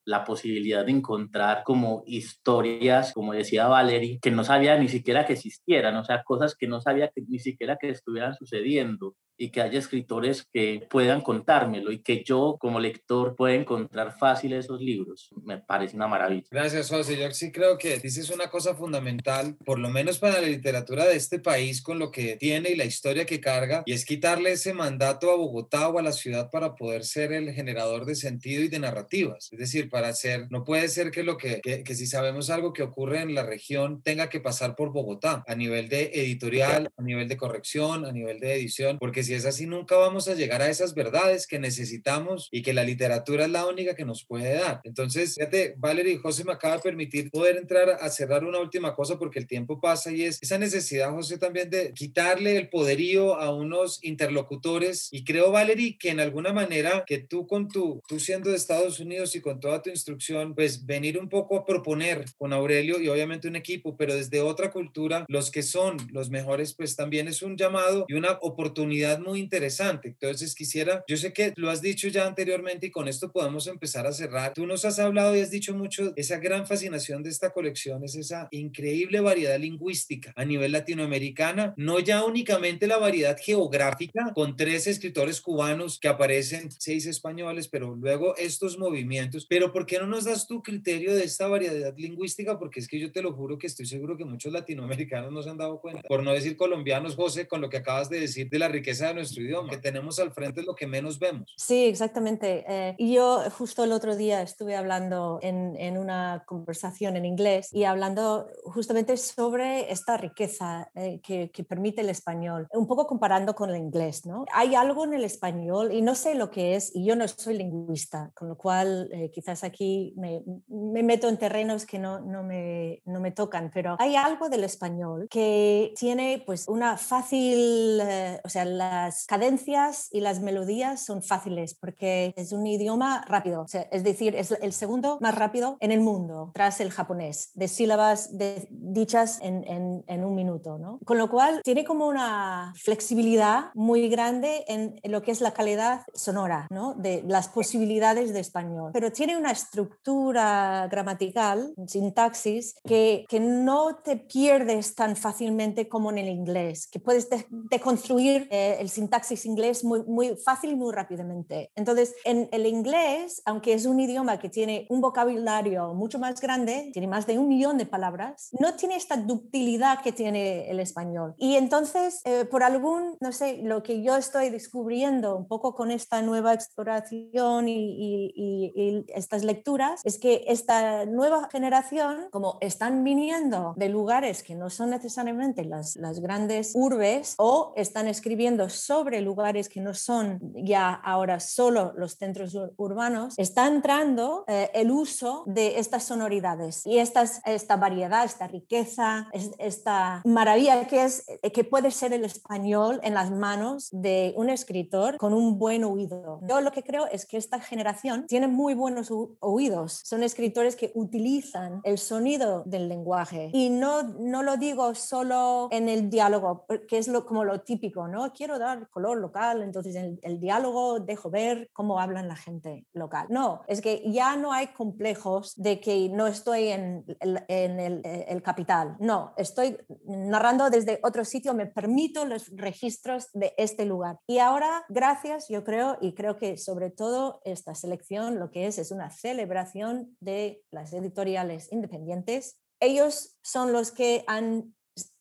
la 0.05 0.23
posibilidad 0.23 0.85
de 0.85 0.91
encontrar 0.91 1.63
como 1.63 2.03
historias, 2.05 3.13
como 3.13 3.33
decía 3.33 3.67
Valerie, 3.67 4.19
que 4.21 4.31
no 4.31 4.43
sabía 4.43 4.77
ni 4.77 4.89
siquiera 4.89 5.25
que 5.25 5.33
existieran, 5.33 5.95
o 5.95 6.03
sea, 6.03 6.23
cosas 6.23 6.55
que 6.55 6.67
no 6.67 6.81
sabía 6.81 7.09
que 7.09 7.21
ni 7.27 7.39
siquiera 7.39 7.77
que 7.79 7.89
estuvieran 7.89 8.35
sucediendo 8.35 9.15
y 9.37 9.49
que 9.49 9.61
haya 9.61 9.79
escritores 9.79 10.47
que 10.53 10.85
puedan 10.89 11.21
contármelo 11.21 11.91
y 11.91 11.99
que 11.99 12.23
yo 12.23 12.57
como 12.59 12.79
lector 12.79 13.35
pueda 13.35 13.55
encontrar 13.55 14.17
fácil 14.17 14.53
esos 14.53 14.81
libros. 14.81 15.29
Me 15.43 15.57
parece 15.57 15.95
una 15.95 16.07
maravilla. 16.07 16.47
Gracias, 16.51 16.89
José. 16.89 17.17
Yo 17.17 17.31
sí 17.31 17.51
creo 17.51 17.77
que 17.77 17.99
dices 17.99 18.29
una 18.29 18.49
cosa 18.49 18.75
fundamental, 18.75 19.55
por 19.65 19.79
lo 19.79 19.89
menos 19.89 20.19
para 20.19 20.41
la 20.41 20.47
literatura 20.47 21.05
de 21.05 21.15
este 21.15 21.39
país, 21.39 21.81
con 21.81 21.99
lo 21.99 22.11
que 22.11 22.37
tiene 22.37 22.69
y 22.69 22.75
la 22.75 22.85
historia 22.85 23.25
que 23.25 23.39
carga, 23.39 23.83
y 23.85 23.93
es 23.93 24.05
quitarle 24.05 24.51
ese 24.53 24.73
mandato 24.73 25.31
a 25.31 25.35
Bogotá 25.35 25.89
o 25.89 25.99
a 25.99 26.03
la 26.03 26.11
ciudad 26.11 26.49
para 26.51 26.75
poder 26.75 27.03
ser 27.03 27.33
el 27.33 27.51
generador 27.53 28.05
de 28.05 28.15
sentido 28.15 28.63
y 28.63 28.67
de 28.67 28.79
narrativas. 28.79 29.49
Es 29.51 29.59
decir, 29.59 29.89
para 29.89 30.09
hacer, 30.09 30.47
no 30.49 30.63
puede 30.63 30.87
ser 30.89 31.11
que 31.11 31.23
lo 31.23 31.37
que, 31.37 31.61
que, 31.61 31.83
que 31.83 31.95
si 31.95 32.07
sabemos 32.07 32.49
algo 32.49 32.73
que 32.73 32.83
ocurre 32.83 33.21
en 33.21 33.33
la 33.33 33.43
región 33.43 34.01
tenga 34.03 34.29
que 34.29 34.39
pasar 34.39 34.75
por 34.75 34.91
Bogotá 34.91 35.43
a 35.47 35.55
nivel 35.55 35.89
de 35.89 36.11
editorial, 36.13 36.89
a 36.97 37.01
nivel 37.01 37.27
de 37.27 37.37
corrección, 37.37 38.05
a 38.05 38.11
nivel 38.11 38.39
de 38.39 38.53
edición, 38.53 38.97
porque 38.99 39.22
si 39.23 39.33
es 39.33 39.45
así, 39.45 39.65
nunca 39.65 39.95
vamos 39.95 40.27
a 40.27 40.35
llegar 40.35 40.61
a 40.61 40.69
esas 40.69 40.93
verdades 40.93 41.47
que 41.47 41.59
necesitamos 41.59 42.49
y 42.51 42.61
que 42.61 42.73
la 42.73 42.83
literatura 42.83 43.45
es 43.45 43.51
la 43.51 43.65
única 43.65 43.95
que 43.95 44.05
nos 44.05 44.25
puede 44.25 44.55
dar. 44.55 44.81
Entonces, 44.83 45.35
fíjate, 45.35 45.75
Valerie 45.77 46.17
José 46.17 46.43
me 46.43 46.53
acaba 46.53 46.77
de 46.77 46.81
permitir 46.81 47.29
poder 47.31 47.57
entrar 47.57 47.97
a 47.99 48.09
cerrar 48.09 48.43
una 48.43 48.59
última 48.59 48.93
cosa 48.93 49.17
porque 49.17 49.39
el 49.39 49.47
tiempo 49.47 49.79
pasa 49.79 50.11
y 50.11 50.23
es 50.23 50.39
esa 50.41 50.57
necesidad, 50.57 51.11
José, 51.11 51.37
también 51.37 51.69
de 51.69 51.93
quitarle 51.93 52.57
el 52.57 52.69
poderío 52.69 53.35
a 53.35 53.53
unos 53.53 54.03
interlocutores. 54.03 55.09
Y 55.11 55.23
creo, 55.23 55.51
Valerie, 55.51 55.97
que 55.97 56.09
en 56.09 56.19
alguna 56.19 56.53
manera 56.53 57.03
que 57.05 57.19
tú 57.19 57.47
con 57.47 57.67
tu, 57.67 58.01
tú 58.07 58.19
siendo 58.19 58.49
de 58.49 58.55
Estados 58.55 58.99
Unidos 58.99 59.35
y 59.35 59.41
con 59.41 59.59
toda 59.59 59.81
tu 59.81 59.89
instrucción, 59.89 60.55
pues 60.55 60.85
venir 60.85 61.17
un 61.19 61.29
poco 61.29 61.57
a 61.57 61.65
proponer 61.65 62.25
con 62.37 62.53
Aurelio 62.53 62.99
y 62.99 63.07
obviamente 63.09 63.47
un 63.47 63.55
equipo, 63.55 63.95
pero 63.97 64.15
desde 64.15 64.41
otra 64.41 64.71
cultura, 64.71 65.25
los 65.27 65.51
que 65.51 65.63
son 65.63 65.97
los 66.11 66.29
mejores, 66.29 66.73
pues 66.73 66.95
también 66.95 67.27
es 67.27 67.41
un 67.41 67.57
llamado 67.57 68.05
y 68.07 68.13
una 68.13 68.37
oportunidad 68.41 69.12
muy 69.19 69.39
interesante. 69.39 70.09
Entonces 70.09 70.55
quisiera, 70.55 71.03
yo 71.07 71.17
sé 71.17 71.33
que 71.33 71.53
lo 71.55 71.69
has 71.69 71.81
dicho 71.81 72.07
ya 72.07 72.25
anteriormente 72.25 72.87
y 72.87 72.91
con 72.91 73.07
esto 73.07 73.31
podemos 73.31 73.67
empezar 73.67 74.07
a 74.07 74.11
cerrar. 74.11 74.53
Tú 74.53 74.65
nos 74.65 74.85
has 74.85 74.99
hablado 74.99 75.35
y 75.35 75.41
has 75.41 75.51
dicho 75.51 75.73
mucho, 75.73 76.13
esa 76.15 76.37
gran 76.37 76.65
fascinación 76.67 77.23
de 77.23 77.29
esta 77.29 77.51
colección 77.51 78.03
es 78.03 78.15
esa 78.15 78.47
increíble 78.51 79.19
variedad 79.19 79.59
lingüística 79.59 80.33
a 80.35 80.45
nivel 80.45 80.71
latinoamericana, 80.71 81.73
no 81.77 81.99
ya 81.99 82.23
únicamente 82.23 82.87
la 82.87 82.97
variedad 82.97 83.37
geográfica 83.39 84.31
con 84.33 84.55
tres 84.55 84.87
escritores 84.87 85.41
cubanos 85.41 85.99
que 85.99 86.07
aparecen, 86.07 86.69
seis 86.71 87.05
españoles, 87.05 87.67
pero 87.67 87.95
luego 87.95 88.35
estos 88.37 88.77
movimientos. 88.77 89.45
Pero 89.47 89.71
¿por 89.71 89.85
qué 89.85 89.99
no 89.99 90.07
nos 90.07 90.25
das 90.25 90.47
tu 90.47 90.61
criterio 90.61 91.13
de 91.13 91.23
esta 91.23 91.47
variedad 91.47 91.93
lingüística? 91.97 92.57
Porque 92.57 92.79
es 92.79 92.87
que 92.87 92.99
yo 92.99 93.11
te 93.11 93.21
lo 93.21 93.33
juro 93.33 93.57
que 93.57 93.67
estoy 93.67 93.85
seguro 93.85 94.17
que 94.17 94.25
muchos 94.25 94.51
latinoamericanos 94.51 95.31
no 95.31 95.41
se 95.41 95.49
han 95.49 95.57
dado 95.57 95.79
cuenta, 95.79 96.01
por 96.07 96.23
no 96.23 96.33
decir 96.33 96.55
colombianos, 96.55 97.15
José, 97.15 97.47
con 97.47 97.61
lo 97.61 97.69
que 97.69 97.77
acabas 97.77 98.09
de 98.09 98.19
decir 98.19 98.49
de 98.49 98.59
la 98.59 98.67
riqueza 98.67 99.02
de 99.07 99.13
nuestro 99.15 99.43
idioma. 99.43 99.69
Que 99.69 99.77
tenemos 99.77 100.19
al 100.19 100.31
frente 100.31 100.61
es 100.61 100.67
lo 100.67 100.75
que 100.75 100.87
menos 100.87 101.19
vemos. 101.19 101.53
Sí, 101.57 101.85
exactamente. 101.85 102.65
Eh, 102.67 102.95
yo 102.99 103.43
justo 103.51 103.83
el 103.83 103.91
otro 103.91 104.15
día 104.15 104.41
estuve 104.41 104.75
hablando 104.75 105.39
en, 105.41 105.75
en, 105.77 105.97
una 105.97 106.43
conversación 106.45 107.15
en 107.15 107.25
inglés 107.25 107.69
y 107.71 107.83
hablando 107.83 108.47
justamente 108.65 109.15
sobre 109.17 109.91
esta 109.91 110.17
riqueza 110.17 110.89
eh, 110.95 111.19
que, 111.21 111.51
que, 111.51 111.63
permite 111.63 112.01
el 112.01 112.09
español, 112.09 112.67
un 112.71 112.87
poco 112.87 113.07
comparando 113.07 113.55
con 113.55 113.69
el 113.69 113.77
inglés. 113.77 114.25
¿no? 114.25 114.45
Hay 114.53 114.75
algo 114.75 115.05
en 115.05 115.13
el 115.13 115.23
español 115.23 115.91
y 115.91 116.01
no 116.01 116.15
sé 116.15 116.35
lo 116.35 116.49
que 116.49 116.75
es, 116.75 116.95
y 116.95 117.05
yo 117.05 117.15
no 117.15 117.27
soy 117.27 117.57
lingüista, 117.57 118.31
con 118.33 118.49
lo 118.49 118.57
cual 118.57 119.09
eh, 119.11 119.31
quizás 119.31 119.63
aquí 119.63 120.13
me, 120.17 120.43
me, 120.67 121.03
meto 121.03 121.29
en 121.29 121.37
terrenos 121.37 121.85
que 121.85 121.99
no, 121.99 122.19
no, 122.19 122.43
me, 122.43 123.01
no 123.05 123.19
me 123.19 123.31
tocan, 123.31 123.71
pero 123.73 123.95
hay 123.99 124.15
algo 124.15 124.49
del 124.49 124.63
español 124.63 125.27
que 125.29 125.93
tiene 125.97 126.43
pues 126.45 126.67
una 126.67 126.97
fácil, 126.97 128.01
o 128.43 128.49
sea, 128.49 128.65
la 128.65 128.92
las 128.93 129.25
cadencias 129.25 130.07
y 130.11 130.19
las 130.21 130.39
melodías 130.39 131.03
son 131.03 131.23
fáciles 131.23 131.73
porque 131.73 132.33
es 132.37 132.51
un 132.51 132.65
idioma 132.67 133.25
rápido, 133.27 133.65
es 133.91 134.03
decir, 134.03 134.35
es 134.35 134.51
el 134.51 134.73
segundo 134.73 135.17
más 135.19 135.35
rápido 135.35 135.77
en 135.79 135.91
el 135.91 135.99
mundo 135.99 136.51
tras 136.53 136.79
el 136.79 136.91
japonés, 136.91 137.51
de 137.55 137.67
sílabas 137.67 138.37
de, 138.37 138.67
dichas 138.69 139.39
en, 139.41 139.63
en, 140.07 140.23
un 140.23 140.35
minuto. 140.35 140.77
¿no? 140.77 140.99
Con 141.05 141.17
lo 141.17 141.29
cual 141.29 141.61
tiene 141.63 141.83
como 141.83 142.07
una 142.07 142.73
flexibilidad 142.75 143.71
muy 143.73 144.09
grande 144.09 144.63
en 144.67 144.99
lo 145.03 145.21
que 145.23 145.31
es 145.31 145.41
la 145.41 145.51
calidad 145.51 146.01
sonora, 146.13 146.67
¿no? 146.69 146.93
de 146.93 147.23
las 147.27 147.47
posibilidades 147.47 148.33
de 148.33 148.39
español, 148.39 148.91
pero 148.93 149.11
tiene 149.11 149.37
una 149.37 149.51
estructura 149.51 150.87
gramatical, 150.89 151.73
sintaxis, 151.87 152.75
que, 152.85 153.25
que 153.27 153.39
no 153.39 153.95
te 153.95 154.17
pierdes 154.17 154.95
tan 154.95 155.15
fácilmente 155.15 155.87
como 155.87 156.11
en 156.11 156.19
el 156.19 156.29
inglés, 156.29 156.87
que 156.91 156.99
puedes 156.99 157.27
deconstruir 157.49 158.47
eh, 158.51 158.77
el 158.83 158.89
sintaxis 158.89 159.45
inglés 159.45 159.83
muy, 159.83 160.03
muy 160.03 160.35
fácil 160.35 160.71
y 160.71 160.75
muy 160.75 160.93
rápidamente. 160.93 161.71
Entonces, 161.75 162.13
en 162.25 162.49
el 162.51 162.65
inglés, 162.65 163.41
aunque 163.45 163.73
es 163.73 163.85
un 163.85 163.99
idioma 163.99 164.39
que 164.39 164.49
tiene 164.49 164.85
un 164.89 164.99
vocabulario 165.01 165.93
mucho 165.93 166.19
más 166.19 166.39
grande, 166.41 166.89
tiene 166.93 167.07
más 167.07 167.25
de 167.25 167.39
un 167.39 167.47
millón 167.47 167.77
de 167.77 167.85
palabras, 167.85 168.49
no 168.59 168.75
tiene 168.75 168.95
esta 168.95 169.15
ductilidad 169.15 170.01
que 170.01 170.11
tiene 170.11 170.69
el 170.69 170.79
español. 170.79 171.33
Y 171.37 171.55
entonces, 171.55 172.21
eh, 172.25 172.45
por 172.45 172.63
algún, 172.63 173.17
no 173.21 173.31
sé, 173.31 173.59
lo 173.63 173.83
que 173.83 174.03
yo 174.03 174.17
estoy 174.17 174.49
descubriendo 174.49 175.35
un 175.35 175.47
poco 175.47 175.73
con 175.73 175.89
esta 175.89 176.21
nueva 176.21 176.53
exploración 176.53 177.69
y, 177.69 178.33
y 178.35 179.05
estas 179.07 179.43
lecturas, 179.43 180.01
es 180.03 180.19
que 180.19 180.43
esta 180.47 181.05
nueva 181.05 181.47
generación, 181.51 182.27
como 182.31 182.57
están 182.59 183.03
viniendo 183.03 183.73
de 183.77 183.87
lugares 183.89 184.43
que 184.43 184.55
no 184.55 184.69
son 184.69 184.89
necesariamente 184.89 185.63
las, 185.63 185.95
las 185.95 186.19
grandes 186.19 186.73
urbes 186.75 187.35
o 187.37 187.73
están 187.77 188.07
escribiendo 188.07 188.69
sobre 188.73 189.21
lugares 189.21 189.69
que 189.69 189.81
no 189.81 189.93
son 189.93 190.39
ya 190.55 190.93
ahora 190.93 191.39
solo 191.39 191.93
los 191.95 192.17
centros 192.17 192.57
urbanos, 192.77 193.35
está 193.37 193.67
entrando 193.67 194.43
eh, 194.47 194.69
el 194.73 194.91
uso 194.91 195.43
de 195.45 195.79
estas 195.79 196.03
sonoridades 196.03 196.85
y 196.85 196.97
estas, 196.97 197.41
esta 197.45 197.77
variedad, 197.77 198.25
esta 198.25 198.47
riqueza, 198.47 199.29
esta 199.57 200.21
maravilla 200.25 200.87
que, 200.87 201.03
es, 201.03 201.25
eh, 201.27 201.51
que 201.51 201.63
puede 201.63 201.91
ser 201.91 202.13
el 202.13 202.25
español 202.25 202.99
en 203.03 203.13
las 203.13 203.31
manos 203.31 203.89
de 203.91 204.33
un 204.35 204.49
escritor 204.49 205.17
con 205.17 205.33
un 205.33 205.57
buen 205.57 205.83
oído. 205.83 206.39
Yo 206.47 206.61
lo 206.61 206.71
que 206.71 206.83
creo 206.83 207.07
es 207.07 207.25
que 207.25 207.37
esta 207.37 207.59
generación 207.59 208.25
tiene 208.27 208.47
muy 208.47 208.73
buenos 208.73 209.11
oídos. 209.39 210.01
Son 210.03 210.23
escritores 210.23 210.75
que 210.75 210.91
utilizan 210.95 211.81
el 211.83 211.97
sonido 211.97 212.63
del 212.65 212.89
lenguaje 212.89 213.49
y 213.53 213.69
no, 213.69 214.03
no 214.03 214.43
lo 214.43 214.57
digo 214.57 214.95
solo 214.95 215.67
en 215.71 215.89
el 215.89 216.09
diálogo, 216.09 216.65
que 216.87 216.97
es 216.97 217.07
lo, 217.07 217.25
como 217.25 217.43
lo 217.43 217.61
típico, 217.61 218.07
¿no? 218.07 218.33
Quiero 218.33 218.59
color 218.89 219.17
local, 219.17 219.61
entonces 219.61 219.95
en 219.95 220.19
el, 220.21 220.39
diálogo 220.39 220.99
dejo 220.99 221.29
ver 221.29 221.69
cómo 221.73 221.99
hablan 221.99 222.27
la 222.27 222.35
gente 222.35 222.85
local. 222.93 223.27
No, 223.29 223.61
es 223.67 223.81
que 223.81 224.03
ya 224.11 224.35
no 224.35 224.51
hay 224.51 224.67
complejos 224.67 225.53
de 225.55 225.79
que 225.79 226.09
no 226.09 226.27
estoy 226.27 226.69
en, 226.69 227.05
el, 227.19 228.01
el, 228.03 228.41
capital. 228.41 228.95
No, 228.99 229.33
estoy 229.37 229.77
narrando 230.05 230.69
desde 230.69 230.99
otro 231.03 231.23
sitio, 231.23 231.53
me 231.53 231.65
permito 231.65 232.25
los 232.25 232.49
registros 232.55 233.29
de 233.33 233.53
este 233.57 233.85
lugar. 233.85 234.19
Y 234.27 234.39
ahora, 234.39 234.83
gracias, 234.89 235.47
yo 235.49 235.63
creo, 235.63 235.97
y 236.01 236.13
creo 236.13 236.37
que 236.37 236.57
sobre 236.57 236.89
todo 236.89 237.41
esta 237.45 237.75
selección 237.75 238.39
lo 238.39 238.51
que 238.51 238.67
es 238.67 238.77
es 238.77 238.91
una 238.91 239.09
celebración 239.09 240.17
de 240.19 240.61
las 240.71 240.93
editoriales 240.93 241.71
independientes. 241.71 242.59
Ellos 242.79 243.37
son 243.41 243.71
los 243.71 243.91
que 243.91 244.23
han 244.27 244.73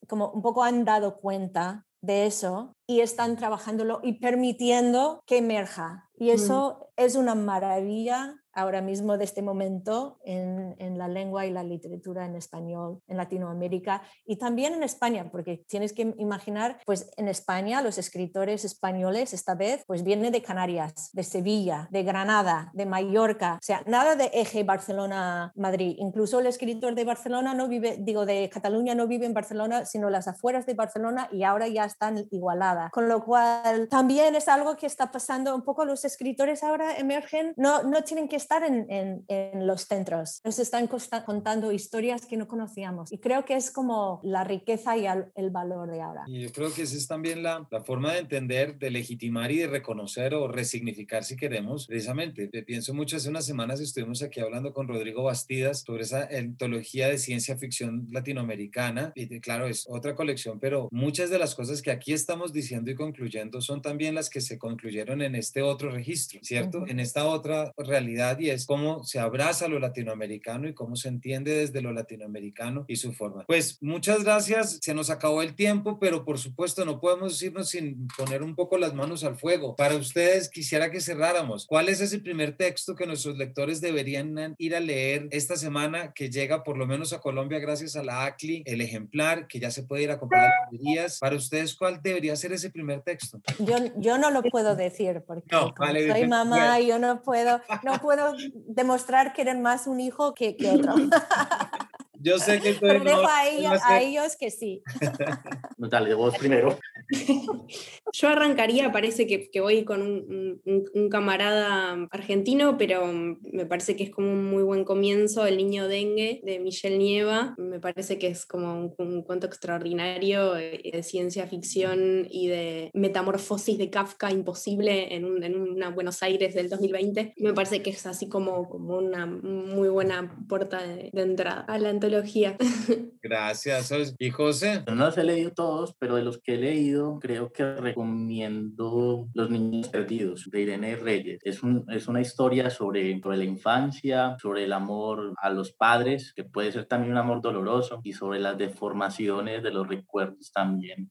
como 0.09 0.31
un 0.31 0.43
poco 0.43 0.63
han 0.63 0.85
dado 0.85 1.17
cuenta 1.17 1.87
de 2.03 2.27
eso 2.27 2.75
y 2.87 3.01
están 3.01 3.37
trabajándolo 3.37 4.01
y 4.03 4.15
permitiendo 4.15 5.23
que 5.27 5.39
emerja. 5.39 6.11
Y 6.17 6.27
mm. 6.27 6.35
eso 6.35 6.91
es 6.97 7.15
una 7.15 7.35
maravilla 7.35 8.42
ahora 8.53 8.81
mismo 8.81 9.19
de 9.19 9.25
este 9.25 9.43
momento 9.43 10.19
en, 10.25 10.75
en, 10.79 10.99
la 10.99 11.09
lengua 11.09 11.47
y 11.47 11.51
la 11.51 11.63
literatura 11.63 12.27
en 12.27 12.37
español 12.37 13.01
en 13.09 13.17
Latinoamérica 13.17 14.03
y 14.27 14.37
también 14.37 14.75
en 14.75 14.83
España, 14.83 15.29
porque 15.31 15.65
tienes 15.69 15.93
que 15.93 16.15
imaginar, 16.19 16.79
pues 16.85 17.11
en 17.17 17.29
España 17.29 17.83
los 17.83 17.99
escritores 17.99 18.65
españoles 18.65 19.35
esta 19.35 19.55
vez 19.55 19.85
pues 19.87 20.05
vienen 20.05 20.33
de 20.33 20.43
Canarias, 20.43 21.11
de 21.13 21.23
Sevilla, 21.23 21.89
de 21.91 22.03
Granada, 22.03 22.71
de 22.75 22.87
Mallorca, 22.87 23.55
o 23.55 23.65
sea, 23.65 23.83
nada 23.87 24.17
de 24.17 24.31
eje 24.33 24.65
Barcelona-Madrid. 24.65 25.97
Incluso 25.99 26.41
el 26.41 26.47
escritor 26.47 26.95
de 26.95 27.05
Barcelona 27.05 27.55
no 27.55 27.69
vive, 27.69 27.97
digo, 28.01 28.27
de 28.27 28.49
Cataluña 28.49 28.95
no 28.95 29.07
vive 29.07 29.27
en 29.27 29.35
Barcelona, 29.35 29.85
sino 29.85 30.11
las 30.11 30.29
afueras 30.29 30.67
de 30.67 30.75
Barcelona 30.75 31.29
y 31.33 31.45
ahora 31.45 31.69
ya 31.69 31.85
están 31.85 32.27
igualadas. 32.31 32.91
Con 32.91 33.09
lo 33.09 33.25
cual 33.25 33.89
también 33.89 34.35
es 34.35 34.49
algo 34.49 34.77
que 34.77 34.87
está 34.87 35.11
pasando 35.11 35.55
un 35.55 35.63
poco 35.63 35.85
los 35.85 36.05
escritores 36.05 36.63
ahora 36.63 36.97
emergen, 36.97 37.55
no, 37.57 37.83
no 37.83 38.03
tienen 38.03 38.29
que 38.29 38.37
estar 38.43 38.63
en, 38.65 38.87
en, 39.29 39.67
los 39.67 39.83
centros. 39.83 40.41
Nos 40.45 40.59
están 40.59 40.89
contando 41.25 41.73
historias 41.73 42.27
que 42.27 42.37
no 42.37 42.49
conocíamos 42.49 43.13
y 43.13 43.19
creo 43.19 43.45
que 43.45 43.55
es 43.55 43.71
como 43.71 44.21
la 44.23 44.45
riqueza 44.45 44.97
y 44.97 45.07
el, 45.07 45.51
valor 45.51 45.91
de 45.91 46.01
ahora. 46.01 46.23
Y 46.27 46.41
yo 46.41 46.53
creo 46.53 46.73
que 46.73 46.83
esa 46.83 46.97
es 46.97 47.07
también 47.07 47.43
la, 47.43 47.67
la, 47.71 47.83
forma 47.83 48.13
de 48.13 48.21
entender, 48.21 48.79
de 48.79 48.91
legitimar 48.91 49.51
y 49.51 49.59
de 49.59 49.67
reconocer 49.67 50.35
o 50.35 50.49
resignificar 50.49 51.25
si 51.25 51.37
queremos. 51.37 51.87
Precisamente, 51.87 52.49
pienso 52.63 52.95
mucho, 52.95 53.17
hace 53.17 53.29
unas 53.29 53.45
semanas 53.45 53.81
estuvimos 53.81 54.23
aquí 54.23 54.41
hablando 54.41 54.73
con 54.73 54.89
Rodrigo 54.89 55.25
Bastidas 55.25 55.83
sobre 55.87 56.05
esa 56.05 56.29
antología 56.37 57.09
de 57.09 57.19
ciencia 57.19 57.57
ficción 57.57 58.09
latinoamericana 58.11 59.13
y 59.15 59.41
claro, 59.41 59.67
es 59.67 59.87
otra 59.89 60.15
colección, 60.15 60.59
pero 60.59 60.89
muchas 60.91 61.31
de 61.31 61.39
las 61.39 61.55
cosas 61.55 61.83
que 61.83 61.91
aquí 61.91 62.13
estamos 62.13 62.53
diciendo 62.53 62.91
y 62.91 62.95
concluyendo 62.95 63.61
son 63.61 63.83
también 63.83 64.15
las 64.15 64.31
que 64.31 64.41
se 64.41 64.59
concluyeron 64.59 65.23
en 65.23 65.35
este 65.35 65.63
otro 65.63 65.91
registro, 65.91 66.41
¿cierto? 66.43 66.87
En 66.87 67.01
esta 67.01 67.27
otra 67.27 67.73
realidad 67.77 68.32
y 68.41 68.51
es 68.51 68.67
cómo 68.67 69.05
se 69.05 69.19
abraza 69.19 69.69
lo 69.69 69.79
latinoamericano 69.79 70.69
y 70.69 70.75
cómo 70.75 70.97
se 70.97 71.09
entiende 71.09 71.55
desde 71.55 71.83
lo 71.83 71.93
latinoamericano 71.93 72.85
y 72.89 72.97
su 72.97 73.13
forma. 73.13 73.45
Pues 73.47 73.79
muchas 73.83 74.25
gracias, 74.25 74.79
se 74.83 74.95
nos 74.95 75.11
acabó 75.11 75.43
el 75.43 75.55
tiempo, 75.55 75.99
pero 75.99 76.25
por 76.25 76.39
supuesto 76.39 76.85
no 76.85 77.01
podemos 77.01 77.41
irnos 77.43 77.71
sin 77.71 78.09
poner 78.17 78.43
un 78.43 78.55
poco 78.55 78.79
las 78.79 78.95
manos 78.95 79.25
al 79.25 79.37
fuego. 79.37 79.77
Para 79.77 79.97
ustedes 79.97 80.49
quisiera 80.49 80.91
que 80.91 81.01
cerráramos. 81.01 81.67
¿Cuál 81.67 81.89
es 81.89 82.01
ese 82.01 82.19
primer 82.19 82.57
texto 82.57 82.95
que 82.95 83.07
nuestros 83.07 83.37
lectores 83.37 83.81
deberían 83.81 84.55
ir 84.59 84.77
a 84.77 84.81
leer 84.81 85.29
esta 85.31 85.57
semana 85.57 86.13
que 86.13 86.31
llega 86.31 86.63
por 86.63 86.77
lo 86.77 86.87
menos 86.87 87.13
a 87.13 87.21
Colombia 87.21 87.59
gracias 87.59 87.97
a 87.97 88.03
la 88.03 88.25
ACLI, 88.25 88.63
el 88.67 88.81
ejemplar 88.81 89.47
que 89.47 89.61
ya 89.61 89.71
se 89.71 89.83
puede 89.83 90.05
ir 90.05 90.11
a 90.11 90.19
comprar 90.19 90.51
librerías? 90.71 91.19
Para 91.19 91.37
ustedes, 91.37 91.75
¿cuál 91.75 92.01
debería 92.03 92.37
ser 92.37 92.53
ese 92.53 92.71
primer 92.71 93.03
texto? 93.03 93.41
Yo, 93.59 93.77
yo 93.97 94.19
no 94.19 94.31
lo 94.31 94.43
puedo 94.43 94.77
decir 94.77 95.23
porque 95.27 95.47
soy 95.51 96.27
mamá 96.27 96.81
y 96.81 96.89
yo 96.89 96.99
no 96.99 97.23
puedo, 97.23 97.61
no 97.83 98.01
puedo 98.01 98.22
demostrar 98.55 99.33
que 99.33 99.43
eran 99.43 99.63
más 99.63 99.87
un 99.87 100.01
hijo 100.01 100.35
que, 100.35 100.57
que 100.57 100.71
otro. 100.71 100.95
Yo 102.23 102.39
sé 102.39 102.61
que 102.61 102.75
Pero 102.81 103.05
dejo 103.05 103.27
a 103.27 103.47
ellos, 103.47 103.81
a 103.85 104.01
ellos 104.01 104.37
que 104.39 104.51
sí. 104.51 104.83
Dale, 105.77 106.15
vos 106.15 106.37
primero. 106.39 106.79
Yo 108.13 108.29
arrancaría, 108.29 108.93
parece 108.93 109.27
que, 109.27 109.51
que 109.51 109.61
voy 109.61 109.85
con 109.85 110.03
un, 110.03 110.61
un, 110.65 111.09
camarada 111.09 112.09
argentino, 112.11 112.77
pero 112.77 113.07
me 113.07 113.67
parece 113.67 113.97
que 113.97 114.05
es 114.05 114.11
como 114.11 114.33
un 114.33 114.45
muy 114.45 114.63
buen 114.63 114.85
comienzo, 114.85 115.47
El 115.47 115.57
niño 115.57 115.89
dengue 115.89 116.41
de 116.45 116.59
Michelle 116.59 116.99
Nieva. 116.99 117.55
Me 117.59 117.81
parece 117.81 118.19
que 118.19 118.29
es 118.29 118.47
como 118.47 118.95
un, 118.97 119.23
cuento 119.23 119.47
extraordinario 119.47 120.55
de, 120.55 121.03
ciencia 121.03 121.47
ficción 121.47 122.27
y 122.31 122.49
de 122.49 122.91
metamorfosis 122.95 123.77
de 123.77 123.91
Kafka 123.91 124.31
imposible 124.31 125.15
en, 125.15 125.43
en, 125.43 125.57
una 125.57 125.91
Buenos 125.91 126.23
Aires 126.23 126.55
del 126.55 126.69
2020. 126.69 127.35
Me 127.39 127.53
parece 127.55 127.83
que 127.83 127.91
es 127.91 128.07
así 128.07 128.29
como, 128.29 128.69
como 128.69 128.97
una 128.97 129.27
muy 129.27 129.89
buena 129.89 130.37
puerta 130.49 130.83
de, 130.83 131.11
de 131.13 131.23
entrada 131.23 131.61
a 131.69 131.79
la 131.79 131.93
Gracias. 133.23 134.15
¿Y 134.19 134.31
José? 134.31 134.83
No 134.87 134.95
los 134.95 135.19
he 135.19 135.25
leído 135.25 135.53
todos, 135.53 135.95
pero 135.99 136.17
de 136.17 136.23
los 136.23 136.39
que 136.39 136.55
he 136.55 136.59
leído, 136.59 137.02
creo 137.21 137.53
que 137.53 137.75
recomiendo 137.75 139.29
Los 139.35 139.51
Niños 139.51 139.89
Perdidos, 139.89 140.49
de 140.51 140.61
Irene 140.61 140.97
Reyes. 140.97 141.41
Es, 141.43 141.63
un, 141.63 141.85
es 141.89 142.09
una 142.09 142.21
historia 142.21 142.71
sobre, 142.71 143.21
sobre 143.21 143.37
la 143.37 143.45
infancia, 143.45 144.37
sobre 144.41 144.65
el 144.65 144.73
amor 144.73 145.35
a 145.37 145.51
los 145.51 145.73
padres, 145.73 146.33
que 146.35 146.45
puede 146.45 146.73
ser 146.73 146.87
también 146.87 147.13
un 147.13 147.19
amor 147.19 147.41
doloroso, 147.41 148.01
y 148.03 148.13
sobre 148.13 148.41
las 148.41 148.59
deformaciones 148.59 149.63
de 149.63 149.71
los 149.71 149.87
recuerdos 149.87 150.53
también 150.53 151.11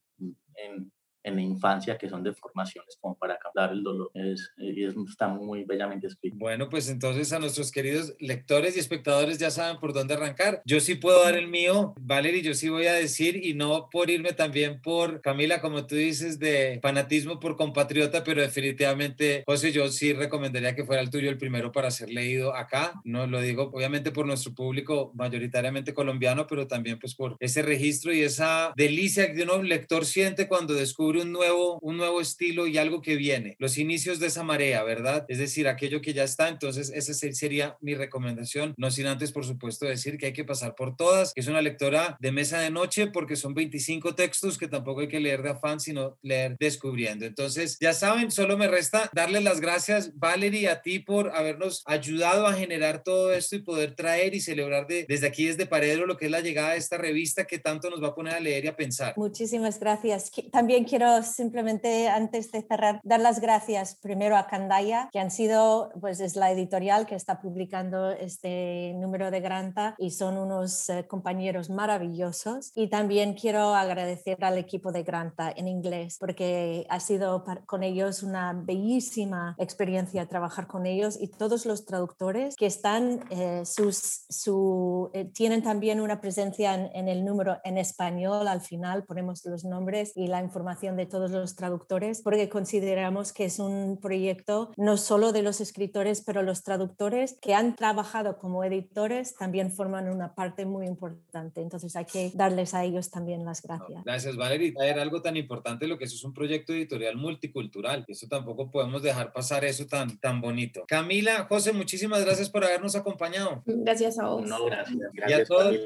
en, 0.56 0.92
en 1.24 1.36
la 1.36 1.42
infancia 1.42 1.98
que 1.98 2.10
son 2.10 2.24
deformaciones 2.24 2.98
como 3.00 3.16
para 3.16 3.38
captar 3.38 3.72
el 3.72 3.84
dolor. 3.84 4.12
Es, 4.14 4.52
y 4.58 4.84
está 4.84 5.28
muy 5.28 5.64
bellamente 5.64 6.08
escrito. 6.08 6.38
Bueno, 6.38 6.70
pues 6.70 6.90
entonces 6.90 7.32
a 7.34 7.40
nuestros 7.40 7.72
queridos 7.72 8.16
lectores 8.20 8.76
y 8.76 8.80
espectadores 8.80 9.38
ya 9.38 9.52
saben 9.52 9.80
por 9.80 9.94
dónde 9.94 10.14
arrancar. 10.14 10.62
Yo 10.66 10.80
sí 10.80 10.96
puedo 10.96 11.24
dar 11.24 11.36
el 11.36 11.48
mío, 11.48 11.94
Valerie, 12.00 12.42
yo 12.42 12.54
sí 12.54 12.70
voy 12.70 12.88
a 12.88 12.94
decir 12.94 13.44
y 13.44 13.54
no 13.54 13.90
por 13.92 14.10
irme 14.10 14.34
también 14.34 14.82
por 14.82 15.22
Camila, 15.22 15.62
como 15.62 15.86
tú 15.86 15.96
dices, 15.96 16.40
de 16.40 16.80
fanatismo 16.82 17.40
por 17.40 17.56
compatriota, 17.56 18.24
pero 18.24 18.42
definitivamente, 18.42 19.44
José, 19.46 19.72
yo 19.72 19.90
sí 19.90 20.14
recomendaría 20.14 20.76
que 20.76 20.86
fuera 20.86 21.02
el 21.02 21.10
tuyo 21.10 21.30
el 21.30 21.38
primero 21.38 21.72
para 21.72 21.92
ser 21.92 22.10
leído 22.10 22.56
acá. 22.56 22.94
No 23.04 23.28
lo 23.28 23.42
digo 23.42 23.70
obviamente 23.74 24.12
por 24.12 24.26
nuestro 24.26 24.54
público 24.54 25.12
mayoritariamente 25.16 25.94
colombiano, 25.94 26.48
pero 26.48 26.68
también 26.68 27.00
pues 27.00 27.16
por 27.16 27.38
ese 27.40 27.62
registro 27.62 28.14
y 28.14 28.22
esa 28.22 28.74
delicia 28.76 29.34
que 29.34 29.44
uno 29.44 29.62
lector 29.62 30.06
siente 30.06 30.48
cuando 30.48 30.74
descubre 30.74 31.11
descubre 31.12 31.22
un 31.22 31.32
nuevo, 31.34 31.80
un 31.82 31.98
nuevo 31.98 32.22
estilo 32.22 32.68
y 32.68 32.78
algo 32.78 33.02
que 33.02 33.16
viene. 33.16 33.56
Los 33.60 33.78
inicios 33.78 34.20
de 34.20 34.28
esa 34.28 34.44
marea, 34.44 34.84
¿verdad? 34.84 35.26
Es 35.28 35.40
decir, 35.40 35.68
aquello 35.68 36.02
que 36.02 36.14
ya 36.14 36.24
está. 36.24 36.48
Entonces, 36.48 36.92
esa 36.94 37.14
sería 37.14 37.78
mi 37.82 37.96
recomendación. 37.96 38.74
No 38.78 38.92
sin 38.92 39.08
antes, 39.08 39.32
por 39.32 39.46
supuesto, 39.46 39.86
decir 39.86 40.18
que 40.18 40.28
hay 40.28 40.34
que 40.34 40.46
pasar 40.46 40.76
por 40.76 40.96
todas, 40.96 41.34
es 41.36 41.48
una 41.48 41.62
lectora 41.62 42.18
de 42.20 42.32
mesa 42.32 42.60
de 42.60 42.70
noche 42.70 43.08
porque 43.08 43.36
son 43.36 43.54
25 43.54 44.16
textos 44.16 44.58
que 44.58 44.68
tampoco 44.68 45.02
hay 45.02 45.08
que 45.08 45.20
leer 45.20 45.42
de 45.42 45.50
afán, 45.50 45.80
sino 45.80 46.18
leer 46.22 46.56
descubriendo. 46.60 47.26
Entonces, 47.26 47.78
ya 47.82 47.94
saben, 47.94 48.32
solo 48.32 48.58
me 48.58 48.68
resta 48.68 49.10
darles 49.14 49.44
las 49.44 49.60
gracias, 49.60 50.12
Valerie, 50.16 50.70
a 50.70 50.82
ti 50.82 51.00
por 51.00 51.36
habernos 51.36 51.84
ayudado 51.86 52.48
a 52.48 52.54
generar 52.54 53.04
todo 53.04 53.34
esto 53.34 53.56
y 53.56 53.60
poder 53.60 53.96
traer 53.96 54.34
y 54.34 54.40
celebrar 54.40 54.88
desde 54.88 55.28
aquí, 55.28 55.46
desde 55.46 55.66
Paredro, 55.66 56.06
lo 56.06 56.18
que 56.18 56.26
es 56.26 56.32
la 56.32 56.42
llegada 56.42 56.72
de 56.72 56.78
esta 56.78 56.98
revista 56.98 57.46
que 57.46 57.60
tanto 57.60 57.90
nos 57.90 58.02
va 58.02 58.10
a 58.10 58.16
poner 58.16 58.36
a 58.36 58.40
leer 58.40 58.66
y 58.66 58.68
a 58.68 58.76
pensar. 58.76 59.14
Muchísimas 59.18 59.80
gracias. 59.80 60.32
También 60.52 60.86
quiero 60.86 61.01
simplemente, 61.24 62.10
antes 62.10 62.52
de 62.52 62.62
cerrar, 62.62 63.00
dar 63.04 63.20
las 63.20 63.40
gracias 63.40 63.96
primero 63.96 64.38
a 64.38 64.48
Candaya, 64.48 65.10
que 65.12 65.20
han 65.20 65.32
sido, 65.32 65.92
pues 66.00 66.20
es 66.20 66.36
la 66.36 66.52
editorial 66.52 67.06
que 67.06 67.16
está 67.16 67.42
publicando 67.42 68.12
este 68.12 68.94
número 68.96 69.32
de 69.32 69.42
Granta 69.42 69.96
y 69.98 70.12
son 70.12 70.38
unos 70.38 70.90
eh, 70.90 71.06
compañeros 71.08 71.70
maravillosos. 71.70 72.72
Y 72.76 72.88
también 72.88 73.34
quiero 73.34 73.76
agradecer 73.76 74.38
al 74.44 74.58
equipo 74.58 74.92
de 74.92 75.04
Granta 75.04 75.52
en 75.56 75.68
inglés, 75.68 76.18
porque 76.20 76.86
ha 76.90 77.00
sido 77.00 77.44
con 77.66 77.84
ellos 77.84 78.24
una 78.24 78.54
bellísima 78.54 79.56
experiencia 79.58 80.26
trabajar 80.28 80.68
con 80.68 80.86
ellos 80.86 81.18
y 81.20 81.28
todos 81.28 81.66
los 81.66 81.86
traductores 81.86 82.56
que 82.56 82.66
están, 82.66 83.22
eh, 83.30 83.64
sus, 83.66 84.26
su, 84.30 85.10
eh, 85.14 85.26
tienen 85.26 85.64
también 85.64 86.02
una 86.02 86.22
presencia 86.22 86.74
en, 86.74 86.90
en, 86.94 87.08
el 87.08 87.26
número 87.26 87.60
en 87.64 87.78
español. 87.78 88.48
Al 88.48 88.62
final 88.62 89.04
ponemos 89.04 89.46
los 89.46 89.64
nombres 89.64 90.14
y 90.16 90.28
la 90.28 90.42
información 90.42 90.91
de 90.96 91.06
todos 91.06 91.32
los 91.32 91.56
traductores, 91.56 92.22
porque 92.22 92.50
consideramos 92.50 93.34
que 93.34 93.46
es 93.46 93.60
un 93.60 94.00
proyecto 94.02 94.72
no 94.78 94.98
solo 94.98 95.32
de 95.32 95.42
los 95.42 95.62
escritores, 95.62 96.22
pero 96.22 96.42
los 96.42 96.64
traductores 96.64 97.38
que 97.42 97.54
han 97.54 97.76
trabajado 97.76 98.38
como 98.38 98.64
editores 98.64 99.36
también 99.36 99.72
forman 99.72 100.10
una 100.10 100.36
parte 100.36 100.66
muy 100.66 100.88
importante. 100.88 101.62
Entonces 101.62 101.96
hay 101.96 102.06
que 102.06 102.32
darles 102.34 102.74
a 102.74 102.84
ellos 102.84 103.10
también 103.10 103.46
las 103.46 103.62
gracias. 103.62 104.04
gracias, 104.04 104.36
Valeria. 104.36 104.74
Era 104.84 105.02
algo 105.02 105.22
tan 105.22 105.38
importante 105.38 105.88
lo 105.88 105.98
que 105.98 106.06
eso 106.06 106.16
es 106.16 106.24
un 106.24 106.34
proyecto 106.34 106.74
editorial 106.74 107.16
multicultural. 107.16 108.06
Eso 108.08 108.28
tampoco 108.28 108.70
podemos 108.70 109.02
dejar 109.02 109.32
pasar 109.32 109.66
eso 109.66 109.86
tan, 109.86 110.20
tan 110.20 110.42
bonito. 110.42 110.84
Camila, 110.88 111.46
José, 111.50 111.74
muchísimas 111.74 112.24
gracias 112.24 112.50
por 112.50 112.64
habernos 112.64 112.96
acompañado. 112.96 113.62
Gracias 113.66 114.20
a 114.20 114.28
vos. 114.28 114.48
No, 114.48 114.66
gracias. 114.66 114.98
Gracias, 115.14 115.42
a 115.42 115.46
todos. 115.46 115.78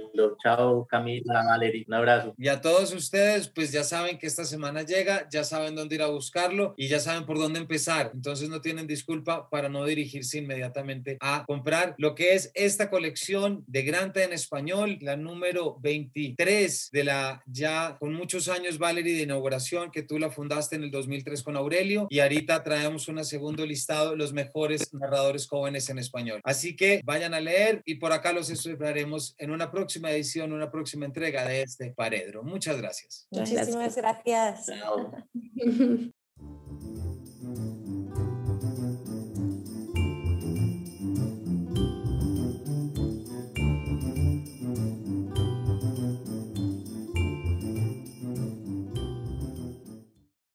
Chao, 0.43 0.85
Camila, 0.85 1.43
Valeria. 1.45 1.83
Un 1.87 1.93
abrazo. 1.93 2.33
Y 2.37 2.47
a 2.47 2.61
todos 2.61 2.93
ustedes, 2.93 3.47
pues 3.47 3.71
ya 3.71 3.83
saben 3.83 4.17
que 4.17 4.27
esta 4.27 4.45
semana 4.45 4.83
llega, 4.95 5.27
ya 5.29 5.43
saben 5.43 5.75
dónde 5.75 5.95
ir 5.95 6.01
a 6.01 6.07
buscarlo 6.07 6.73
y 6.77 6.87
ya 6.87 6.99
saben 6.99 7.25
por 7.25 7.37
dónde 7.37 7.59
empezar. 7.59 8.11
Entonces 8.13 8.49
no 8.49 8.61
tienen 8.61 8.87
disculpa 8.87 9.49
para 9.49 9.69
no 9.69 9.85
dirigirse 9.85 10.37
inmediatamente 10.37 11.17
a 11.19 11.43
comprar 11.45 11.95
lo 11.97 12.15
que 12.15 12.33
es 12.33 12.51
esta 12.53 12.89
colección 12.89 13.63
de 13.67 13.83
Granta 13.83 14.23
en 14.23 14.33
español, 14.33 14.97
la 15.01 15.17
número 15.17 15.77
23 15.81 16.89
de 16.91 17.03
la 17.03 17.43
ya 17.45 17.97
con 17.99 18.13
muchos 18.13 18.47
años, 18.47 18.77
Valerie, 18.77 19.15
de 19.15 19.23
inauguración, 19.23 19.91
que 19.91 20.03
tú 20.03 20.19
la 20.19 20.29
fundaste 20.29 20.75
en 20.75 20.83
el 20.83 20.91
2003 20.91 21.43
con 21.43 21.57
Aurelio 21.57 22.07
y 22.09 22.19
ahorita 22.19 22.63
traemos 22.63 23.07
un 23.07 23.23
segundo 23.25 23.65
listado, 23.65 24.15
los 24.15 24.33
mejores 24.33 24.93
narradores 24.93 25.47
jóvenes 25.47 25.89
en 25.89 25.99
español. 25.99 26.41
Así 26.43 26.75
que 26.75 27.01
vayan 27.03 27.33
a 27.33 27.39
leer 27.39 27.81
y 27.85 27.95
por 27.95 28.11
acá 28.11 28.33
los 28.33 28.49
esperaremos 28.49 29.35
en 29.37 29.51
una 29.51 29.71
próxima 29.71 30.11
edición, 30.11 30.53
una 30.53 30.71
próxima 30.71 31.05
entrega 31.05 31.45
de 31.45 31.61
este 31.61 31.91
Paredro. 31.91 32.43
Muchas 32.43 32.77
gracias. 32.77 33.27
Muchísimas 33.31 33.95
gracias. 33.95 34.67
know 34.85 36.11